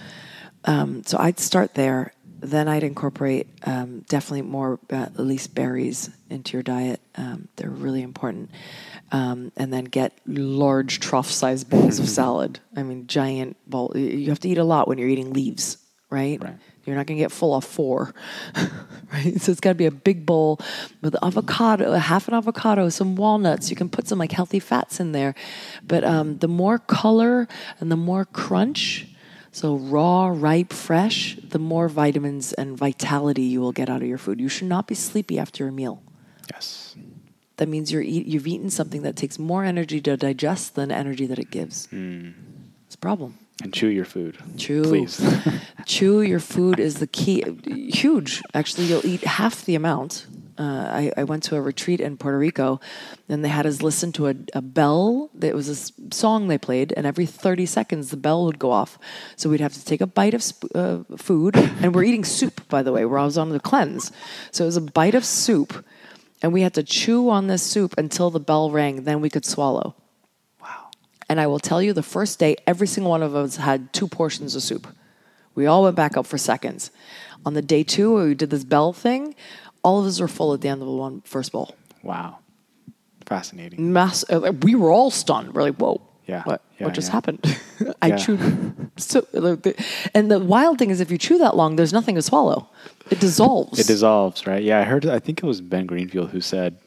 Um, 0.64 1.02
so 1.04 1.18
I'd 1.18 1.38
start 1.38 1.74
there. 1.74 2.12
Then 2.40 2.68
I'd 2.68 2.84
incorporate 2.84 3.48
um, 3.64 4.04
definitely 4.08 4.42
more, 4.42 4.78
uh, 4.92 4.96
at 4.96 5.18
least 5.18 5.54
berries 5.54 6.10
into 6.30 6.52
your 6.52 6.62
diet. 6.62 7.00
Um, 7.16 7.48
they're 7.56 7.70
really 7.70 8.02
important. 8.02 8.50
Um, 9.10 9.50
and 9.56 9.72
then 9.72 9.84
get 9.84 10.12
large 10.26 11.00
trough-sized 11.00 11.68
bowls 11.68 11.98
of 11.98 12.08
salad. 12.20 12.60
I 12.76 12.84
mean, 12.84 13.06
giant 13.08 13.56
bowl. 13.68 13.92
You 13.96 14.28
have 14.28 14.40
to 14.40 14.48
eat 14.48 14.58
a 14.58 14.64
lot 14.64 14.86
when 14.86 14.98
you're 14.98 15.08
eating 15.08 15.32
leaves, 15.32 15.78
right? 16.10 16.42
Right. 16.42 16.54
You're 16.88 16.96
not 16.96 17.06
going 17.06 17.18
to 17.18 17.22
get 17.22 17.30
full 17.30 17.52
off 17.52 17.66
four, 17.66 18.14
right? 19.12 19.40
So 19.40 19.52
it's 19.52 19.60
got 19.60 19.70
to 19.70 19.74
be 19.74 19.86
a 19.86 19.90
big 19.90 20.24
bowl 20.24 20.58
with 21.02 21.14
avocado, 21.22 21.92
half 21.92 22.28
an 22.28 22.34
avocado, 22.34 22.88
some 22.88 23.14
walnuts. 23.14 23.68
You 23.68 23.76
can 23.76 23.90
put 23.90 24.08
some 24.08 24.18
like 24.18 24.32
healthy 24.32 24.58
fats 24.58 24.98
in 24.98 25.12
there, 25.12 25.34
but 25.86 26.02
um, 26.02 26.38
the 26.38 26.48
more 26.48 26.78
color 26.78 27.46
and 27.78 27.92
the 27.92 27.96
more 27.96 28.24
crunch, 28.24 29.06
so 29.52 29.76
raw, 29.76 30.28
ripe, 30.28 30.72
fresh, 30.72 31.36
the 31.42 31.58
more 31.58 31.88
vitamins 31.88 32.54
and 32.54 32.76
vitality 32.76 33.42
you 33.42 33.60
will 33.60 33.72
get 33.72 33.90
out 33.90 34.00
of 34.00 34.08
your 34.08 34.18
food. 34.18 34.40
You 34.40 34.48
should 34.48 34.68
not 34.68 34.86
be 34.86 34.94
sleepy 34.94 35.38
after 35.38 35.64
your 35.64 35.72
meal. 35.72 36.02
Yes. 36.50 36.96
That 37.58 37.68
means 37.68 37.92
you're 37.92 38.02
eat, 38.02 38.26
you've 38.26 38.46
eaten 38.46 38.70
something 38.70 39.02
that 39.02 39.16
takes 39.16 39.38
more 39.38 39.64
energy 39.64 40.00
to 40.00 40.16
digest 40.16 40.74
than 40.74 40.90
energy 40.90 41.26
that 41.26 41.38
it 41.38 41.50
gives. 41.50 41.88
It's 42.86 42.94
a 42.94 42.98
problem. 42.98 43.36
And 43.62 43.72
chew 43.72 43.88
your 43.88 44.04
food. 44.04 44.38
Chew. 44.56 44.82
Please. 44.84 45.20
Chew 45.86 46.20
your 46.20 46.38
food 46.38 46.78
is 46.78 46.96
the 46.96 47.06
key. 47.06 47.42
Huge. 47.92 48.42
Actually, 48.54 48.84
you'll 48.84 49.06
eat 49.06 49.22
half 49.24 49.64
the 49.64 49.74
amount. 49.74 50.26
Uh, 50.58 50.62
I, 50.62 51.12
I 51.16 51.24
went 51.24 51.44
to 51.44 51.56
a 51.56 51.60
retreat 51.60 52.00
in 52.00 52.16
Puerto 52.16 52.36
Rico, 52.36 52.80
and 53.28 53.44
they 53.44 53.48
had 53.48 53.64
us 53.64 53.80
listen 53.80 54.12
to 54.12 54.26
a, 54.26 54.34
a 54.54 54.60
bell. 54.60 55.30
It 55.40 55.54
was 55.54 55.68
a 55.68 56.14
song 56.14 56.48
they 56.48 56.58
played, 56.58 56.92
and 56.96 57.06
every 57.06 57.26
30 57.26 57.64
seconds 57.64 58.10
the 58.10 58.16
bell 58.16 58.44
would 58.44 58.58
go 58.58 58.72
off. 58.72 58.98
So 59.36 59.48
we'd 59.48 59.60
have 59.60 59.72
to 59.74 59.84
take 59.84 60.00
a 60.00 60.06
bite 60.06 60.34
of 60.34 60.42
sp- 60.42 60.70
uh, 60.74 60.98
food, 61.16 61.56
and 61.56 61.94
we're 61.94 62.04
eating 62.04 62.24
soup, 62.24 62.68
by 62.68 62.82
the 62.82 62.92
way, 62.92 63.04
where 63.04 63.20
I 63.20 63.24
was 63.24 63.38
on 63.38 63.50
the 63.50 63.60
cleanse. 63.60 64.10
So 64.50 64.64
it 64.64 64.66
was 64.66 64.76
a 64.76 64.82
bite 64.82 65.14
of 65.14 65.24
soup, 65.24 65.84
and 66.42 66.52
we 66.52 66.62
had 66.62 66.74
to 66.74 66.82
chew 66.82 67.30
on 67.30 67.46
this 67.46 67.62
soup 67.62 67.94
until 67.96 68.30
the 68.30 68.40
bell 68.40 68.70
rang, 68.70 69.04
then 69.04 69.20
we 69.20 69.30
could 69.30 69.46
swallow. 69.46 69.94
And 71.28 71.40
I 71.40 71.46
will 71.46 71.58
tell 71.58 71.82
you, 71.82 71.92
the 71.92 72.02
first 72.02 72.38
day, 72.38 72.56
every 72.66 72.86
single 72.86 73.10
one 73.10 73.22
of 73.22 73.34
us 73.34 73.56
had 73.56 73.92
two 73.92 74.08
portions 74.08 74.54
of 74.54 74.62
soup. 74.62 74.86
We 75.54 75.66
all 75.66 75.82
went 75.82 75.96
back 75.96 76.16
up 76.16 76.26
for 76.26 76.38
seconds. 76.38 76.90
On 77.44 77.54
the 77.54 77.62
day 77.62 77.82
two, 77.82 78.14
where 78.14 78.24
we 78.26 78.34
did 78.34 78.50
this 78.50 78.64
bell 78.64 78.92
thing, 78.92 79.34
all 79.82 80.00
of 80.00 80.06
us 80.06 80.20
were 80.20 80.28
full 80.28 80.54
at 80.54 80.60
the 80.62 80.68
end 80.68 80.80
of 80.80 80.88
the 80.88 80.94
one 80.94 81.20
first 81.22 81.52
bowl. 81.52 81.74
Wow. 82.02 82.38
Fascinating. 83.26 83.92
Mass, 83.92 84.24
uh, 84.30 84.52
we 84.62 84.74
were 84.74 84.90
all 84.90 85.10
stunned. 85.10 85.52
We're 85.54 85.62
like, 85.62 85.76
"Whoa, 85.76 86.00
Yeah, 86.26 86.42
what, 86.44 86.62
yeah, 86.78 86.86
what 86.86 86.94
just 86.94 87.08
yeah. 87.08 87.12
happened?" 87.12 87.58
I 88.02 88.08
Yeah. 88.08 88.16
chewed. 88.16 88.90
So, 88.96 89.26
and 90.14 90.30
the 90.30 90.38
wild 90.40 90.78
thing 90.78 90.88
is, 90.90 91.00
if 91.00 91.10
you 91.10 91.18
chew 91.18 91.36
that 91.38 91.54
long, 91.54 91.76
there's 91.76 91.92
nothing 91.92 92.14
to 92.14 92.22
swallow. 92.22 92.68
It 93.10 93.20
dissolves. 93.20 93.78
It 93.78 93.86
dissolves, 93.86 94.46
right? 94.46 94.62
Yeah, 94.62 94.80
I 94.80 94.84
heard. 94.84 95.04
I 95.06 95.18
think 95.18 95.42
it 95.42 95.46
was 95.46 95.60
Ben 95.60 95.84
Greenfield 95.86 96.30
who 96.30 96.40
said, 96.40 96.78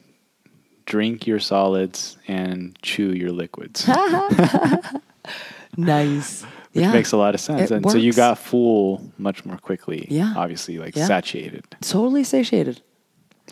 "Drink 0.86 1.26
your 1.26 1.40
solids 1.40 2.16
and 2.28 2.76
chew 2.82 3.12
your 3.12 3.30
liquids," 3.30 3.88
Nice. 5.76 6.42
which 6.42 6.82
yeah, 6.82 6.92
makes 6.92 7.12
a 7.12 7.16
lot 7.16 7.34
of 7.34 7.40
sense. 7.40 7.70
It 7.70 7.74
and 7.74 7.90
so 7.90 7.96
you 7.96 8.12
got 8.12 8.38
full 8.38 9.02
much 9.18 9.44
more 9.44 9.58
quickly. 9.58 10.06
Yeah. 10.10 10.34
obviously, 10.36 10.78
like 10.78 10.96
Yeah. 10.96 11.06
satiated. 11.06 11.64
totally 11.80 12.24
satiated. 12.24 12.80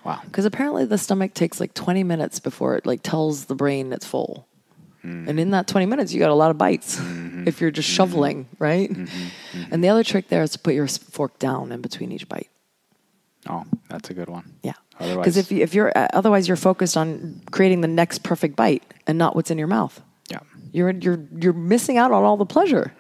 Wow. 0.05 0.21
Because 0.25 0.45
apparently 0.45 0.85
the 0.85 0.99
stomach 0.99 1.35
takes 1.35 1.61
like 1.61 1.75
20 1.75 2.05
minutes 2.05 2.41
before 2.41 2.77
it 2.77 2.87
like 2.87 3.03
tells 3.03 3.47
the 3.47 3.55
brain 3.55 3.93
it's 3.93 4.07
full. 4.07 4.47
Mm. 5.05 5.29
And 5.29 5.41
in 5.41 5.51
that 5.51 5.67
20 5.67 5.87
minutes, 5.87 6.13
you 6.13 6.19
got 6.19 6.31
a 6.31 6.35
lot 6.35 6.51
of 6.51 6.59
bites 6.59 6.97
mm-hmm. 6.97 7.49
if 7.49 7.61
you're 7.61 7.71
just 7.71 7.89
shoveling, 7.89 8.45
mm-hmm. 8.45 8.63
right? 8.63 8.91
Mm-hmm. 8.91 9.73
And 9.73 9.83
the 9.83 9.89
other 9.89 10.05
trick 10.05 10.29
there 10.29 10.43
is 10.43 10.51
to 10.53 10.59
put 10.59 10.75
your 10.75 10.87
fork 10.89 11.39
down 11.39 11.73
in 11.73 11.81
between 11.81 12.13
each 12.13 12.29
bite. 12.29 12.49
Oh, 13.49 13.65
that's 13.89 14.11
a 14.11 14.15
good 14.15 14.29
one. 14.29 14.55
Yeah. 14.63 14.75
Because 14.99 15.37
if, 15.39 15.51
you, 15.51 15.63
if 15.63 15.73
you're, 15.75 15.97
uh, 15.97 16.09
otherwise 16.13 16.47
you're 16.47 16.59
focused 16.59 16.97
on 16.97 17.41
creating 17.51 17.81
the 17.81 17.89
next 17.89 18.23
perfect 18.23 18.55
bite 18.55 18.83
and 19.07 19.17
not 19.17 19.35
what's 19.35 19.51
in 19.51 19.57
your 19.57 19.67
mouth. 19.67 19.99
yeah, 20.29 20.41
You're, 20.73 20.91
you're, 20.91 21.27
you're 21.41 21.55
missing 21.55 21.97
out 21.97 22.13
on 22.13 22.23
all 22.23 22.37
the 22.37 22.45
pleasure. 22.45 22.93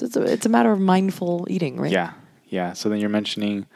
It's, 0.00 0.16
a, 0.16 0.22
it's 0.22 0.46
a 0.46 0.48
matter 0.48 0.72
of 0.72 0.80
mindful 0.80 1.46
eating, 1.48 1.76
right? 1.78 1.92
yeah, 1.92 2.14
yeah. 2.48 2.72
So 2.72 2.88
then 2.88 2.98
you're 2.98 3.08
mentioning 3.08 3.66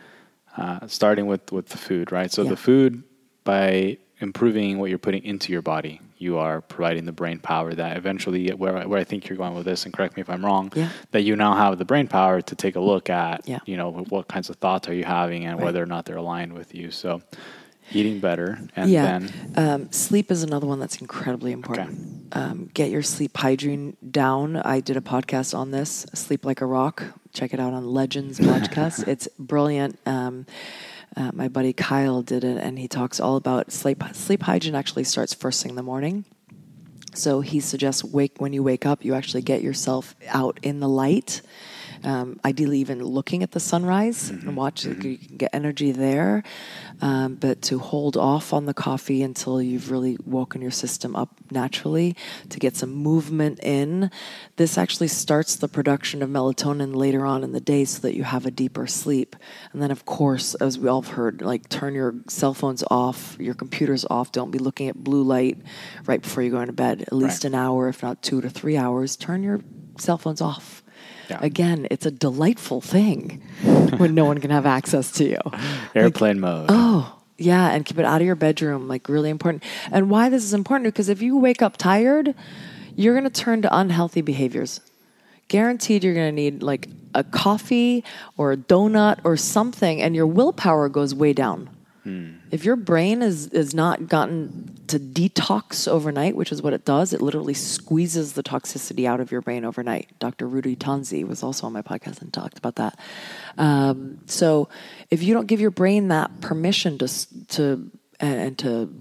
uh, 0.56 0.86
starting 0.88 1.26
with 1.26 1.52
with 1.52 1.68
the 1.68 1.76
food, 1.78 2.10
right? 2.10 2.32
So 2.32 2.42
Yeah. 2.42 2.50
the 2.50 2.56
food 2.56 3.04
by 3.44 3.98
improving 4.18 4.78
what 4.78 4.88
you're 4.90 4.98
putting 4.98 5.22
into 5.22 5.52
your 5.52 5.62
body, 5.62 6.00
you 6.18 6.38
are 6.38 6.60
providing 6.62 7.04
the 7.04 7.12
brain 7.12 7.38
power 7.38 7.74
that 7.74 7.96
eventually, 7.96 8.48
where 8.50 8.86
where 8.88 8.98
I 8.98 9.04
think 9.04 9.28
you're 9.28 9.36
going 9.38 9.54
with 9.54 9.64
this, 9.66 9.84
and 9.84 9.92
correct 9.92 10.16
me 10.16 10.20
if 10.22 10.30
I'm 10.30 10.44
wrong, 10.44 10.72
Yeah. 10.74 10.88
that 11.10 11.22
you 11.22 11.36
now 11.36 11.54
have 11.54 11.76
the 11.78 11.84
brain 11.84 12.08
power 12.08 12.40
to 12.40 12.54
take 12.54 12.76
a 12.76 12.80
look 12.80 13.10
at, 13.10 13.46
Yeah. 13.48 13.58
you 13.66 13.76
know, 13.76 13.90
what 14.08 14.28
kinds 14.28 14.48
of 14.50 14.56
thoughts 14.56 14.88
are 14.88 14.94
you 14.94 15.04
having 15.04 15.44
and 15.44 15.58
Right. 15.58 15.64
whether 15.66 15.82
or 15.82 15.86
not 15.86 16.04
they're 16.06 16.16
aligned 16.16 16.52
with 16.54 16.74
you. 16.74 16.90
So 16.90 17.22
eating 17.92 18.18
better, 18.18 18.58
and 18.74 18.90
yeah. 18.90 19.02
then 19.18 19.30
Um, 19.56 19.92
sleep 19.92 20.30
is 20.32 20.42
another 20.42 20.66
one 20.66 20.80
that's 20.80 21.00
incredibly 21.00 21.52
important. 21.52 22.26
Um, 22.32 22.68
get 22.74 22.90
your 22.90 23.02
sleep 23.02 23.36
hygiene 23.36 23.96
down. 24.10 24.56
I 24.56 24.80
did 24.80 24.96
a 24.96 25.00
podcast 25.00 25.56
on 25.56 25.70
this, 25.70 26.04
Sleep 26.12 26.44
Like 26.44 26.60
a 26.60 26.66
Rock. 26.66 27.04
Check 27.32 27.54
it 27.54 27.60
out 27.60 27.72
on 27.72 27.86
Legends 27.86 28.40
podcast. 28.40 29.06
it's 29.12 29.28
brilliant. 29.38 29.98
Um, 30.06 30.46
uh, 31.16 31.30
my 31.32 31.48
buddy 31.48 31.72
Kyle 31.72 32.22
did 32.22 32.44
it, 32.44 32.58
and 32.58 32.78
he 32.78 32.88
talks 32.88 33.20
all 33.20 33.36
about 33.36 33.72
sleep. 33.72 34.02
Sleep 34.12 34.42
hygiene 34.42 34.74
actually 34.74 35.04
starts 35.04 35.32
first 35.32 35.62
thing 35.62 35.70
in 35.70 35.76
the 35.76 35.82
morning. 35.82 36.24
So 37.14 37.40
he 37.40 37.60
suggests 37.60 38.04
wake 38.04 38.34
when 38.38 38.52
you 38.52 38.62
wake 38.62 38.84
up, 38.84 39.04
you 39.04 39.14
actually 39.14 39.42
get 39.42 39.62
yourself 39.62 40.14
out 40.28 40.60
in 40.62 40.80
the 40.80 40.88
light 40.88 41.40
Um, 42.04 42.38
ideally, 42.44 42.78
even 42.80 43.02
looking 43.02 43.42
at 43.42 43.52
the 43.52 43.60
sunrise 43.60 44.30
Mm-hmm. 44.30 44.48
and 44.48 44.56
watch, 44.56 44.84
you 44.84 44.94
can 44.94 45.36
get 45.36 45.50
energy 45.52 45.92
there. 45.92 46.42
Um, 47.00 47.34
but 47.34 47.60
to 47.62 47.78
hold 47.78 48.16
off 48.16 48.52
on 48.52 48.66
the 48.66 48.72
coffee 48.74 49.22
until 49.22 49.60
you've 49.60 49.90
really 49.90 50.16
woken 50.24 50.62
your 50.62 50.70
system 50.70 51.14
up 51.14 51.30
naturally, 51.50 52.16
to 52.48 52.58
get 52.58 52.76
some 52.76 52.92
movement 52.94 53.60
in. 53.62 54.10
This 54.56 54.78
actually 54.78 55.08
starts 55.08 55.56
the 55.56 55.68
production 55.68 56.22
of 56.22 56.30
melatonin 56.30 56.94
later 56.94 57.26
on 57.26 57.44
in 57.44 57.52
the 57.52 57.60
day 57.60 57.84
so 57.84 58.00
that 58.00 58.14
you 58.14 58.24
have 58.24 58.46
a 58.46 58.50
deeper 58.50 58.86
sleep. 58.86 59.36
And 59.72 59.82
then, 59.82 59.90
of 59.90 60.04
course, 60.06 60.54
as 60.56 60.78
we 60.78 60.88
all 60.88 61.02
have 61.02 61.12
heard, 61.14 61.42
like 61.42 61.68
turn 61.68 61.94
your 61.94 62.14
cell 62.28 62.54
phones 62.54 62.82
off, 62.90 63.36
your 63.38 63.54
computers 63.54 64.04
off. 64.08 64.32
Don't 64.32 64.50
be 64.50 64.58
looking 64.58 64.88
at 64.88 64.96
blue 65.02 65.22
light 65.22 65.58
right 66.06 66.20
before 66.22 66.42
you 66.42 66.50
go 66.50 66.60
into 66.60 66.72
bed. 66.72 67.02
At 67.02 67.12
least 67.12 67.44
Right. 67.44 67.52
an 67.52 67.54
hour, 67.54 67.88
if 67.88 68.02
not 68.02 68.22
two 68.22 68.40
to 68.40 68.48
three 68.50 68.76
hours. 68.76 69.16
Turn 69.16 69.42
your 69.42 69.60
cell 69.98 70.18
phones 70.18 70.40
off. 70.40 70.82
Yeah. 71.28 71.38
Again, 71.42 71.86
it's 71.90 72.06
a 72.06 72.10
delightful 72.10 72.80
thing 72.80 73.42
when 73.96 74.14
no 74.14 74.24
one 74.24 74.38
can 74.38 74.50
have 74.50 74.66
access 74.66 75.10
to 75.12 75.24
you. 75.24 75.38
Airplane 75.94 76.40
mode. 76.40 76.66
Oh, 76.68 77.16
yeah, 77.38 77.70
and 77.70 77.84
keep 77.84 77.98
it 77.98 78.04
out 78.04 78.20
of 78.20 78.26
your 78.26 78.36
bedroom, 78.36 78.88
like 78.88 79.08
really 79.08 79.30
important. 79.30 79.62
And 79.90 80.08
why 80.10 80.28
this 80.28 80.44
is 80.44 80.54
important 80.54 80.94
because 80.94 81.08
if 81.08 81.20
you 81.22 81.36
wake 81.36 81.62
up 81.62 81.76
tired, 81.76 82.34
you're 82.94 83.14
going 83.14 83.30
to 83.30 83.42
turn 83.42 83.62
to 83.62 83.76
unhealthy 83.76 84.22
behaviors. 84.22 84.80
Guaranteed, 85.48 86.02
you're 86.02 86.14
going 86.14 86.28
to 86.28 86.32
need 86.32 86.62
like 86.62 86.88
a 87.14 87.22
coffee 87.22 88.04
or 88.36 88.52
a 88.52 88.56
donut 88.56 89.20
or 89.24 89.36
something, 89.36 90.00
and 90.02 90.16
your 90.16 90.26
willpower 90.26 90.88
goes 90.88 91.14
way 91.14 91.32
down. 91.32 91.70
Hmm. 92.02 92.35
If 92.50 92.64
your 92.64 92.76
brain 92.76 93.22
is 93.22 93.48
is 93.48 93.74
not 93.74 94.08
gotten 94.08 94.76
to 94.86 94.98
detox 95.00 95.88
overnight, 95.88 96.36
which 96.36 96.52
is 96.52 96.62
what 96.62 96.72
it 96.72 96.84
does, 96.84 97.12
it 97.12 97.20
literally 97.20 97.54
squeezes 97.54 98.34
the 98.34 98.42
toxicity 98.42 99.04
out 99.04 99.18
of 99.20 99.32
your 99.32 99.40
brain 99.40 99.64
overnight. 99.64 100.08
Dr. 100.20 100.46
Rudy 100.46 100.76
Tanzi 100.76 101.26
was 101.26 101.42
also 101.42 101.66
on 101.66 101.72
my 101.72 101.82
podcast 101.82 102.22
and 102.22 102.32
talked 102.32 102.56
about 102.58 102.76
that. 102.76 102.98
Um, 103.58 104.18
so 104.26 104.68
if 105.10 105.22
you 105.22 105.34
don't 105.34 105.46
give 105.46 105.60
your 105.60 105.72
brain 105.72 106.08
that 106.08 106.40
permission 106.40 106.98
to 106.98 107.08
to 107.48 107.90
and, 108.20 108.56
to 108.58 108.94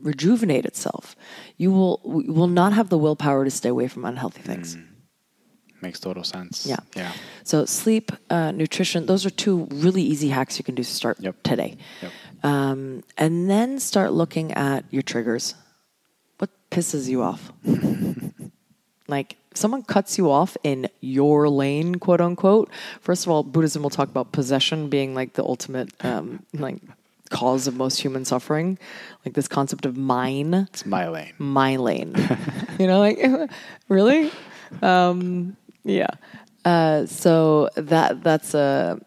rejuvenate 0.00 0.64
itself, 0.64 1.16
you 1.56 1.72
will 1.72 2.00
will 2.04 2.46
not 2.48 2.72
have 2.72 2.88
the 2.88 2.98
willpower 2.98 3.44
to 3.44 3.50
stay 3.50 3.68
away 3.68 3.88
from 3.88 4.04
unhealthy 4.04 4.42
things. 4.42 4.76
Makes 5.82 6.00
total 6.00 6.24
sense. 6.24 6.66
Yeah. 6.66 6.78
Yeah. 6.96 7.12
So 7.44 7.66
sleep, 7.66 8.10
uh, 8.30 8.50
nutrition, 8.50 9.04
those 9.04 9.26
are 9.26 9.30
two 9.30 9.68
really 9.70 10.00
easy 10.02 10.30
hacks 10.30 10.58
you 10.58 10.64
can 10.64 10.74
do 10.74 10.82
to 10.82 10.88
start 10.90 11.18
Yep. 11.20 11.42
today. 11.42 11.76
Yep. 12.00 12.12
Um, 12.42 13.02
and 13.16 13.50
then 13.50 13.78
start 13.80 14.12
looking 14.12 14.52
at 14.52 14.84
your 14.90 15.02
triggers. 15.02 15.54
What 16.38 16.50
pisses 16.70 17.08
you 17.08 17.22
off? 17.22 17.52
like 19.08 19.36
if 19.50 19.56
someone 19.58 19.82
cuts 19.82 20.18
you 20.18 20.30
off 20.30 20.56
in 20.62 20.88
your 21.00 21.48
lane, 21.48 21.96
quote 21.96 22.20
unquote. 22.20 22.70
First 23.00 23.26
of 23.26 23.32
all, 23.32 23.42
Buddhism 23.42 23.82
will 23.82 23.90
talk 23.90 24.08
about 24.08 24.32
possession 24.32 24.88
being 24.88 25.14
like 25.14 25.34
the 25.34 25.42
ultimate 25.44 25.92
um, 26.04 26.44
like 26.52 26.78
cause 27.30 27.66
of 27.66 27.74
most 27.74 28.00
human 28.00 28.24
suffering. 28.24 28.78
Like 29.24 29.34
this 29.34 29.48
concept 29.48 29.86
of 29.86 29.96
mine 29.96 30.54
It's 30.54 30.86
my 30.86 31.08
lane. 31.08 31.32
my 31.38 31.76
lane. 31.76 32.14
you 32.78 32.86
know, 32.86 32.98
like 33.00 33.18
really? 33.88 34.30
Um, 34.82 35.56
yeah. 35.84 36.10
Uh, 36.64 37.06
so 37.06 37.70
that 37.76 38.22
that's 38.22 38.54
a 38.54 39.00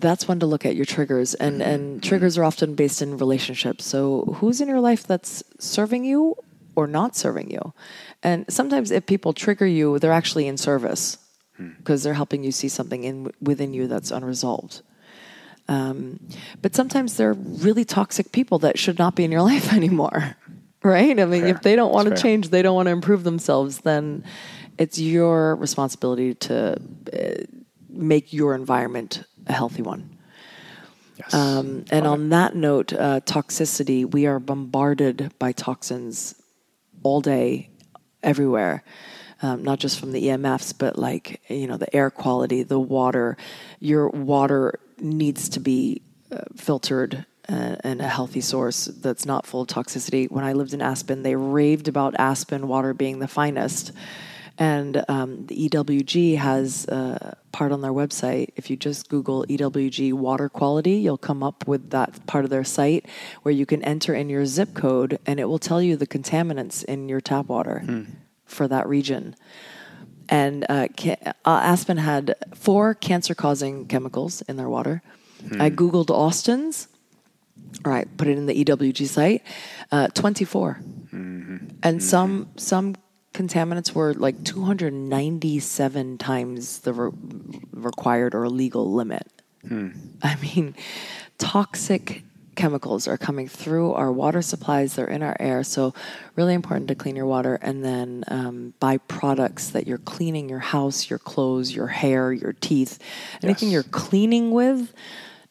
that's 0.00 0.28
one 0.28 0.40
to 0.40 0.46
look 0.46 0.66
at 0.66 0.76
your 0.76 0.84
triggers, 0.84 1.34
and 1.34 1.62
and 1.62 2.02
triggers 2.02 2.38
are 2.38 2.44
often 2.44 2.74
based 2.74 3.02
in 3.02 3.16
relationships. 3.16 3.84
So 3.84 4.36
who's 4.38 4.60
in 4.60 4.68
your 4.68 4.80
life 4.80 5.06
that's 5.06 5.42
serving 5.58 6.04
you 6.04 6.36
or 6.76 6.86
not 6.86 7.16
serving 7.16 7.50
you? 7.50 7.72
And 8.22 8.44
sometimes 8.48 8.90
if 8.90 9.06
people 9.06 9.32
trigger 9.32 9.66
you, 9.66 9.98
they're 9.98 10.12
actually 10.12 10.46
in 10.46 10.56
service 10.56 11.18
because 11.78 12.02
they're 12.02 12.14
helping 12.14 12.42
you 12.42 12.52
see 12.52 12.68
something 12.68 13.04
in 13.04 13.30
within 13.40 13.74
you 13.74 13.86
that's 13.86 14.10
unresolved. 14.10 14.82
Um, 15.68 16.20
but 16.60 16.74
sometimes 16.74 17.16
they're 17.16 17.32
really 17.32 17.84
toxic 17.84 18.32
people 18.32 18.58
that 18.60 18.78
should 18.78 18.98
not 18.98 19.14
be 19.14 19.24
in 19.24 19.32
your 19.32 19.42
life 19.52 19.72
anymore. 19.72 20.36
Right? 20.82 21.18
I 21.18 21.24
mean, 21.24 21.42
Fair. 21.42 21.54
if 21.54 21.62
they 21.62 21.76
don't 21.76 21.92
want 21.92 22.08
to 22.08 22.20
change, 22.20 22.50
they 22.50 22.60
don't 22.60 22.74
want 22.74 22.88
to 22.88 22.92
improve 22.92 23.24
themselves, 23.24 23.78
then 23.78 24.22
it's 24.76 24.98
your 24.98 25.56
responsibility 25.56 26.34
to 26.34 26.76
uh, 27.12 27.44
make 27.88 28.32
your 28.32 28.54
environment 28.54 29.24
a 29.46 29.52
healthy 29.52 29.82
one. 29.82 30.18
Yes. 31.16 31.32
Um, 31.32 31.84
and 31.90 32.04
Love 32.04 32.12
on 32.12 32.28
that 32.30 32.56
note, 32.56 32.92
uh, 32.92 33.20
toxicity, 33.20 34.10
we 34.10 34.26
are 34.26 34.40
bombarded 34.40 35.32
by 35.38 35.52
toxins 35.52 36.34
all 37.02 37.20
day, 37.20 37.70
everywhere. 38.22 38.82
Um, 39.42 39.62
not 39.62 39.78
just 39.78 40.00
from 40.00 40.12
the 40.12 40.24
EMFs, 40.24 40.76
but 40.76 40.98
like, 40.98 41.40
you 41.48 41.66
know, 41.66 41.76
the 41.76 41.94
air 41.94 42.10
quality, 42.10 42.62
the 42.62 42.80
water. 42.80 43.36
Your 43.78 44.08
water 44.08 44.80
needs 44.98 45.48
to 45.50 45.60
be 45.60 46.02
uh, 46.32 46.38
filtered 46.56 47.26
uh, 47.48 47.76
and 47.80 48.00
a 48.00 48.08
healthy 48.08 48.40
source 48.40 48.86
that's 48.86 49.26
not 49.26 49.46
full 49.46 49.62
of 49.62 49.68
toxicity. 49.68 50.30
When 50.30 50.44
I 50.44 50.54
lived 50.54 50.72
in 50.72 50.80
Aspen, 50.80 51.22
they 51.22 51.36
raved 51.36 51.88
about 51.88 52.14
Aspen 52.18 52.68
water 52.68 52.94
being 52.94 53.18
the 53.18 53.28
finest. 53.28 53.92
And 54.56 55.04
um, 55.08 55.46
the 55.46 55.68
EWG 55.68 56.36
has 56.36 56.86
a 56.86 57.36
part 57.50 57.72
on 57.72 57.80
their 57.80 57.92
website. 57.92 58.50
If 58.54 58.70
you 58.70 58.76
just 58.76 59.08
Google 59.08 59.44
EWG 59.48 60.12
water 60.12 60.48
quality, 60.48 60.92
you'll 60.92 61.18
come 61.18 61.42
up 61.42 61.66
with 61.66 61.90
that 61.90 62.24
part 62.26 62.44
of 62.44 62.50
their 62.50 62.62
site 62.62 63.06
where 63.42 63.52
you 63.52 63.66
can 63.66 63.82
enter 63.82 64.14
in 64.14 64.28
your 64.28 64.46
zip 64.46 64.74
code 64.74 65.18
and 65.26 65.40
it 65.40 65.46
will 65.46 65.58
tell 65.58 65.82
you 65.82 65.96
the 65.96 66.06
contaminants 66.06 66.84
in 66.84 67.08
your 67.08 67.20
tap 67.20 67.46
water 67.46 67.82
for 68.44 68.68
that 68.68 68.88
region. 68.88 69.34
And 70.28 70.64
uh, 70.68 70.86
uh, 71.04 71.32
Aspen 71.44 71.98
had 71.98 72.36
four 72.54 72.94
cancer 72.94 73.34
causing 73.34 73.86
chemicals 73.86 74.40
in 74.42 74.56
their 74.56 74.68
water. 74.68 75.02
I 75.60 75.68
Googled 75.70 76.10
Austin's. 76.10 76.88
All 77.84 77.92
right, 77.92 78.08
put 78.16 78.28
it 78.28 78.38
in 78.38 78.46
the 78.46 78.64
EWG 78.64 79.06
site. 79.06 79.42
Uh, 79.90 80.08
24 80.08 80.80
and 81.82 82.02
some 82.02 82.48
some 82.56 82.94
contaminants 83.34 83.92
were 83.92 84.14
like 84.14 84.42
297 84.44 86.18
times 86.18 86.78
the 86.80 86.92
re- 86.92 87.10
required 87.72 88.34
or 88.34 88.48
legal 88.48 88.92
limit. 88.92 89.26
I 90.22 90.36
mean, 90.42 90.74
toxic 91.38 92.22
chemicals 92.54 93.08
are 93.08 93.16
coming 93.16 93.48
through 93.48 93.92
our 93.94 94.12
water 94.12 94.42
supplies. 94.42 94.94
They're 94.94 95.06
in 95.08 95.22
our 95.22 95.34
air, 95.40 95.64
so 95.64 95.94
really 96.36 96.52
important 96.54 96.88
to 96.88 96.94
clean 96.94 97.16
your 97.16 97.24
water 97.26 97.54
and 97.62 97.82
then 97.84 98.24
um, 98.28 98.74
buy 98.78 98.98
products 98.98 99.70
that 99.70 99.86
you're 99.86 99.98
cleaning 99.98 100.48
your 100.50 100.58
house, 100.58 101.08
your 101.08 101.18
clothes, 101.18 101.74
your 101.74 101.86
hair, 101.88 102.30
your 102.32 102.52
teeth. 102.52 102.98
Anything 103.42 103.68
Yes. 103.70 103.72
you're 103.72 103.82
cleaning 103.90 104.50
with 104.50 104.92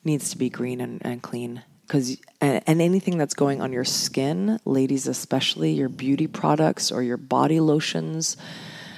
needs 0.04 0.30
to 0.30 0.38
be 0.38 0.50
green 0.50 0.80
and, 0.80 1.02
and 1.04 1.22
clean 1.24 1.64
because 1.88 2.18
and, 2.42 2.64
and 2.66 2.82
anything 2.82 3.18
that's 3.18 3.34
going 3.34 3.62
on 3.62 3.72
your 3.74 3.84
skin 3.86 4.60
ladies 4.66 5.08
especially 5.08 5.72
your 5.74 5.90
beauty 5.90 6.28
products 6.28 6.92
or 6.92 7.02
your 7.04 7.18
body 7.18 7.60
lotions 7.60 8.38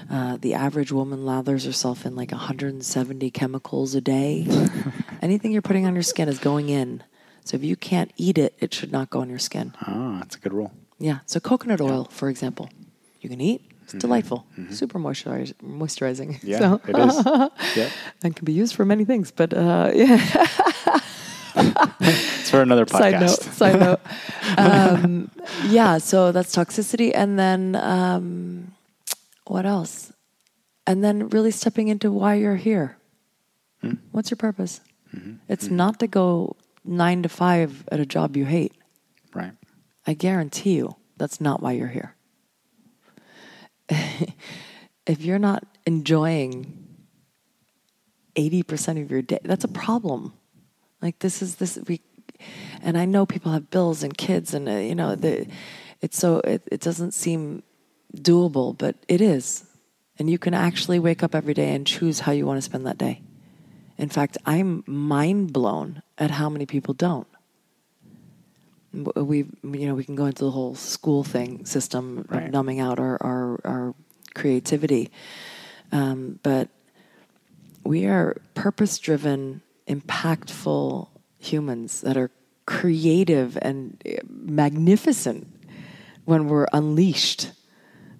uh, 0.09 0.37
the 0.39 0.53
average 0.53 0.91
woman 0.91 1.25
lathers 1.25 1.65
herself 1.65 2.05
in 2.05 2.15
like 2.15 2.31
170 2.31 3.31
chemicals 3.31 3.95
a 3.95 4.01
day. 4.01 4.45
Anything 5.21 5.51
you're 5.51 5.63
putting 5.63 5.87
on 5.87 5.95
your 5.95 6.03
skin 6.03 6.29
is 6.29 6.37
going 6.37 6.69
in. 6.69 7.03
So 7.43 7.57
if 7.57 7.63
you 7.63 7.75
can't 7.75 8.11
eat 8.15 8.37
it 8.37 8.55
it 8.59 8.73
should 8.73 8.91
not 8.91 9.09
go 9.09 9.21
on 9.21 9.29
your 9.29 9.39
skin. 9.39 9.73
Oh, 9.87 10.17
that's 10.19 10.35
a 10.35 10.39
good 10.39 10.53
rule. 10.53 10.71
yeah 10.99 11.19
so 11.25 11.39
coconut 11.39 11.81
oil 11.81 12.05
for 12.11 12.29
example 12.29 12.69
you 13.21 13.29
can 13.29 13.41
eat. 13.41 13.61
It's 13.83 13.93
delightful. 13.93 14.47
Super 14.71 14.97
moisturiz- 14.99 15.53
moisturizing. 15.63 16.39
Yeah, 16.43 16.57
so, 16.59 16.81
it 16.87 16.97
is. 16.97 17.15
Yep. 17.77 17.91
and 18.23 18.35
can 18.35 18.45
be 18.45 18.53
used 18.53 18.75
for 18.75 18.85
many 18.85 19.05
things 19.05 19.31
but 19.31 19.53
uh, 19.53 19.91
yeah 19.95 20.17
It's 21.55 22.49
for 22.49 22.61
another 22.61 22.85
side 22.87 23.19
note 23.19 23.39
podcast. 23.39 23.53
side 23.53 23.79
note. 23.79 23.99
Um, 24.57 25.31
yeah 25.65 25.97
so 25.97 26.31
that's 26.31 26.55
toxicity 26.55 27.11
and 27.13 27.37
then 27.37 27.75
um, 27.75 28.73
what 29.47 29.65
else? 29.65 30.13
And 30.87 31.03
then 31.03 31.29
really 31.29 31.51
stepping 31.51 31.87
into 31.87 32.11
why 32.11 32.35
you're 32.35 32.55
here. 32.55 32.97
What's 34.11 34.31
your 34.31 34.37
purpose? 34.37 34.81
It's 35.47 35.69
not 35.69 35.99
to 35.99 36.07
go 36.07 36.55
nine 36.83 37.23
to 37.23 37.29
five 37.29 37.87
at 37.91 37.99
a 37.99 38.05
job 38.05 38.35
you 38.35 38.45
hate. 38.45 38.73
Right. 39.33 39.53
i 40.07 40.13
guarantee 40.13 40.75
you 40.75 40.95
that's 41.17 41.41
not 41.41 41.61
why 41.61 41.73
you're 41.73 41.87
here. 41.89 42.15
If 45.05 45.21
you're 45.21 45.39
not 45.39 45.63
enjoying 45.85 46.87
80% 48.35 49.03
of 49.03 49.11
your 49.11 49.21
day 49.21 49.39
that's 49.43 49.63
a 49.63 49.67
problem 49.67 50.33
like 51.05 51.19
this 51.19 51.41
is 51.41 51.55
this 51.61 51.77
we 51.87 52.01
and 52.81 52.97
i 52.97 53.05
know 53.05 53.25
people 53.25 53.51
have 53.51 53.69
bills 53.69 54.03
and 54.03 54.17
kids 54.17 54.53
and 54.55 54.67
uh, 54.67 54.81
you 54.89 54.95
know 54.95 55.15
the, 55.15 55.33
it's 56.01 56.17
so 56.17 56.29
it, 56.53 56.61
it 56.75 56.81
doesn't 56.81 57.13
seem 57.13 57.61
doable 58.29 58.69
but 58.77 58.95
it 59.07 59.21
is. 59.21 59.65
And 60.17 60.29
you 60.29 60.39
can 60.45 60.53
actually 60.53 60.99
wake 61.07 61.21
up 61.25 61.35
every 61.35 61.53
day 61.53 61.75
and 61.75 61.85
choose 61.85 62.21
how 62.21 62.31
you 62.31 62.45
want 62.47 62.57
to 62.57 62.61
spend 62.69 62.85
that 62.87 62.97
day. 62.97 63.15
In 63.97 64.09
fact 64.09 64.37
i'm 64.45 64.83
mind 64.87 65.51
blown 65.53 66.01
at 66.17 66.31
how 66.39 66.47
many 66.49 66.65
people 66.65 66.93
don't. 66.93 67.27
We 68.93 69.39
you 69.63 69.85
know 69.87 69.95
we 69.95 70.05
can 70.05 70.15
go 70.15 70.25
into 70.25 70.45
the 70.45 70.51
whole 70.51 70.75
school 70.75 71.23
thing 71.23 71.65
system 71.65 72.25
Right. 72.29 72.43
of 72.45 72.51
numbing 72.51 72.79
out 72.79 72.97
our 72.99 73.15
our, 73.21 73.59
our 73.65 73.95
creativity. 74.33 75.11
Um, 75.91 76.39
but 76.43 76.69
we 77.83 78.05
are 78.05 78.41
purpose 78.53 78.97
driven, 78.97 79.61
impactful 79.87 81.07
humans 81.37 82.01
that 82.01 82.17
are 82.17 82.31
creative 82.65 83.57
and 83.61 84.01
magnificent 84.27 85.47
when 86.25 86.47
we're 86.47 86.67
unleashed. 86.73 87.51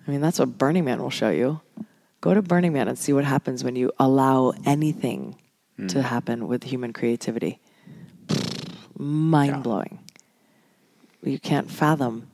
I 0.08 0.12
mean, 0.12 0.22
that's 0.22 0.38
what 0.38 0.58
Burning 0.58 0.86
Man 0.86 1.02
will 1.02 1.10
show 1.10 1.32
you. 1.32 1.62
Go 2.22 2.34
to 2.34 2.42
Burning 2.42 2.74
Man 2.74 2.88
and 2.88 2.98
see 2.98 3.14
what 3.14 3.26
happens 3.26 3.64
when 3.64 3.76
you 3.76 3.92
allow 4.00 4.54
anything 4.66 5.38
to 5.90 6.02
happen 6.02 6.48
with 6.48 6.64
human 6.64 6.94
creativity. 6.94 7.60
Mind 8.98 9.64
blowing. 9.64 10.00
You 11.22 11.40
can't 11.40 11.70
fathom. 11.70 12.30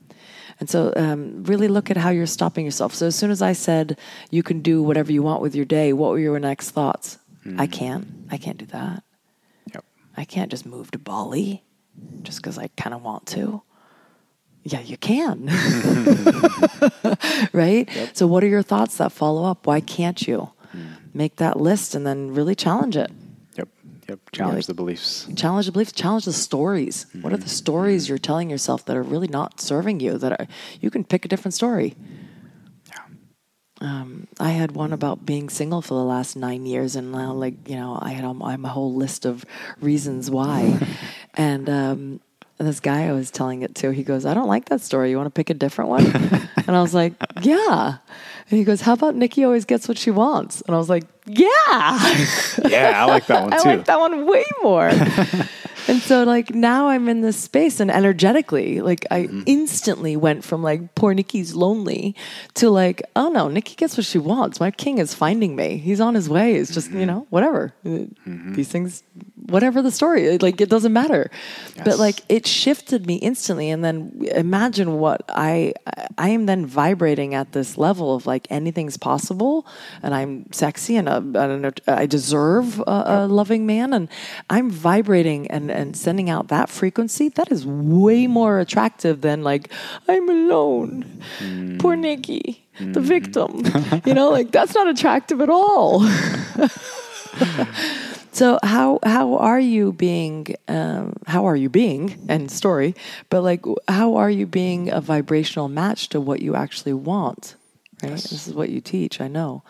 And 0.60 0.70
so, 0.70 0.92
um, 0.96 1.42
really 1.44 1.66
look 1.66 1.90
at 1.90 1.96
how 1.96 2.10
you're 2.10 2.26
stopping 2.26 2.64
yourself. 2.64 2.94
So, 2.94 3.06
as 3.06 3.16
soon 3.16 3.30
as 3.32 3.42
I 3.42 3.52
said 3.52 3.98
you 4.30 4.42
can 4.44 4.60
do 4.60 4.82
whatever 4.82 5.10
you 5.10 5.22
want 5.22 5.42
with 5.42 5.56
your 5.56 5.64
day, 5.64 5.92
what 5.92 6.10
were 6.10 6.18
your 6.20 6.38
next 6.38 6.70
thoughts? 6.70 7.18
I 7.58 7.66
can't. 7.66 8.06
I 8.30 8.36
can't 8.36 8.58
do 8.58 8.66
that. 8.66 9.02
Yep. 10.12 10.20
I 10.20 10.24
can't 10.24 10.50
just 10.50 10.66
move 10.66 10.90
to 10.92 10.98
Bali 10.98 11.62
just 12.22 12.38
because 12.38 12.58
I 12.58 12.68
kind 12.76 12.94
of 12.94 13.02
want 13.02 13.26
to. 13.28 13.62
Yeah, 14.64 14.80
you 14.80 14.96
can. 14.96 15.46
right? 17.52 17.88
So, 18.12 18.28
what 18.28 18.44
are 18.44 18.46
your 18.46 18.62
thoughts 18.62 18.98
that 18.98 19.10
follow 19.10 19.44
up? 19.44 19.66
Why 19.66 19.80
can't 19.80 20.26
you? 20.26 20.50
Hmm. 20.70 20.86
Make 21.12 21.36
that 21.36 21.58
list 21.58 21.94
and 21.94 22.06
then 22.06 22.32
really 22.32 22.54
challenge 22.54 22.96
it. 22.96 23.10
Yep. 23.56 23.68
Yep. 24.08 24.20
Challenge 24.30 24.56
like- 24.56 24.66
the 24.66 24.74
beliefs. 24.74 25.28
Challenge 25.34 25.66
the 25.66 25.72
beliefs, 25.72 25.92
challenge 25.92 26.26
the 26.26 26.32
stories. 26.32 27.06
What 27.20 27.32
are 27.32 27.36
the 27.36 27.42
hmm. 27.42 27.48
stories 27.48 28.06
hmm. 28.06 28.12
you're 28.12 28.18
telling 28.18 28.50
yourself 28.50 28.84
that 28.84 28.96
are 28.96 29.02
really 29.02 29.28
not 29.28 29.60
serving 29.60 29.98
you? 29.98 30.16
That 30.16 30.32
are, 30.32 30.46
you 30.80 30.90
can 30.90 31.02
pick 31.02 31.24
a 31.24 31.28
different 31.28 31.54
story. 31.54 31.96
Um, 33.82 34.28
I 34.38 34.50
had 34.50 34.72
one 34.72 34.92
about 34.92 35.26
being 35.26 35.48
single 35.48 35.82
for 35.82 35.94
the 35.94 36.04
last 36.04 36.36
nine 36.36 36.66
years, 36.66 36.94
and 36.94 37.10
now, 37.10 37.32
like 37.32 37.68
you 37.68 37.74
know, 37.74 37.98
I 38.00 38.10
had 38.10 38.24
um, 38.24 38.40
I 38.42 38.52
have 38.52 38.64
a 38.64 38.68
whole 38.68 38.94
list 38.94 39.26
of 39.26 39.44
reasons 39.80 40.30
why. 40.30 40.78
and 41.34 41.68
um, 41.68 42.20
this 42.58 42.78
guy 42.78 43.08
I 43.08 43.12
was 43.12 43.32
telling 43.32 43.62
it 43.62 43.74
to, 43.76 43.90
he 43.90 44.04
goes, 44.04 44.24
"I 44.24 44.34
don't 44.34 44.46
like 44.46 44.66
that 44.66 44.82
story. 44.82 45.10
You 45.10 45.16
want 45.16 45.26
to 45.26 45.30
pick 45.30 45.50
a 45.50 45.54
different 45.54 45.90
one?" 45.90 46.06
and 46.56 46.76
I 46.76 46.80
was 46.80 46.94
like, 46.94 47.14
"Yeah." 47.42 47.96
And 48.50 48.58
he 48.58 48.64
goes, 48.64 48.82
"How 48.82 48.92
about 48.92 49.16
Nikki 49.16 49.42
always 49.42 49.64
gets 49.64 49.88
what 49.88 49.98
she 49.98 50.12
wants?" 50.12 50.60
And 50.62 50.76
I 50.76 50.78
was 50.78 50.88
like, 50.88 51.04
"Yeah." 51.26 51.48
Yeah, 52.68 53.02
I 53.02 53.06
like 53.06 53.26
that 53.26 53.42
one 53.42 53.52
I 53.52 53.58
too. 53.58 53.68
like 53.68 53.84
that 53.86 53.98
one 53.98 54.26
way 54.26 54.44
more. 54.62 54.90
And 55.88 56.00
so 56.02 56.24
like 56.24 56.54
now 56.54 56.88
I'm 56.88 57.08
in 57.08 57.20
this 57.22 57.36
space 57.36 57.80
and 57.80 57.90
energetically, 57.90 58.80
like 58.80 59.06
I 59.10 59.22
Mm-hmm. 59.22 59.42
instantly 59.46 60.16
went 60.16 60.44
from 60.44 60.62
like 60.62 60.94
poor 60.94 61.14
Nikki's 61.14 61.54
lonely 61.54 62.14
to 62.54 62.70
like, 62.70 63.02
oh 63.16 63.28
no, 63.30 63.48
Nikki 63.48 63.74
gets 63.76 63.96
what 63.96 64.04
she 64.06 64.18
wants. 64.18 64.60
My 64.60 64.70
king 64.70 64.98
is 64.98 65.14
finding 65.14 65.56
me. 65.56 65.76
He's 65.78 66.00
on 66.00 66.14
his 66.14 66.28
way. 66.28 66.54
It's 66.56 66.72
just, 66.74 66.88
Mm-hmm. 66.90 67.00
you 67.00 67.06
know, 67.06 67.26
whatever. 67.30 67.72
Uh, 67.86 68.06
These 68.26 68.68
things 68.68 69.02
whatever 69.46 69.82
the 69.82 69.90
story, 69.90 70.38
like 70.38 70.60
it 70.60 70.68
doesn't 70.68 70.92
matter. 70.92 71.30
But 71.84 71.98
like 71.98 72.22
it 72.28 72.46
shifted 72.46 73.06
me 73.06 73.16
instantly 73.16 73.70
and 73.70 73.82
then 73.84 74.22
imagine 74.34 74.98
what 74.98 75.22
I 75.28 75.74
I 76.16 76.28
am 76.30 76.46
then 76.46 76.64
vibrating 76.66 77.34
at 77.34 77.52
this 77.52 77.76
level 77.76 78.14
of 78.14 78.26
like 78.26 78.46
anything's 78.50 78.96
possible 78.96 79.66
and 80.02 80.14
I'm 80.14 80.46
sexy 80.52 80.96
and, 80.96 81.08
uh, 81.08 81.20
and 81.34 81.80
I 81.88 82.06
deserve 82.06 82.78
a, 82.86 83.02
a 83.06 83.26
loving 83.26 83.66
man 83.66 83.92
and 83.92 84.08
I'm 84.48 84.70
vibrating 84.70 85.50
and 85.50 85.70
and 85.72 85.96
sending 85.96 86.30
out 86.30 86.48
that 86.48 86.68
frequency 86.68 87.28
that 87.30 87.50
is 87.50 87.66
way 87.66 88.26
more 88.26 88.60
attractive 88.60 89.20
than 89.20 89.42
like 89.42 89.72
I'm 90.08 90.28
alone. 90.28 91.22
Poor 91.78 91.96
Nikki, 91.96 92.66
the 92.78 93.00
victim. 93.00 93.62
you 94.04 94.14
know, 94.14 94.30
like 94.30 94.50
that's 94.52 94.74
not 94.74 94.88
attractive 94.88 95.40
at 95.40 95.48
all. 95.48 96.06
So 98.32 98.58
how 98.62 98.98
how 99.04 99.36
are 99.36 99.60
you 99.60 99.92
being 99.92 100.46
um, 100.66 101.16
how 101.26 101.44
are 101.44 101.54
you 101.54 101.68
being 101.68 102.24
and 102.30 102.50
story, 102.50 102.94
but 103.28 103.42
like 103.42 103.62
how 103.88 104.16
are 104.16 104.30
you 104.30 104.46
being 104.46 104.90
a 104.90 105.02
vibrational 105.02 105.68
match 105.68 106.08
to 106.08 106.20
what 106.20 106.40
you 106.40 106.56
actually 106.56 106.94
want? 106.94 107.56
Right, 108.02 108.12
this 108.12 108.48
is 108.48 108.54
what 108.54 108.70
you 108.70 108.80
teach. 108.80 109.20
I 109.20 109.28
know, 109.28 109.64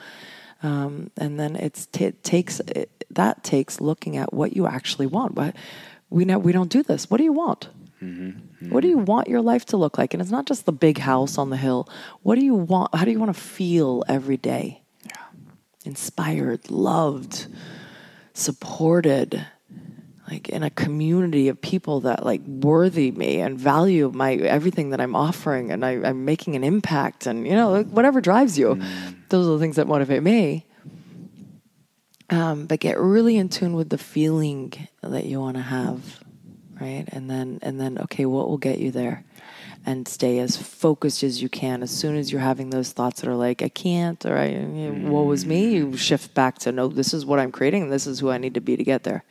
um, 0.62 1.10
and 1.16 1.40
then 1.40 1.56
it's 1.56 1.86
t- 1.86 2.04
it 2.04 2.22
takes 2.22 2.60
it, 2.60 3.04
that 3.10 3.42
takes 3.42 3.80
looking 3.80 4.16
at 4.16 4.32
what 4.32 4.54
you 4.54 4.68
actually 4.68 5.06
want. 5.06 5.34
But 5.34 5.56
we 6.12 6.24
know 6.24 6.38
we 6.38 6.52
don't 6.52 6.70
do 6.70 6.82
this. 6.82 7.10
What 7.10 7.18
do 7.18 7.24
you 7.24 7.32
want? 7.32 7.68
Mm-hmm. 8.02 8.70
What 8.70 8.82
do 8.82 8.88
you 8.88 8.98
want 8.98 9.28
your 9.28 9.40
life 9.40 9.64
to 9.66 9.76
look 9.76 9.98
like? 9.98 10.12
And 10.12 10.20
it's 10.20 10.30
not 10.30 10.46
just 10.46 10.66
the 10.66 10.72
big 10.72 10.98
house 10.98 11.38
on 11.38 11.50
the 11.50 11.56
hill. 11.56 11.88
What 12.22 12.38
do 12.38 12.44
you 12.44 12.54
want? 12.54 12.94
How 12.94 13.04
do 13.04 13.10
you 13.10 13.18
want 13.18 13.34
to 13.34 13.40
feel 13.40 14.04
every 14.08 14.36
day? 14.36 14.82
Yeah. 15.04 15.12
Inspired, 15.84 16.70
loved 16.70 17.46
supported 18.34 19.44
like 20.30 20.48
in 20.48 20.62
a 20.62 20.70
community 20.70 21.48
of 21.48 21.60
people 21.60 22.00
that 22.00 22.24
like 22.24 22.40
worthy 22.46 23.10
me 23.10 23.40
and 23.40 23.58
value 23.58 24.10
my 24.14 24.34
everything 24.34 24.90
that 24.90 25.00
I'm 25.00 25.14
offering 25.14 25.70
and 25.70 25.84
I, 25.84 25.90
I'm 26.02 26.24
making 26.24 26.56
an 26.56 26.64
impact 26.64 27.26
and 27.26 27.46
you 27.46 27.54
know 27.54 27.70
like, 27.72 27.88
whatever 27.88 28.20
drives 28.20 28.58
you 28.58 28.76
mm. 28.76 29.16
those 29.28 29.46
are 29.46 29.50
the 29.52 29.58
things 29.58 29.76
that 29.76 29.86
motivate 29.86 30.22
me 30.22 30.64
um, 32.32 32.66
but 32.66 32.80
get 32.80 32.98
really 32.98 33.36
in 33.36 33.48
tune 33.48 33.74
with 33.74 33.90
the 33.90 33.98
feeling 33.98 34.72
that 35.02 35.26
you 35.26 35.38
want 35.38 35.56
to 35.56 35.62
have 35.62 36.22
right? 36.82 37.04
And 37.08 37.30
then 37.30 37.58
and 37.62 37.80
then 37.80 37.98
okay 37.98 38.26
what 38.26 38.48
will 38.48 38.58
get 38.58 38.78
you 38.78 38.90
there? 38.90 39.24
And 39.84 40.06
stay 40.06 40.38
as 40.38 40.56
focused 40.56 41.22
as 41.22 41.42
you 41.42 41.48
can. 41.48 41.82
As 41.82 41.90
soon 41.90 42.16
as 42.16 42.30
you're 42.30 42.40
having 42.40 42.70
those 42.70 42.92
thoughts 42.92 43.20
that 43.20 43.28
are 43.28 43.34
like 43.34 43.62
i 43.62 43.68
can't 43.68 44.24
or 44.26 44.36
i 44.36 44.48
woe 45.10 45.30
is 45.32 45.44
me 45.44 45.74
you 45.74 45.96
shift 45.96 46.34
back 46.34 46.58
to 46.58 46.70
no 46.70 46.88
this 46.88 47.14
is 47.14 47.24
what 47.24 47.38
i'm 47.38 47.52
creating. 47.52 47.90
This 47.90 48.06
is 48.06 48.20
who 48.20 48.30
i 48.30 48.38
need 48.38 48.54
to 48.54 48.60
be 48.60 48.76
to 48.76 48.84
get 48.84 49.04
there. 49.04 49.24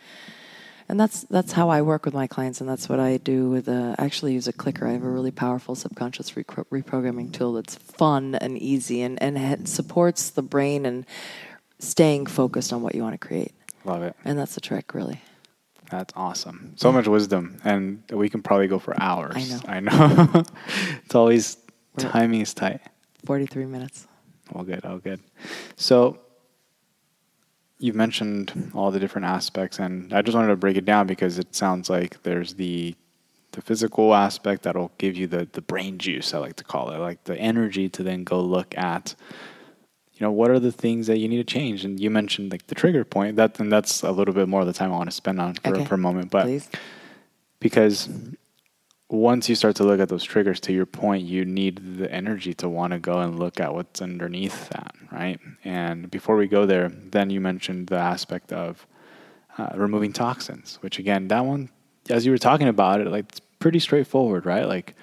And 0.89 0.99
that's 0.99 1.21
that's 1.23 1.53
how 1.53 1.69
I 1.69 1.83
work 1.83 2.03
with 2.03 2.13
my 2.13 2.27
clients, 2.27 2.59
and 2.59 2.69
that's 2.69 2.89
what 2.89 2.99
I 2.99 3.15
do 3.15 3.49
with. 3.49 3.69
A, 3.69 3.95
I 3.97 4.03
actually 4.03 4.33
use 4.33 4.49
a 4.49 4.51
clicker. 4.51 4.85
I 4.85 4.91
have 4.91 5.05
a 5.05 5.09
really 5.09 5.31
powerful 5.31 5.73
subconscious 5.73 6.31
repro- 6.31 6.65
reprogramming 6.65 7.31
tool 7.31 7.53
that's 7.53 7.75
fun 7.75 8.35
and 8.35 8.57
easy, 8.57 9.01
and 9.01 9.21
and 9.23 9.37
it 9.37 9.69
supports 9.69 10.29
the 10.31 10.41
brain 10.41 10.85
and 10.85 11.05
staying 11.81 12.27
focused 12.27 12.71
on 12.71 12.81
what 12.81 12.95
you 12.95 13.01
want 13.01 13.19
to 13.19 13.27
create. 13.27 13.53
Love 13.83 14.03
it. 14.03 14.15
And 14.23 14.37
that's 14.37 14.55
the 14.55 14.61
trick, 14.61 14.93
really. 14.93 15.21
That's 15.89 16.13
awesome. 16.15 16.73
So 16.77 16.91
much 16.91 17.07
wisdom, 17.07 17.57
and 17.65 18.01
we 18.11 18.29
can 18.29 18.41
probably 18.41 18.67
go 18.67 18.79
for 18.79 18.93
hours. 19.01 19.61
I 19.67 19.79
know. 19.81 19.91
I 19.91 20.25
know. 20.25 20.43
it's 21.05 21.15
always 21.15 21.57
We're- 21.97 22.09
timing 22.09 22.41
is 22.41 22.53
tight. 22.53 22.79
Forty-three 23.25 23.65
minutes. 23.65 24.07
All 24.55 24.63
good. 24.63 24.85
All 24.85 24.97
good. 24.99 25.19
So 25.75 26.19
you've 27.79 27.95
mentioned 27.95 28.71
all 28.73 28.89
the 28.91 28.99
different 28.99 29.25
aspects, 29.25 29.79
and 29.79 30.13
I 30.13 30.21
just 30.21 30.35
wanted 30.35 30.49
to 30.49 30.55
break 30.55 30.77
it 30.77 30.85
down 30.85 31.07
because 31.07 31.37
it 31.39 31.53
sounds 31.55 31.89
like 31.89 32.23
there's 32.23 32.53
the 32.53 32.95
the 33.51 33.61
physical 33.61 34.13
aspect 34.15 34.63
that'll 34.63 34.91
give 34.97 35.17
you 35.17 35.27
the 35.27 35.47
the 35.51 35.61
brain 35.61 35.97
juice. 35.97 36.33
I 36.33 36.37
like 36.37 36.55
to 36.57 36.63
call 36.63 36.91
it, 36.91 36.99
like 36.99 37.25
the 37.25 37.37
energy 37.37 37.89
to 37.89 38.03
then 38.03 38.23
go 38.23 38.39
look 38.41 38.77
at. 38.77 39.13
You 40.21 40.27
know 40.27 40.33
what 40.33 40.51
are 40.51 40.59
the 40.59 40.71
things 40.71 41.07
that 41.07 41.17
you 41.17 41.27
need 41.27 41.37
to 41.37 41.43
change, 41.43 41.83
and 41.83 41.99
you 41.99 42.11
mentioned 42.11 42.51
like 42.51 42.67
the 42.67 42.75
trigger 42.75 43.03
point. 43.03 43.37
That 43.37 43.59
and 43.59 43.71
that's 43.71 44.03
a 44.03 44.11
little 44.11 44.35
bit 44.35 44.47
more 44.47 44.61
of 44.61 44.67
the 44.67 44.73
time 44.73 44.93
I 44.93 44.95
want 44.95 45.09
to 45.09 45.15
spend 45.15 45.41
on 45.41 45.55
for, 45.55 45.75
Okay. 45.75 45.85
for 45.85 45.95
a 45.95 45.97
moment. 45.97 46.29
But 46.29 46.43
Please. 46.43 46.69
because 47.59 48.07
once 49.09 49.49
you 49.49 49.55
start 49.55 49.75
to 49.77 49.83
look 49.83 49.99
at 49.99 50.09
those 50.09 50.23
triggers 50.23 50.59
to 50.61 50.71
your 50.71 50.85
point 50.85 51.23
you 51.23 51.43
need 51.43 51.97
the 51.97 52.09
energy 52.13 52.53
to 52.53 52.69
want 52.69 52.93
to 52.93 52.99
go 52.99 53.19
and 53.19 53.39
look 53.39 53.59
at 53.59 53.73
what's 53.73 54.01
underneath 54.01 54.69
that 54.69 54.95
right 55.11 55.37
and 55.65 56.09
before 56.09 56.37
we 56.37 56.47
go 56.47 56.65
there 56.65 56.87
then 56.87 57.29
you 57.29 57.41
mentioned 57.41 57.87
the 57.87 57.97
aspect 57.97 58.53
of 58.53 58.87
uh, 59.57 59.67
removing 59.75 60.13
toxins 60.13 60.77
which 60.79 60.97
again 60.97 61.27
that 61.27 61.45
one 61.45 61.69
as 62.09 62.25
you 62.25 62.31
were 62.31 62.37
talking 62.37 62.69
about 62.69 63.01
it 63.01 63.07
like 63.07 63.25
it's 63.27 63.41
pretty 63.59 63.79
straightforward 63.79 64.45
right 64.45 64.65
like 64.65 64.95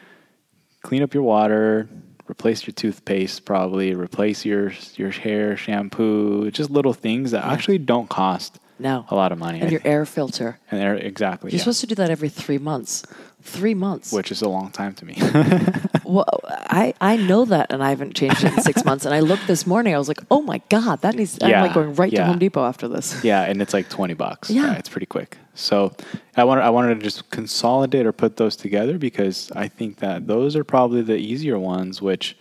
clean 0.81 1.03
up 1.03 1.13
your 1.13 1.23
water 1.23 1.87
replace 2.31 2.67
your 2.67 2.75
toothpaste 2.75 3.45
probably 3.45 3.95
replace 3.95 4.45
your 4.45 4.73
your 4.97 5.11
hair 5.11 5.57
shampoo 5.57 6.51
just 6.51 6.71
little 6.71 6.93
things 6.93 7.31
that 7.31 7.45
actually 7.45 7.79
don't 7.79 8.09
cost 8.09 8.59
No. 8.79 9.05
a 9.09 9.15
lot 9.15 9.33
of 9.33 9.39
money 9.39 9.59
And 9.61 9.69
I 9.69 9.71
your 9.71 9.81
think. 9.81 9.93
air 9.95 10.05
filter. 10.07 10.59
and 10.71 10.81
they're- 10.81 10.95
exactly 10.95 11.51
You're 11.51 11.57
yeah. 11.59 11.63
supposed 11.65 11.81
to 11.81 11.87
do 11.87 11.95
that 11.97 12.11
every 12.11 12.29
three 12.29 12.59
months. 12.59 13.03
Three 13.49 13.75
months. 13.75 14.13
which 14.13 14.31
is 14.31 14.43
a 14.43 14.49
long 14.49 14.71
time 14.71 14.95
to 14.95 15.05
me 15.05 15.15
Well, 16.05 16.41
I, 16.47 16.95
I 17.03 17.17
know 17.17 17.45
that, 17.45 17.71
and 17.71 17.83
I 17.85 17.91
haven't 17.91 18.15
changed 18.15 18.43
it 18.43 18.53
in 18.55 18.63
six 18.63 18.83
months. 18.89 19.05
And 19.05 19.15
I 19.15 19.21
looked 19.21 19.47
this 19.47 19.67
morning. 19.67 19.95
I 19.95 19.99
was 19.99 20.09
like, 20.09 20.21
oh 20.31 20.41
my 20.41 20.63
god, 20.71 21.03
that 21.03 21.15
needs. 21.17 21.39
I'm 21.43 21.51
like 21.51 21.75
going 21.75 21.95
right 21.97 22.11
to. 22.13 22.25
Home 22.25 22.39
Depot 22.39 22.65
after 22.65 22.89
this. 22.89 23.23
Yeah, 23.25 23.43
and 23.45 23.61
it's 23.61 23.75
like 23.75 23.89
twenty 23.91 24.15
bucks. 24.15 24.49
Yeah. 24.51 24.75
it's 24.75 24.89
pretty 24.89 25.07
quick. 25.07 25.37
So 25.55 25.93
I 26.37 26.45
wanted 26.45 26.63
I 26.63 26.71
wanted 26.71 26.95
to 26.97 27.03
just 27.03 27.29
consolidate 27.31 28.07
or 28.07 28.13
put 28.13 28.37
those 28.39 28.57
together 28.57 28.97
because 28.97 29.51
I 29.55 29.69
think 29.69 29.99
that 29.99 30.27
those 30.27 30.57
are 30.57 30.65
probably 30.65 31.03
the 31.03 31.17
easier 31.17 31.59
ones, 31.59 32.01
which 32.01 32.37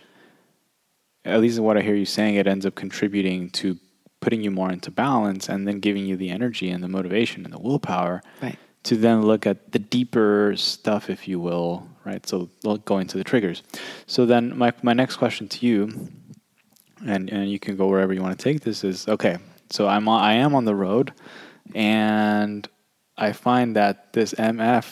at 1.26 1.42
least 1.42 1.58
in 1.58 1.64
what 1.66 1.76
I 1.78 1.82
hear 1.82 1.96
you 1.96 2.06
saying, 2.06 2.36
it 2.36 2.48
ends 2.48 2.66
up 2.66 2.76
contributing 2.76 3.50
to 3.52 3.78
putting 4.22 4.42
you 4.44 4.52
more 4.52 4.72
into 4.72 4.92
balance 4.92 5.50
and 5.50 5.68
then 5.68 5.80
giving 5.80 6.06
you 6.06 6.16
the 6.16 6.30
energy 6.30 6.70
and 6.70 6.82
the 6.84 6.88
motivation 6.88 7.44
and 7.44 7.54
the 7.54 7.60
willpower 7.60 8.22
Right. 8.42 8.58
To 8.88 8.96
then 8.96 9.22
look 9.22 9.46
at 9.46 9.74
the 9.74 9.80
deeper 9.80 10.54
stuff, 10.56 11.10
if 11.10 11.28
you 11.28 11.40
will, 11.42 11.88
right? 12.06 12.26
So 12.26 12.50
going 12.86 13.08
to 13.08 13.18
the 13.18 13.24
triggers. 13.24 13.62
So 14.06 14.26
then 14.26 14.58
my, 14.58 14.72
my 14.82 14.94
next 14.94 15.18
question 15.18 15.50
to 15.50 15.66
you, 15.66 16.10
and, 17.06 17.30
and 17.30 17.52
you 17.52 17.60
can 17.60 17.76
go 17.76 17.88
wherever 17.88 18.14
you 18.14 18.22
want 18.22 18.40
to 18.40 18.44
take 18.44 18.62
this, 18.62 18.86
is 18.86 19.08
okay, 19.08 19.38
So 19.70 19.88
I'm 19.90 20.08
on, 20.08 20.24
I 20.24 20.34
am 20.36 20.56
on 20.56 20.64
the 20.64 20.74
road, 20.74 21.14
and 21.76 22.68
I 23.18 23.34
find 23.34 23.76
that 23.76 24.14
this 24.14 24.34
MF 24.34 24.86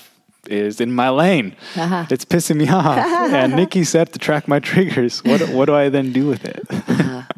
is 0.48 0.82
in 0.82 0.92
my 0.92 1.10
lane. 1.10 1.56
it's 1.76 2.26
pissing 2.26 2.58
me 2.58 2.68
off. 2.68 2.98
and 3.34 3.56
Nikki 3.56 3.86
said 3.86 4.12
to 4.12 4.20
track 4.20 4.48
my 4.48 4.60
triggers. 4.60 5.24
What 5.24 5.42
what 5.50 5.66
do 5.66 5.76
I 5.76 5.90
then 5.90 6.12
do 6.12 6.28
with 6.28 6.46
it? 6.46 6.66
Uh-huh. 6.70 7.22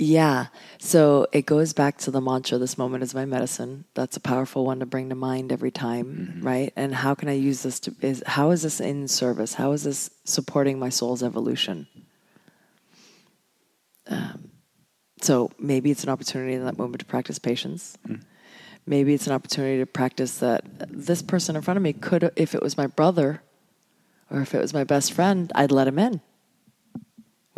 Yeah. 0.00 0.46
So 0.88 1.26
it 1.32 1.44
goes 1.44 1.74
back 1.74 1.98
to 1.98 2.10
the 2.10 2.22
mantra 2.22 2.56
this 2.56 2.78
moment 2.78 3.02
is 3.02 3.14
my 3.14 3.26
medicine. 3.26 3.84
That's 3.92 4.16
a 4.16 4.20
powerful 4.20 4.64
one 4.64 4.80
to 4.80 4.86
bring 4.86 5.10
to 5.10 5.14
mind 5.14 5.52
every 5.52 5.70
time, 5.70 6.38
right? 6.40 6.72
And 6.76 6.94
how 6.94 7.14
can 7.14 7.28
I 7.28 7.34
use 7.34 7.62
this 7.62 7.78
to 7.80 7.94
is 8.00 8.22
how 8.26 8.52
is 8.52 8.62
this 8.62 8.80
in 8.80 9.06
service? 9.06 9.52
How 9.52 9.72
is 9.72 9.84
this 9.84 10.08
supporting 10.24 10.78
my 10.78 10.88
soul's 10.88 11.22
evolution? 11.22 11.88
Um, 14.06 14.50
so 15.20 15.50
maybe 15.58 15.90
it's 15.90 16.04
an 16.04 16.08
opportunity 16.08 16.54
in 16.54 16.64
that 16.64 16.78
moment 16.78 17.00
to 17.00 17.04
practice 17.04 17.38
patience. 17.38 17.98
Maybe 18.86 19.12
it's 19.12 19.26
an 19.26 19.34
opportunity 19.34 19.80
to 19.80 19.86
practice 19.86 20.38
that 20.38 20.64
this 20.88 21.20
person 21.20 21.54
in 21.54 21.60
front 21.60 21.76
of 21.76 21.82
me 21.82 21.92
could, 21.92 22.32
if 22.34 22.54
it 22.54 22.62
was 22.62 22.78
my 22.78 22.86
brother 22.86 23.42
or 24.30 24.40
if 24.40 24.54
it 24.54 24.60
was 24.62 24.72
my 24.72 24.84
best 24.84 25.12
friend, 25.12 25.52
I'd 25.54 25.70
let 25.70 25.86
him 25.86 25.98
in 25.98 26.22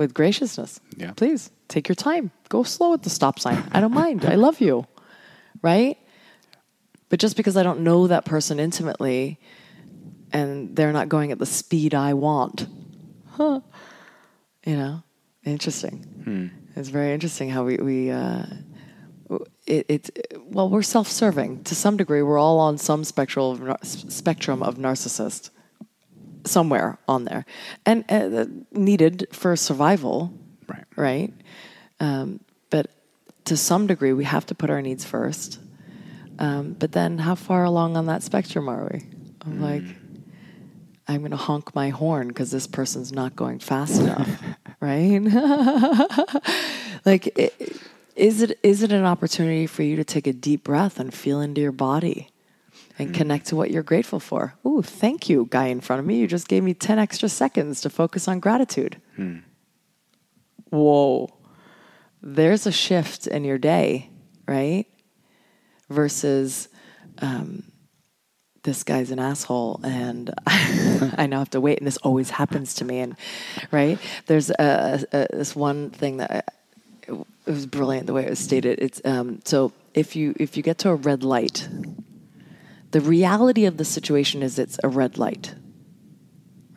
with 0.01 0.15
graciousness. 0.15 0.81
Yeah. 0.97 1.13
Please 1.13 1.51
take 1.69 1.87
your 1.87 1.95
time. 1.95 2.31
Go 2.49 2.63
slow 2.63 2.95
at 2.95 3.03
the 3.03 3.11
stop 3.11 3.39
sign. 3.39 3.63
I 3.71 3.83
don't 3.83 3.93
mind. 3.93 4.25
I 4.25 4.37
love 4.37 4.59
you. 4.59 4.87
Right? 5.61 5.99
But 7.11 7.21
just 7.21 7.37
because 7.37 7.55
I 7.55 7.63
don't 7.63 7.81
know 7.81 8.07
that 8.07 8.25
person 8.25 8.59
intimately 8.59 9.39
and 10.33 10.75
they're 10.75 10.95
not 10.95 11.11
going 11.11 11.33
at 11.33 11.39
the 11.39 11.45
speed 11.45 11.95
I 11.95 12.15
want, 12.15 12.67
huh, 13.33 13.61
you 14.65 14.77
know, 14.77 15.03
interesting. 15.45 16.07
It's 16.77 16.89
very 16.89 17.13
interesting 17.13 17.51
how 17.51 17.65
we, 17.65 17.77
we 17.77 18.11
uh, 18.11 18.47
it, 19.67 19.85
it's, 19.89 20.11
well, 20.47 20.71
we're 20.71 20.81
self 20.81 21.09
serving 21.09 21.65
to 21.65 21.75
some 21.75 21.99
degree. 21.99 22.23
We're 22.23 22.39
all 22.39 22.59
on 22.59 22.79
some 22.79 23.05
spectral 23.05 23.53
of, 23.53 23.77
spectrum 23.83 24.63
of 24.63 24.77
narcissist 24.77 25.51
somewhere 26.45 26.99
on 27.07 27.25
there. 27.25 27.45
And 27.87 28.05
uh, 28.11 28.47
needed 28.73 29.29
for 29.33 29.55
survival 29.57 30.33
Right. 30.69 30.85
right? 30.97 31.35
Um, 31.99 32.41
but 32.71 32.87
to 33.47 33.57
some 33.57 33.87
degree 33.87 34.13
we 34.13 34.25
have 34.25 34.47
to 34.47 34.55
put 34.55 34.71
our 34.71 34.81
needs 34.83 35.05
first. 35.05 35.59
Um, 36.39 36.73
but 36.79 36.93
then 36.93 37.19
how 37.19 37.35
far 37.35 37.65
along 37.65 37.97
on 37.97 38.07
that 38.07 38.23
spectrum 38.23 38.69
are 38.69 38.89
we? 38.93 39.03
I'm 39.45 39.61
like 39.61 39.85
i'm 41.09 41.21
going 41.23 41.31
to 41.33 41.37
honk 41.37 41.75
my 41.75 41.89
horn 41.89 42.29
because 42.29 42.51
this 42.53 42.67
person's 42.69 43.11
not 43.11 43.35
going 43.35 43.59
fast 43.59 44.01
enough 44.01 44.29
right? 44.81 45.21
Like 47.07 47.27
it, 47.39 47.55
is 48.15 48.43
it 48.43 48.59
is 48.63 48.83
it 48.83 48.93
an 48.93 49.05
opportunity 49.07 49.67
for 49.67 49.83
you 49.83 49.97
to 49.97 50.05
take 50.05 50.27
a 50.27 50.33
deep 50.35 50.65
breath 50.65 51.01
and 51.01 51.13
feel 51.13 51.41
into 51.41 51.61
your 51.61 51.73
body 51.73 52.29
and 53.01 53.15
connect 53.15 53.47
to 53.47 53.57
what 53.57 53.71
you're 53.71 53.83
grateful 53.83 54.21
for. 54.21 54.55
Ooh, 54.67 54.83
thank 54.83 55.29
you, 55.29 55.47
guy 55.51 55.67
in 55.67 55.81
front 55.81 56.01
of 56.01 56.07
me. 56.07 56.19
You 56.19 56.27
just 56.27 56.49
gave 56.49 56.63
me 56.63 56.75
10 56.75 56.99
extra 56.99 57.29
seconds 57.29 57.81
to 57.81 57.91
focus 57.91 58.29
on 58.29 58.41
gratitude. 58.41 59.01
Whoa. 60.71 61.31
There's 62.23 62.67
a 62.67 62.73
shift 62.73 63.27
in 63.27 63.45
your 63.45 63.59
day, 63.59 64.11
right? 64.47 64.87
Versus 65.89 66.69
um, 67.19 67.65
this 68.63 68.85
guy's 68.85 69.11
an 69.11 69.19
asshole 69.19 69.81
and 69.83 70.33
I 70.47 71.27
now 71.29 71.39
have 71.39 71.51
to 71.51 71.61
wait 71.61 71.79
and 71.79 71.87
this 71.87 71.97
always 71.99 72.31
happens 72.31 72.75
to 72.75 72.85
me 72.85 73.01
and 73.01 73.17
right 73.71 73.99
there's 74.27 74.51
a, 74.51 75.03
a, 75.13 75.27
this 75.33 75.57
one 75.57 75.91
thing 75.91 76.19
that 76.19 76.31
I, 76.31 76.43
it 77.09 77.25
was 77.47 77.67
brilliant 77.67 78.07
the 78.07 78.13
way 78.13 78.27
it 78.27 78.31
was 78.31 78.39
stated 78.39 78.79
it's 78.79 79.01
um, 79.05 79.41
so 79.45 79.73
if 79.95 80.15
you 80.15 80.35
if 80.39 80.59
you 80.59 80.63
get 80.63 80.77
to 80.79 80.91
a 80.91 80.95
red 80.95 81.23
light 81.23 81.69
the 82.91 83.01
reality 83.01 83.65
of 83.67 83.77
the 83.77 83.85
situation 83.85 84.43
is 84.43 84.59
it's 84.59 84.79
a 84.83 84.89
red 84.89 85.19
light, 85.19 85.55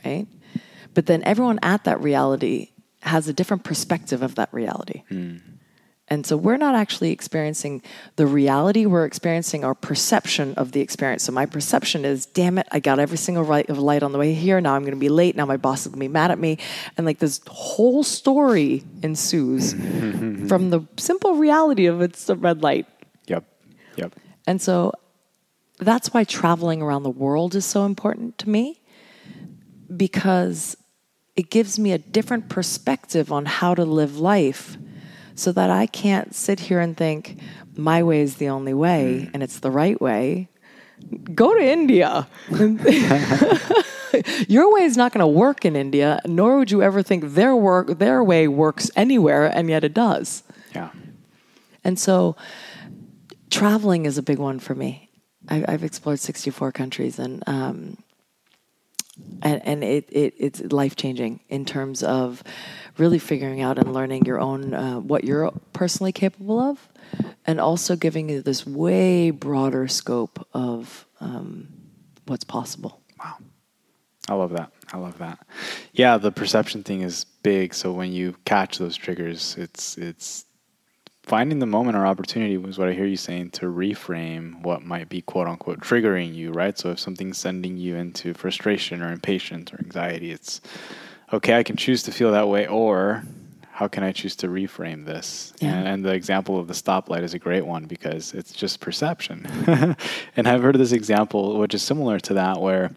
right? 0.05 0.27
But 0.93 1.07
then 1.07 1.23
everyone 1.23 1.59
at 1.63 1.85
that 1.85 2.01
reality 2.01 2.69
has 3.01 3.27
a 3.27 3.33
different 3.33 3.63
perspective 3.63 4.21
of 4.21 4.35
that 4.35 4.53
reality. 4.53 5.03
Hmm. 5.09 5.37
And 6.09 6.27
so 6.27 6.35
we're 6.35 6.57
not 6.57 6.75
actually 6.75 7.11
experiencing 7.11 7.81
the 8.17 8.27
reality, 8.27 8.85
we're 8.85 9.05
experiencing 9.05 9.63
our 9.63 9.73
perception 9.73 10.53
of 10.55 10.73
the 10.73 10.81
experience. 10.81 11.23
So 11.23 11.31
my 11.31 11.45
perception 11.45 12.03
is, 12.03 12.25
damn 12.25 12.57
it, 12.57 12.67
I 12.71 12.79
got 12.79 12.99
every 12.99 13.17
single 13.17 13.43
right 13.43 13.67
of 13.69 13.79
light 13.79 14.03
on 14.03 14.11
the 14.11 14.19
way 14.19 14.33
here. 14.33 14.59
Now 14.59 14.75
I'm 14.75 14.81
going 14.81 14.93
to 14.93 14.99
be 14.99 15.09
late. 15.09 15.35
Now 15.35 15.45
my 15.45 15.57
boss 15.57 15.81
is 15.81 15.87
going 15.87 15.99
to 15.99 15.99
be 16.01 16.07
mad 16.09 16.29
at 16.29 16.37
me. 16.37 16.59
And 16.97 17.05
like 17.05 17.19
this 17.19 17.41
whole 17.47 18.03
story 18.03 18.83
ensues 19.01 19.73
from 20.47 20.69
the 20.69 20.85
simple 20.97 21.35
reality 21.35 21.85
of 21.85 22.01
it's 22.01 22.29
a 22.29 22.35
red 22.35 22.61
light. 22.61 22.85
Yep. 23.27 23.45
Yep. 23.95 24.13
And 24.45 24.61
so 24.61 24.91
that's 25.83 26.13
why 26.13 26.23
traveling 26.23 26.81
around 26.81 27.03
the 27.03 27.09
world 27.09 27.55
is 27.55 27.65
so 27.65 27.85
important 27.85 28.37
to 28.39 28.49
me 28.49 28.81
because 29.95 30.75
it 31.35 31.49
gives 31.49 31.79
me 31.79 31.91
a 31.91 31.97
different 31.97 32.49
perspective 32.49 33.31
on 33.31 33.45
how 33.45 33.73
to 33.73 33.85
live 33.85 34.17
life 34.19 34.77
so 35.35 35.51
that 35.51 35.69
I 35.69 35.87
can't 35.87 36.33
sit 36.35 36.59
here 36.59 36.79
and 36.79 36.95
think 36.95 37.39
my 37.75 38.03
way 38.03 38.21
is 38.21 38.35
the 38.35 38.49
only 38.49 38.73
way 38.73 39.25
mm. 39.25 39.31
and 39.33 39.41
it's 39.41 39.59
the 39.59 39.71
right 39.71 39.99
way. 39.99 40.49
Go 41.33 41.55
to 41.55 41.63
India. 41.63 42.27
Your 44.47 44.71
way 44.71 44.83
is 44.83 44.95
not 44.95 45.11
going 45.11 45.19
to 45.19 45.27
work 45.27 45.65
in 45.65 45.75
India, 45.75 46.19
nor 46.25 46.59
would 46.59 46.69
you 46.69 46.83
ever 46.83 47.01
think 47.01 47.33
their 47.33 47.55
work 47.55 47.97
their 47.97 48.23
way 48.23 48.47
works 48.47 48.91
anywhere 48.95 49.45
and 49.45 49.69
yet 49.69 49.83
it 49.83 49.93
does. 49.93 50.43
Yeah. 50.75 50.91
And 51.83 51.97
so 51.99 52.35
traveling 53.49 54.05
is 54.05 54.17
a 54.17 54.23
big 54.23 54.37
one 54.37 54.59
for 54.59 54.75
me. 54.75 55.09
I, 55.49 55.65
I've 55.67 55.83
explored 55.83 56.19
64 56.19 56.71
countries 56.71 57.19
and, 57.19 57.43
um, 57.47 57.97
and, 59.41 59.61
and 59.65 59.83
it, 59.83 60.07
it, 60.11 60.33
it's 60.37 60.61
life 60.71 60.95
changing 60.95 61.41
in 61.49 61.65
terms 61.65 62.01
of 62.03 62.43
really 62.97 63.19
figuring 63.19 63.61
out 63.61 63.77
and 63.77 63.93
learning 63.93 64.25
your 64.25 64.39
own, 64.39 64.73
uh, 64.73 64.99
what 64.99 65.23
you're 65.23 65.51
personally 65.73 66.11
capable 66.11 66.59
of, 66.59 66.87
and 67.45 67.59
also 67.59 67.95
giving 67.95 68.29
you 68.29 68.41
this 68.41 68.65
way 68.65 69.31
broader 69.31 69.87
scope 69.87 70.47
of 70.53 71.05
um, 71.19 71.67
what's 72.25 72.43
possible. 72.43 73.01
Wow, 73.19 73.35
I 74.29 74.33
love 74.35 74.51
that. 74.51 74.71
I 74.91 74.97
love 74.97 75.17
that. 75.19 75.45
Yeah, 75.93 76.17
the 76.17 76.31
perception 76.31 76.83
thing 76.83 77.01
is 77.01 77.25
big. 77.43 77.73
So 77.73 77.91
when 77.91 78.11
you 78.11 78.35
catch 78.45 78.77
those 78.77 78.95
triggers, 78.95 79.55
it's 79.57 79.97
it's 79.97 80.45
finding 81.23 81.59
the 81.59 81.65
moment 81.65 81.97
or 81.97 82.05
opportunity 82.05 82.57
was 82.57 82.77
what 82.77 82.89
I 82.89 82.93
hear 82.93 83.05
you 83.05 83.17
saying 83.17 83.51
to 83.51 83.65
reframe 83.65 84.61
what 84.61 84.83
might 84.83 85.09
be 85.09 85.21
quote 85.21 85.47
unquote 85.47 85.79
triggering 85.79 86.33
you, 86.35 86.51
right? 86.51 86.77
So 86.77 86.91
if 86.91 86.99
something's 86.99 87.37
sending 87.37 87.77
you 87.77 87.95
into 87.95 88.33
frustration 88.33 89.01
or 89.01 89.11
impatience 89.11 89.73
or 89.73 89.79
anxiety, 89.79 90.31
it's 90.31 90.61
okay, 91.31 91.57
I 91.57 91.63
can 91.63 91.77
choose 91.77 92.03
to 92.03 92.11
feel 92.11 92.31
that 92.31 92.47
way 92.47 92.67
or 92.67 93.23
how 93.71 93.87
can 93.87 94.03
I 94.03 94.11
choose 94.11 94.35
to 94.37 94.47
reframe 94.47 95.05
this? 95.05 95.51
Yeah. 95.59 95.73
And, 95.73 95.87
and 95.87 96.05
the 96.05 96.13
example 96.13 96.59
of 96.59 96.67
the 96.67 96.75
stoplight 96.75 97.23
is 97.23 97.33
a 97.33 97.39
great 97.39 97.65
one 97.65 97.85
because 97.85 98.33
it's 98.33 98.51
just 98.51 98.79
perception. 98.79 99.47
and 100.35 100.47
I've 100.47 100.61
heard 100.61 100.75
this 100.75 100.91
example, 100.91 101.57
which 101.57 101.73
is 101.73 101.81
similar 101.81 102.19
to 102.19 102.35
that, 102.35 102.61
where 102.61 102.91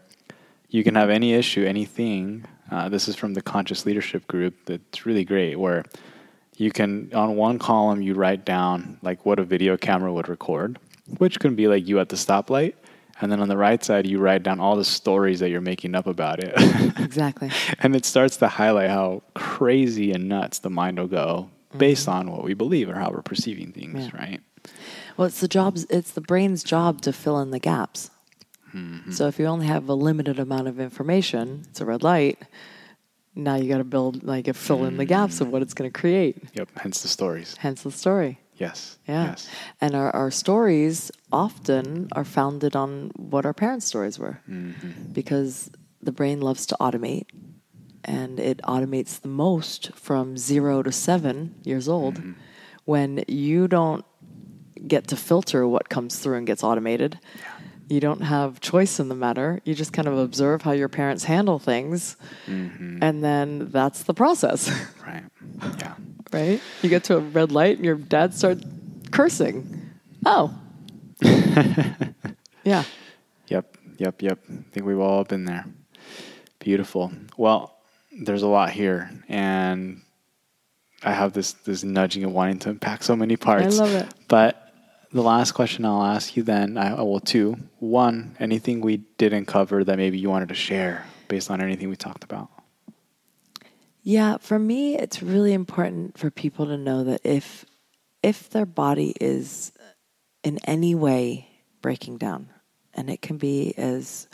you 0.69 0.83
can 0.83 0.93
have 0.93 1.09
any 1.09 1.33
issue, 1.33 1.65
anything. 1.65 2.45
Uh, 2.69 2.89
this 2.89 3.07
is 3.07 3.15
from 3.15 3.33
the 3.33 3.41
conscious 3.41 3.87
leadership 3.87 4.27
group. 4.27 4.53
That's 4.65 5.05
really 5.05 5.25
great. 5.25 5.57
Where 5.57 5.83
you 6.57 6.71
can 6.71 7.13
on 7.13 7.35
one 7.35 7.59
column 7.59 8.01
you 8.01 8.15
write 8.15 8.45
down 8.45 8.97
like 9.01 9.25
what 9.25 9.39
a 9.39 9.43
video 9.43 9.77
camera 9.77 10.11
would 10.11 10.27
record, 10.27 10.79
which 11.17 11.39
can 11.39 11.55
be 11.55 11.67
like 11.67 11.87
you 11.87 11.99
at 11.99 12.09
the 12.09 12.15
stoplight, 12.15 12.73
and 13.21 13.31
then 13.31 13.39
on 13.39 13.47
the 13.47 13.57
right 13.57 13.83
side 13.83 14.05
you 14.07 14.19
write 14.19 14.43
down 14.43 14.59
all 14.59 14.75
the 14.75 14.83
stories 14.83 15.39
that 15.39 15.49
you're 15.49 15.61
making 15.61 15.95
up 15.95 16.07
about 16.07 16.43
it. 16.43 16.53
Exactly. 16.99 17.51
and 17.79 17.95
it 17.95 18.05
starts 18.05 18.37
to 18.37 18.47
highlight 18.47 18.89
how 18.89 19.23
crazy 19.35 20.11
and 20.11 20.27
nuts 20.27 20.59
the 20.59 20.69
mind 20.69 20.99
will 20.99 21.07
go 21.07 21.49
mm-hmm. 21.69 21.77
based 21.77 22.07
on 22.07 22.31
what 22.31 22.43
we 22.43 22.53
believe 22.53 22.89
or 22.89 22.95
how 22.95 23.11
we're 23.11 23.21
perceiving 23.21 23.71
things, 23.71 24.05
Yeah. 24.05 24.17
right? 24.19 24.41
Well, 25.15 25.27
it's 25.27 25.39
the 25.39 25.47
job's 25.47 25.85
it's 25.89 26.11
the 26.11 26.21
brain's 26.21 26.63
job 26.63 27.01
to 27.01 27.13
fill 27.13 27.39
in 27.39 27.51
the 27.51 27.59
gaps. 27.59 28.09
Mm-hmm. 28.73 29.11
So 29.11 29.27
if 29.27 29.39
you 29.39 29.45
only 29.45 29.67
have 29.67 29.87
a 29.87 29.93
limited 29.93 30.39
amount 30.39 30.67
of 30.67 30.79
information, 30.79 31.65
it's 31.69 31.81
a 31.81 31.85
red 31.85 32.03
light. 32.03 32.43
Now 33.37 33.55
you 33.55 33.69
got 33.69 33.77
to 33.77 33.83
build 33.83 34.23
like 34.23 34.47
a 34.47 34.53
fill 34.53 34.83
in 34.85 34.97
the 34.97 35.05
gaps 35.05 35.41
of 35.41 35.49
what 35.49 35.61
it's 35.61 35.73
going 35.73 35.91
to 35.91 35.99
create. 35.99 36.37
Yep. 36.55 36.69
Hence 36.75 37.01
the 37.03 37.07
stories. 37.07 37.55
Hence 37.57 37.83
the 37.83 37.91
story. 37.91 38.39
Yes. 38.55 38.97
Yeah. 39.07 39.25
Yes. 39.25 39.47
And 39.79 39.95
our, 39.95 40.09
our 40.15 40.31
stories 40.31 41.11
often 41.31 42.09
are 42.13 42.25
founded 42.25 42.75
on 42.75 43.11
what 43.15 43.45
our 43.45 43.53
parents' 43.53 43.85
stories 43.85 44.17
were. 44.17 44.41
Mm-hmm. 44.49 45.11
Because 45.13 45.69
the 46.01 46.11
brain 46.11 46.41
loves 46.41 46.65
to 46.67 46.77
automate 46.79 47.27
and 48.03 48.39
it 48.39 48.59
automates 48.63 49.21
the 49.21 49.27
most 49.27 49.93
from 49.93 50.37
zero 50.37 50.81
to 50.81 50.91
seven 50.91 51.53
years 51.63 51.87
old 51.87 52.15
mm-hmm. 52.15 52.33
when 52.85 53.23
you 53.27 53.67
don't 53.67 54.03
get 54.87 55.07
to 55.07 55.15
filter 55.15 55.67
what 55.67 55.89
comes 55.89 56.17
through 56.17 56.37
and 56.37 56.47
gets 56.47 56.63
automated. 56.63 57.19
You 57.89 57.99
don't 58.01 58.21
have 58.21 58.59
choice 58.59 58.99
in 58.99 59.07
the 59.07 59.15
matter. 59.15 59.61
You 59.63 59.73
just 59.73 59.93
kind 59.93 60.07
of 60.07 60.17
observe 60.17 60.61
how 60.61 60.71
your 60.71 60.89
parents 60.89 61.23
handle 61.23 61.57
things, 61.57 62.17
mm-hmm. 62.45 63.01
and 63.01 63.23
then 63.23 63.69
that's 63.71 64.03
the 64.03 64.13
process. 64.13 64.69
Right. 65.07 65.23
Yeah. 65.79 65.93
right? 66.33 66.61
You 66.81 66.89
get 66.89 67.05
to 67.05 67.15
a 67.15 67.19
red 67.19 67.53
light 67.53 67.77
and 67.77 67.85
your 67.85 67.95
dad 67.95 68.33
starts 68.33 68.61
cursing. 69.09 69.89
Oh. 70.25 70.53
yeah. 72.65 72.83
Yep, 73.47 73.77
yep, 73.97 74.21
yep. 74.21 74.39
I 74.49 74.53
think 74.73 74.85
we've 74.85 74.99
all 74.99 75.23
been 75.23 75.45
there. 75.45 75.65
Beautiful. 76.59 77.13
Well, 77.37 77.77
there's 78.11 78.41
a 78.41 78.47
lot 78.47 78.71
here, 78.71 79.09
and 79.29 80.01
I 81.03 81.13
have 81.13 81.31
this 81.31 81.53
this 81.53 81.83
nudging 81.85 82.25
of 82.25 82.31
wanting 82.33 82.59
to 82.59 82.71
unpack 82.71 83.03
so 83.03 83.15
many 83.15 83.37
parts. 83.37 83.79
I 83.79 83.83
love 83.83 83.95
it. 83.95 84.13
But 84.27 84.66
the 85.11 85.21
last 85.21 85.53
question 85.53 85.85
I'll 85.85 86.03
ask 86.03 86.35
you 86.35 86.43
then, 86.43 86.77
I 86.77 87.01
will 87.01 87.19
two. 87.19 87.57
One, 87.79 88.35
anything 88.39 88.81
we 88.81 88.97
didn't 89.17 89.45
cover 89.45 89.83
that 89.83 89.97
maybe 89.97 90.17
you 90.17 90.29
wanted 90.29 90.49
to 90.49 90.55
share 90.55 91.05
based 91.27 91.49
on 91.49 91.61
anything 91.61 91.89
we 91.89 91.95
talked 91.95 92.23
about. 92.23 92.49
Yeah, 94.03 94.37
for 94.37 94.57
me, 94.57 94.97
it's 94.97 95.21
really 95.21 95.53
important 95.53 96.17
for 96.17 96.31
people 96.31 96.65
to 96.67 96.77
know 96.77 97.03
that 97.03 97.21
if 97.23 97.65
if 98.23 98.49
their 98.49 98.65
body 98.65 99.13
is 99.19 99.71
in 100.43 100.59
any 100.63 100.95
way 100.95 101.47
breaking 101.81 102.17
down, 102.17 102.49
and 102.93 103.09
it 103.09 103.21
can 103.21 103.37
be 103.37 103.73
as 103.77 104.27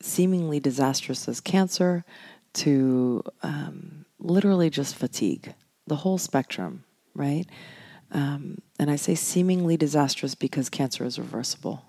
seemingly 0.00 0.60
disastrous 0.60 1.28
as 1.28 1.40
cancer 1.40 2.04
to 2.52 3.22
um, 3.42 4.04
literally 4.18 4.70
just 4.70 4.94
fatigue, 4.94 5.54
the 5.86 5.96
whole 5.96 6.18
spectrum, 6.18 6.84
right? 7.14 7.46
Um, 8.12 8.58
and 8.78 8.90
I 8.90 8.96
say 8.96 9.14
seemingly 9.14 9.76
disastrous 9.76 10.34
because 10.34 10.68
cancer 10.68 11.04
is 11.04 11.18
reversible. 11.18 11.84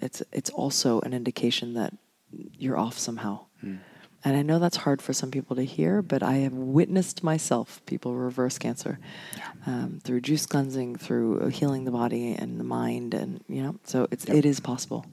It's 0.00 0.22
it's 0.32 0.50
also 0.50 1.00
an 1.00 1.12
indication 1.12 1.74
that 1.74 1.94
you're 2.30 2.78
off 2.78 2.98
somehow. 2.98 3.46
Mm. 3.62 3.80
And 4.26 4.36
I 4.38 4.42
know 4.42 4.58
that's 4.58 4.78
hard 4.78 5.02
for 5.02 5.12
some 5.12 5.30
people 5.30 5.54
to 5.56 5.64
hear, 5.64 6.00
but 6.00 6.22
I 6.22 6.36
have 6.36 6.54
witnessed 6.54 7.22
myself 7.22 7.82
people 7.84 8.14
reverse 8.14 8.58
cancer 8.58 8.98
yeah. 9.36 9.50
um, 9.66 10.00
through 10.02 10.22
juice 10.22 10.46
cleansing, 10.46 10.96
through 10.96 11.48
healing 11.48 11.84
the 11.84 11.90
body 11.90 12.32
and 12.32 12.58
the 12.58 12.64
mind, 12.64 13.12
and 13.12 13.44
you 13.48 13.62
know, 13.62 13.76
so 13.84 14.08
it's 14.10 14.26
yep. 14.26 14.38
it 14.38 14.46
is 14.46 14.60
possible. 14.60 15.04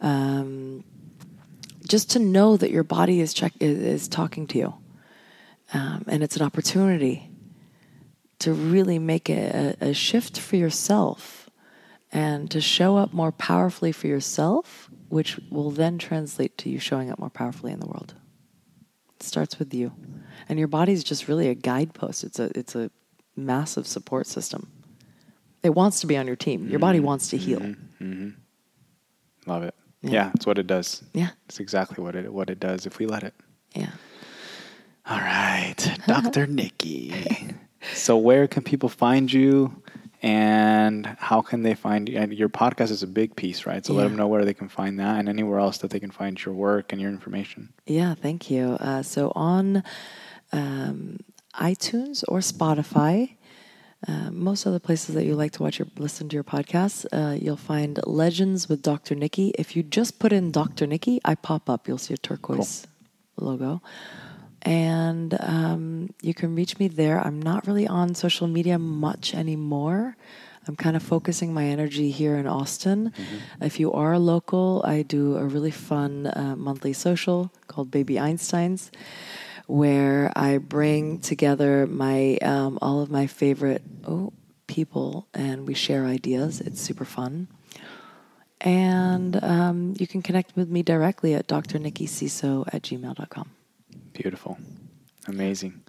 Um, 0.00 0.82
just 1.86 2.10
to 2.10 2.18
know 2.18 2.56
that 2.56 2.72
your 2.72 2.82
body 2.82 3.20
is 3.20 3.32
check 3.32 3.52
is, 3.60 3.78
is 3.78 4.08
talking 4.08 4.48
to 4.48 4.58
you, 4.58 4.74
um, 5.72 6.04
and 6.08 6.24
it's 6.24 6.34
an 6.34 6.42
opportunity 6.42 7.27
to 8.40 8.52
really 8.52 8.98
make 8.98 9.28
a, 9.28 9.76
a 9.80 9.92
shift 9.92 10.38
for 10.38 10.56
yourself 10.56 11.50
and 12.12 12.50
to 12.50 12.60
show 12.60 12.96
up 12.96 13.12
more 13.12 13.32
powerfully 13.32 13.92
for 13.92 14.06
yourself 14.06 14.88
which 15.08 15.38
will 15.50 15.70
then 15.70 15.98
translate 15.98 16.56
to 16.58 16.68
you 16.68 16.78
showing 16.78 17.10
up 17.10 17.18
more 17.18 17.30
powerfully 17.30 17.72
in 17.72 17.80
the 17.80 17.86
world. 17.86 18.14
It 19.16 19.22
starts 19.22 19.58
with 19.58 19.72
you. 19.74 19.92
And 20.48 20.58
your 20.58 20.68
body 20.68 20.92
is 20.92 21.02
just 21.02 21.28
really 21.28 21.48
a 21.48 21.54
guidepost. 21.54 22.24
It's 22.24 22.38
a 22.38 22.50
it's 22.56 22.74
a 22.74 22.90
massive 23.36 23.86
support 23.86 24.26
system. 24.26 24.70
It 25.62 25.70
wants 25.70 26.00
to 26.00 26.06
be 26.06 26.16
on 26.16 26.26
your 26.26 26.36
team. 26.36 26.68
Your 26.68 26.78
body 26.78 26.98
mm-hmm. 26.98 27.06
wants 27.06 27.28
to 27.28 27.36
heal. 27.36 27.60
Mm-hmm. 27.60 28.04
Mm-hmm. 28.04 29.50
Love 29.50 29.62
it. 29.64 29.74
Yeah. 30.02 30.10
yeah, 30.10 30.30
it's 30.34 30.46
what 30.46 30.58
it 30.58 30.68
does. 30.68 31.02
Yeah. 31.12 31.30
It's 31.46 31.58
exactly 31.58 32.02
what 32.04 32.14
it 32.14 32.32
what 32.32 32.50
it 32.50 32.60
does 32.60 32.86
if 32.86 32.98
we 32.98 33.06
let 33.06 33.24
it. 33.24 33.34
Yeah. 33.74 33.90
All 35.06 35.18
right, 35.18 35.98
Dr. 36.06 36.46
Nikki. 36.46 37.54
so 37.94 38.16
where 38.16 38.46
can 38.46 38.62
people 38.62 38.88
find 38.88 39.32
you? 39.32 39.82
and 40.22 41.06
how 41.18 41.40
can 41.40 41.62
they 41.62 41.74
find 41.74 42.08
you? 42.08 42.18
And 42.18 42.32
your 42.32 42.48
podcast 42.48 42.90
is 42.90 43.02
a 43.02 43.06
big 43.06 43.36
piece, 43.36 43.66
right? 43.66 43.84
So 43.84 43.92
yeah. 43.92 43.98
let 44.00 44.04
them 44.08 44.16
know 44.16 44.26
where 44.26 44.44
they 44.44 44.54
can 44.54 44.68
find 44.68 44.98
that 44.98 45.18
and 45.18 45.28
anywhere 45.28 45.60
else 45.60 45.78
that 45.78 45.90
they 45.90 46.00
can 46.00 46.10
find 46.10 46.42
your 46.44 46.54
work 46.54 46.92
and 46.92 47.00
your 47.00 47.10
information. 47.10 47.72
Yeah, 47.86 48.14
thank 48.14 48.50
you. 48.50 48.76
Uh, 48.80 49.02
so 49.02 49.32
on 49.36 49.84
um, 50.52 51.20
iTunes 51.54 52.24
or 52.26 52.38
Spotify, 52.38 53.36
uh, 54.06 54.30
most 54.30 54.66
other 54.66 54.78
places 54.80 55.14
that 55.14 55.24
you 55.24 55.34
like 55.34 55.52
to 55.52 55.62
watch 55.62 55.80
or 55.80 55.86
listen 55.96 56.28
to 56.28 56.34
your 56.34 56.44
podcasts, 56.44 57.06
uh, 57.12 57.34
you'll 57.34 57.56
find 57.56 58.00
Legends 58.04 58.68
with 58.68 58.82
Dr. 58.82 59.14
Nikki. 59.14 59.52
If 59.56 59.76
you 59.76 59.82
just 59.84 60.18
put 60.18 60.32
in 60.32 60.50
Dr. 60.50 60.86
Nikki, 60.86 61.20
I 61.24 61.36
pop 61.36 61.70
up. 61.70 61.86
You'll 61.86 61.98
see 61.98 62.14
a 62.14 62.18
turquoise 62.18 62.86
cool. 63.36 63.48
logo 63.50 63.82
and 64.62 65.36
um, 65.40 66.14
you 66.22 66.34
can 66.34 66.54
reach 66.54 66.78
me 66.78 66.88
there. 66.88 67.20
I'm 67.20 67.40
not 67.40 67.66
really 67.66 67.86
on 67.86 68.14
social 68.14 68.46
media 68.46 68.78
much 68.78 69.34
anymore. 69.34 70.16
I'm 70.66 70.76
kind 70.76 70.96
of 70.96 71.02
focusing 71.02 71.54
my 71.54 71.64
energy 71.64 72.10
here 72.10 72.36
in 72.36 72.46
Austin. 72.46 73.10
Mm-hmm. 73.10 73.64
If 73.64 73.80
you 73.80 73.92
are 73.92 74.18
local, 74.18 74.82
I 74.84 75.02
do 75.02 75.36
a 75.36 75.44
really 75.44 75.70
fun 75.70 76.26
uh, 76.26 76.56
monthly 76.56 76.92
social 76.92 77.50
called 77.68 77.90
Baby 77.90 78.16
Einsteins, 78.16 78.90
where 79.66 80.30
I 80.36 80.58
bring 80.58 81.20
together 81.20 81.86
my 81.86 82.36
um, 82.42 82.78
all 82.82 83.00
of 83.00 83.10
my 83.10 83.26
favorite 83.26 83.82
oh, 84.06 84.32
people 84.66 85.26
and 85.32 85.66
we 85.66 85.72
share 85.72 86.04
ideas. 86.04 86.60
It's 86.60 86.80
super 86.80 87.06
fun. 87.06 87.48
And 88.60 89.42
um, 89.42 89.94
you 89.98 90.06
can 90.06 90.20
connect 90.20 90.54
with 90.56 90.68
me 90.68 90.82
directly 90.82 91.34
at 91.34 91.46
drnikkisiso 91.46 92.68
at 92.72 92.82
gmail.com. 92.82 93.50
Beautiful. 94.18 94.58
Amazing. 95.28 95.80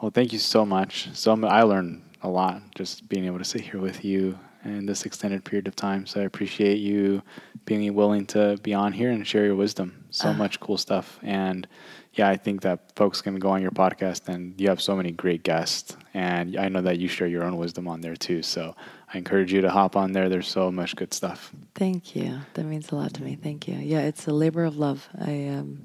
Well, 0.00 0.12
thank 0.12 0.32
you 0.32 0.38
so 0.38 0.64
much. 0.64 1.08
So 1.12 1.34
I 1.44 1.62
learned 1.62 2.02
a 2.22 2.28
lot 2.28 2.62
just 2.76 3.08
being 3.08 3.24
able 3.24 3.38
to 3.38 3.44
sit 3.44 3.62
here 3.62 3.80
with 3.80 4.04
you 4.04 4.38
in 4.64 4.86
this 4.86 5.04
extended 5.04 5.44
period 5.44 5.66
of 5.66 5.74
time. 5.74 6.06
So 6.06 6.20
I 6.20 6.24
appreciate 6.24 6.78
you 6.78 7.20
being 7.64 7.92
willing 7.94 8.26
to 8.26 8.58
be 8.62 8.74
on 8.74 8.92
here 8.92 9.10
and 9.10 9.26
share 9.26 9.44
your 9.44 9.56
wisdom. 9.56 10.04
So 10.10 10.28
uh. 10.28 10.34
much 10.34 10.60
cool 10.60 10.78
stuff. 10.78 11.18
And 11.20 11.66
yeah, 12.12 12.28
I 12.28 12.36
think 12.36 12.62
that 12.62 12.92
folks 12.94 13.20
can 13.20 13.40
go 13.40 13.50
on 13.50 13.60
your 13.60 13.72
podcast 13.72 14.28
and 14.28 14.54
you 14.60 14.68
have 14.68 14.80
so 14.80 14.94
many 14.94 15.10
great 15.10 15.42
guests. 15.42 15.96
And 16.14 16.56
I 16.56 16.68
know 16.68 16.80
that 16.80 17.00
you 17.00 17.08
share 17.08 17.26
your 17.26 17.42
own 17.42 17.56
wisdom 17.56 17.88
on 17.88 18.02
there 18.02 18.14
too. 18.14 18.42
So 18.42 18.76
I 19.12 19.18
encourage 19.18 19.52
you 19.52 19.62
to 19.62 19.70
hop 19.70 19.96
on 19.96 20.12
there. 20.12 20.28
There's 20.28 20.46
so 20.46 20.70
much 20.70 20.94
good 20.94 21.12
stuff. 21.12 21.50
Thank 21.74 22.14
you. 22.14 22.38
That 22.54 22.66
means 22.66 22.92
a 22.92 22.94
lot 22.94 23.14
to 23.14 23.22
me. 23.24 23.34
Thank 23.34 23.66
you. 23.66 23.74
Yeah, 23.74 24.02
it's 24.02 24.28
a 24.28 24.32
labor 24.32 24.64
of 24.64 24.76
love. 24.76 25.08
I 25.18 25.48
um, 25.48 25.80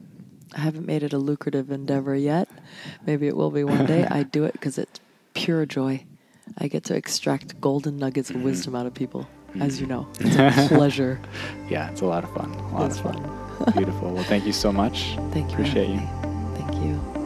I 0.55 0.59
haven't 0.61 0.85
made 0.85 1.03
it 1.03 1.13
a 1.13 1.17
lucrative 1.17 1.71
endeavor 1.71 2.15
yet. 2.15 2.49
Maybe 3.05 3.27
it 3.27 3.35
will 3.35 3.51
be 3.51 3.63
one 3.63 3.85
day. 3.85 4.05
I 4.05 4.23
do 4.23 4.45
it 4.45 4.53
because 4.53 4.77
it's 4.77 4.99
pure 5.33 5.65
joy. 5.65 6.05
I 6.57 6.67
get 6.67 6.83
to 6.85 6.95
extract 6.95 7.59
golden 7.61 7.97
nuggets 7.97 8.29
of 8.29 8.37
mm-hmm. 8.37 8.45
wisdom 8.45 8.75
out 8.75 8.85
of 8.85 8.93
people, 8.93 9.27
mm-hmm. 9.49 9.61
as 9.61 9.79
you 9.79 9.87
know. 9.87 10.07
It's 10.19 10.35
a 10.35 10.75
pleasure. 10.75 11.21
yeah, 11.69 11.91
it's 11.91 12.01
a 12.01 12.05
lot 12.05 12.23
of 12.23 12.33
fun. 12.33 12.51
A 12.51 12.73
lot 12.73 12.87
it's 12.87 12.97
of 12.97 13.03
fun. 13.03 13.23
fun. 13.63 13.73
Beautiful. 13.75 14.11
Well, 14.11 14.23
thank 14.23 14.45
you 14.45 14.53
so 14.53 14.71
much. 14.71 15.15
Thank 15.31 15.51
you. 15.51 15.57
Appreciate 15.57 15.89
you. 15.89 16.01
Thank 16.55 16.75
you. 16.83 17.18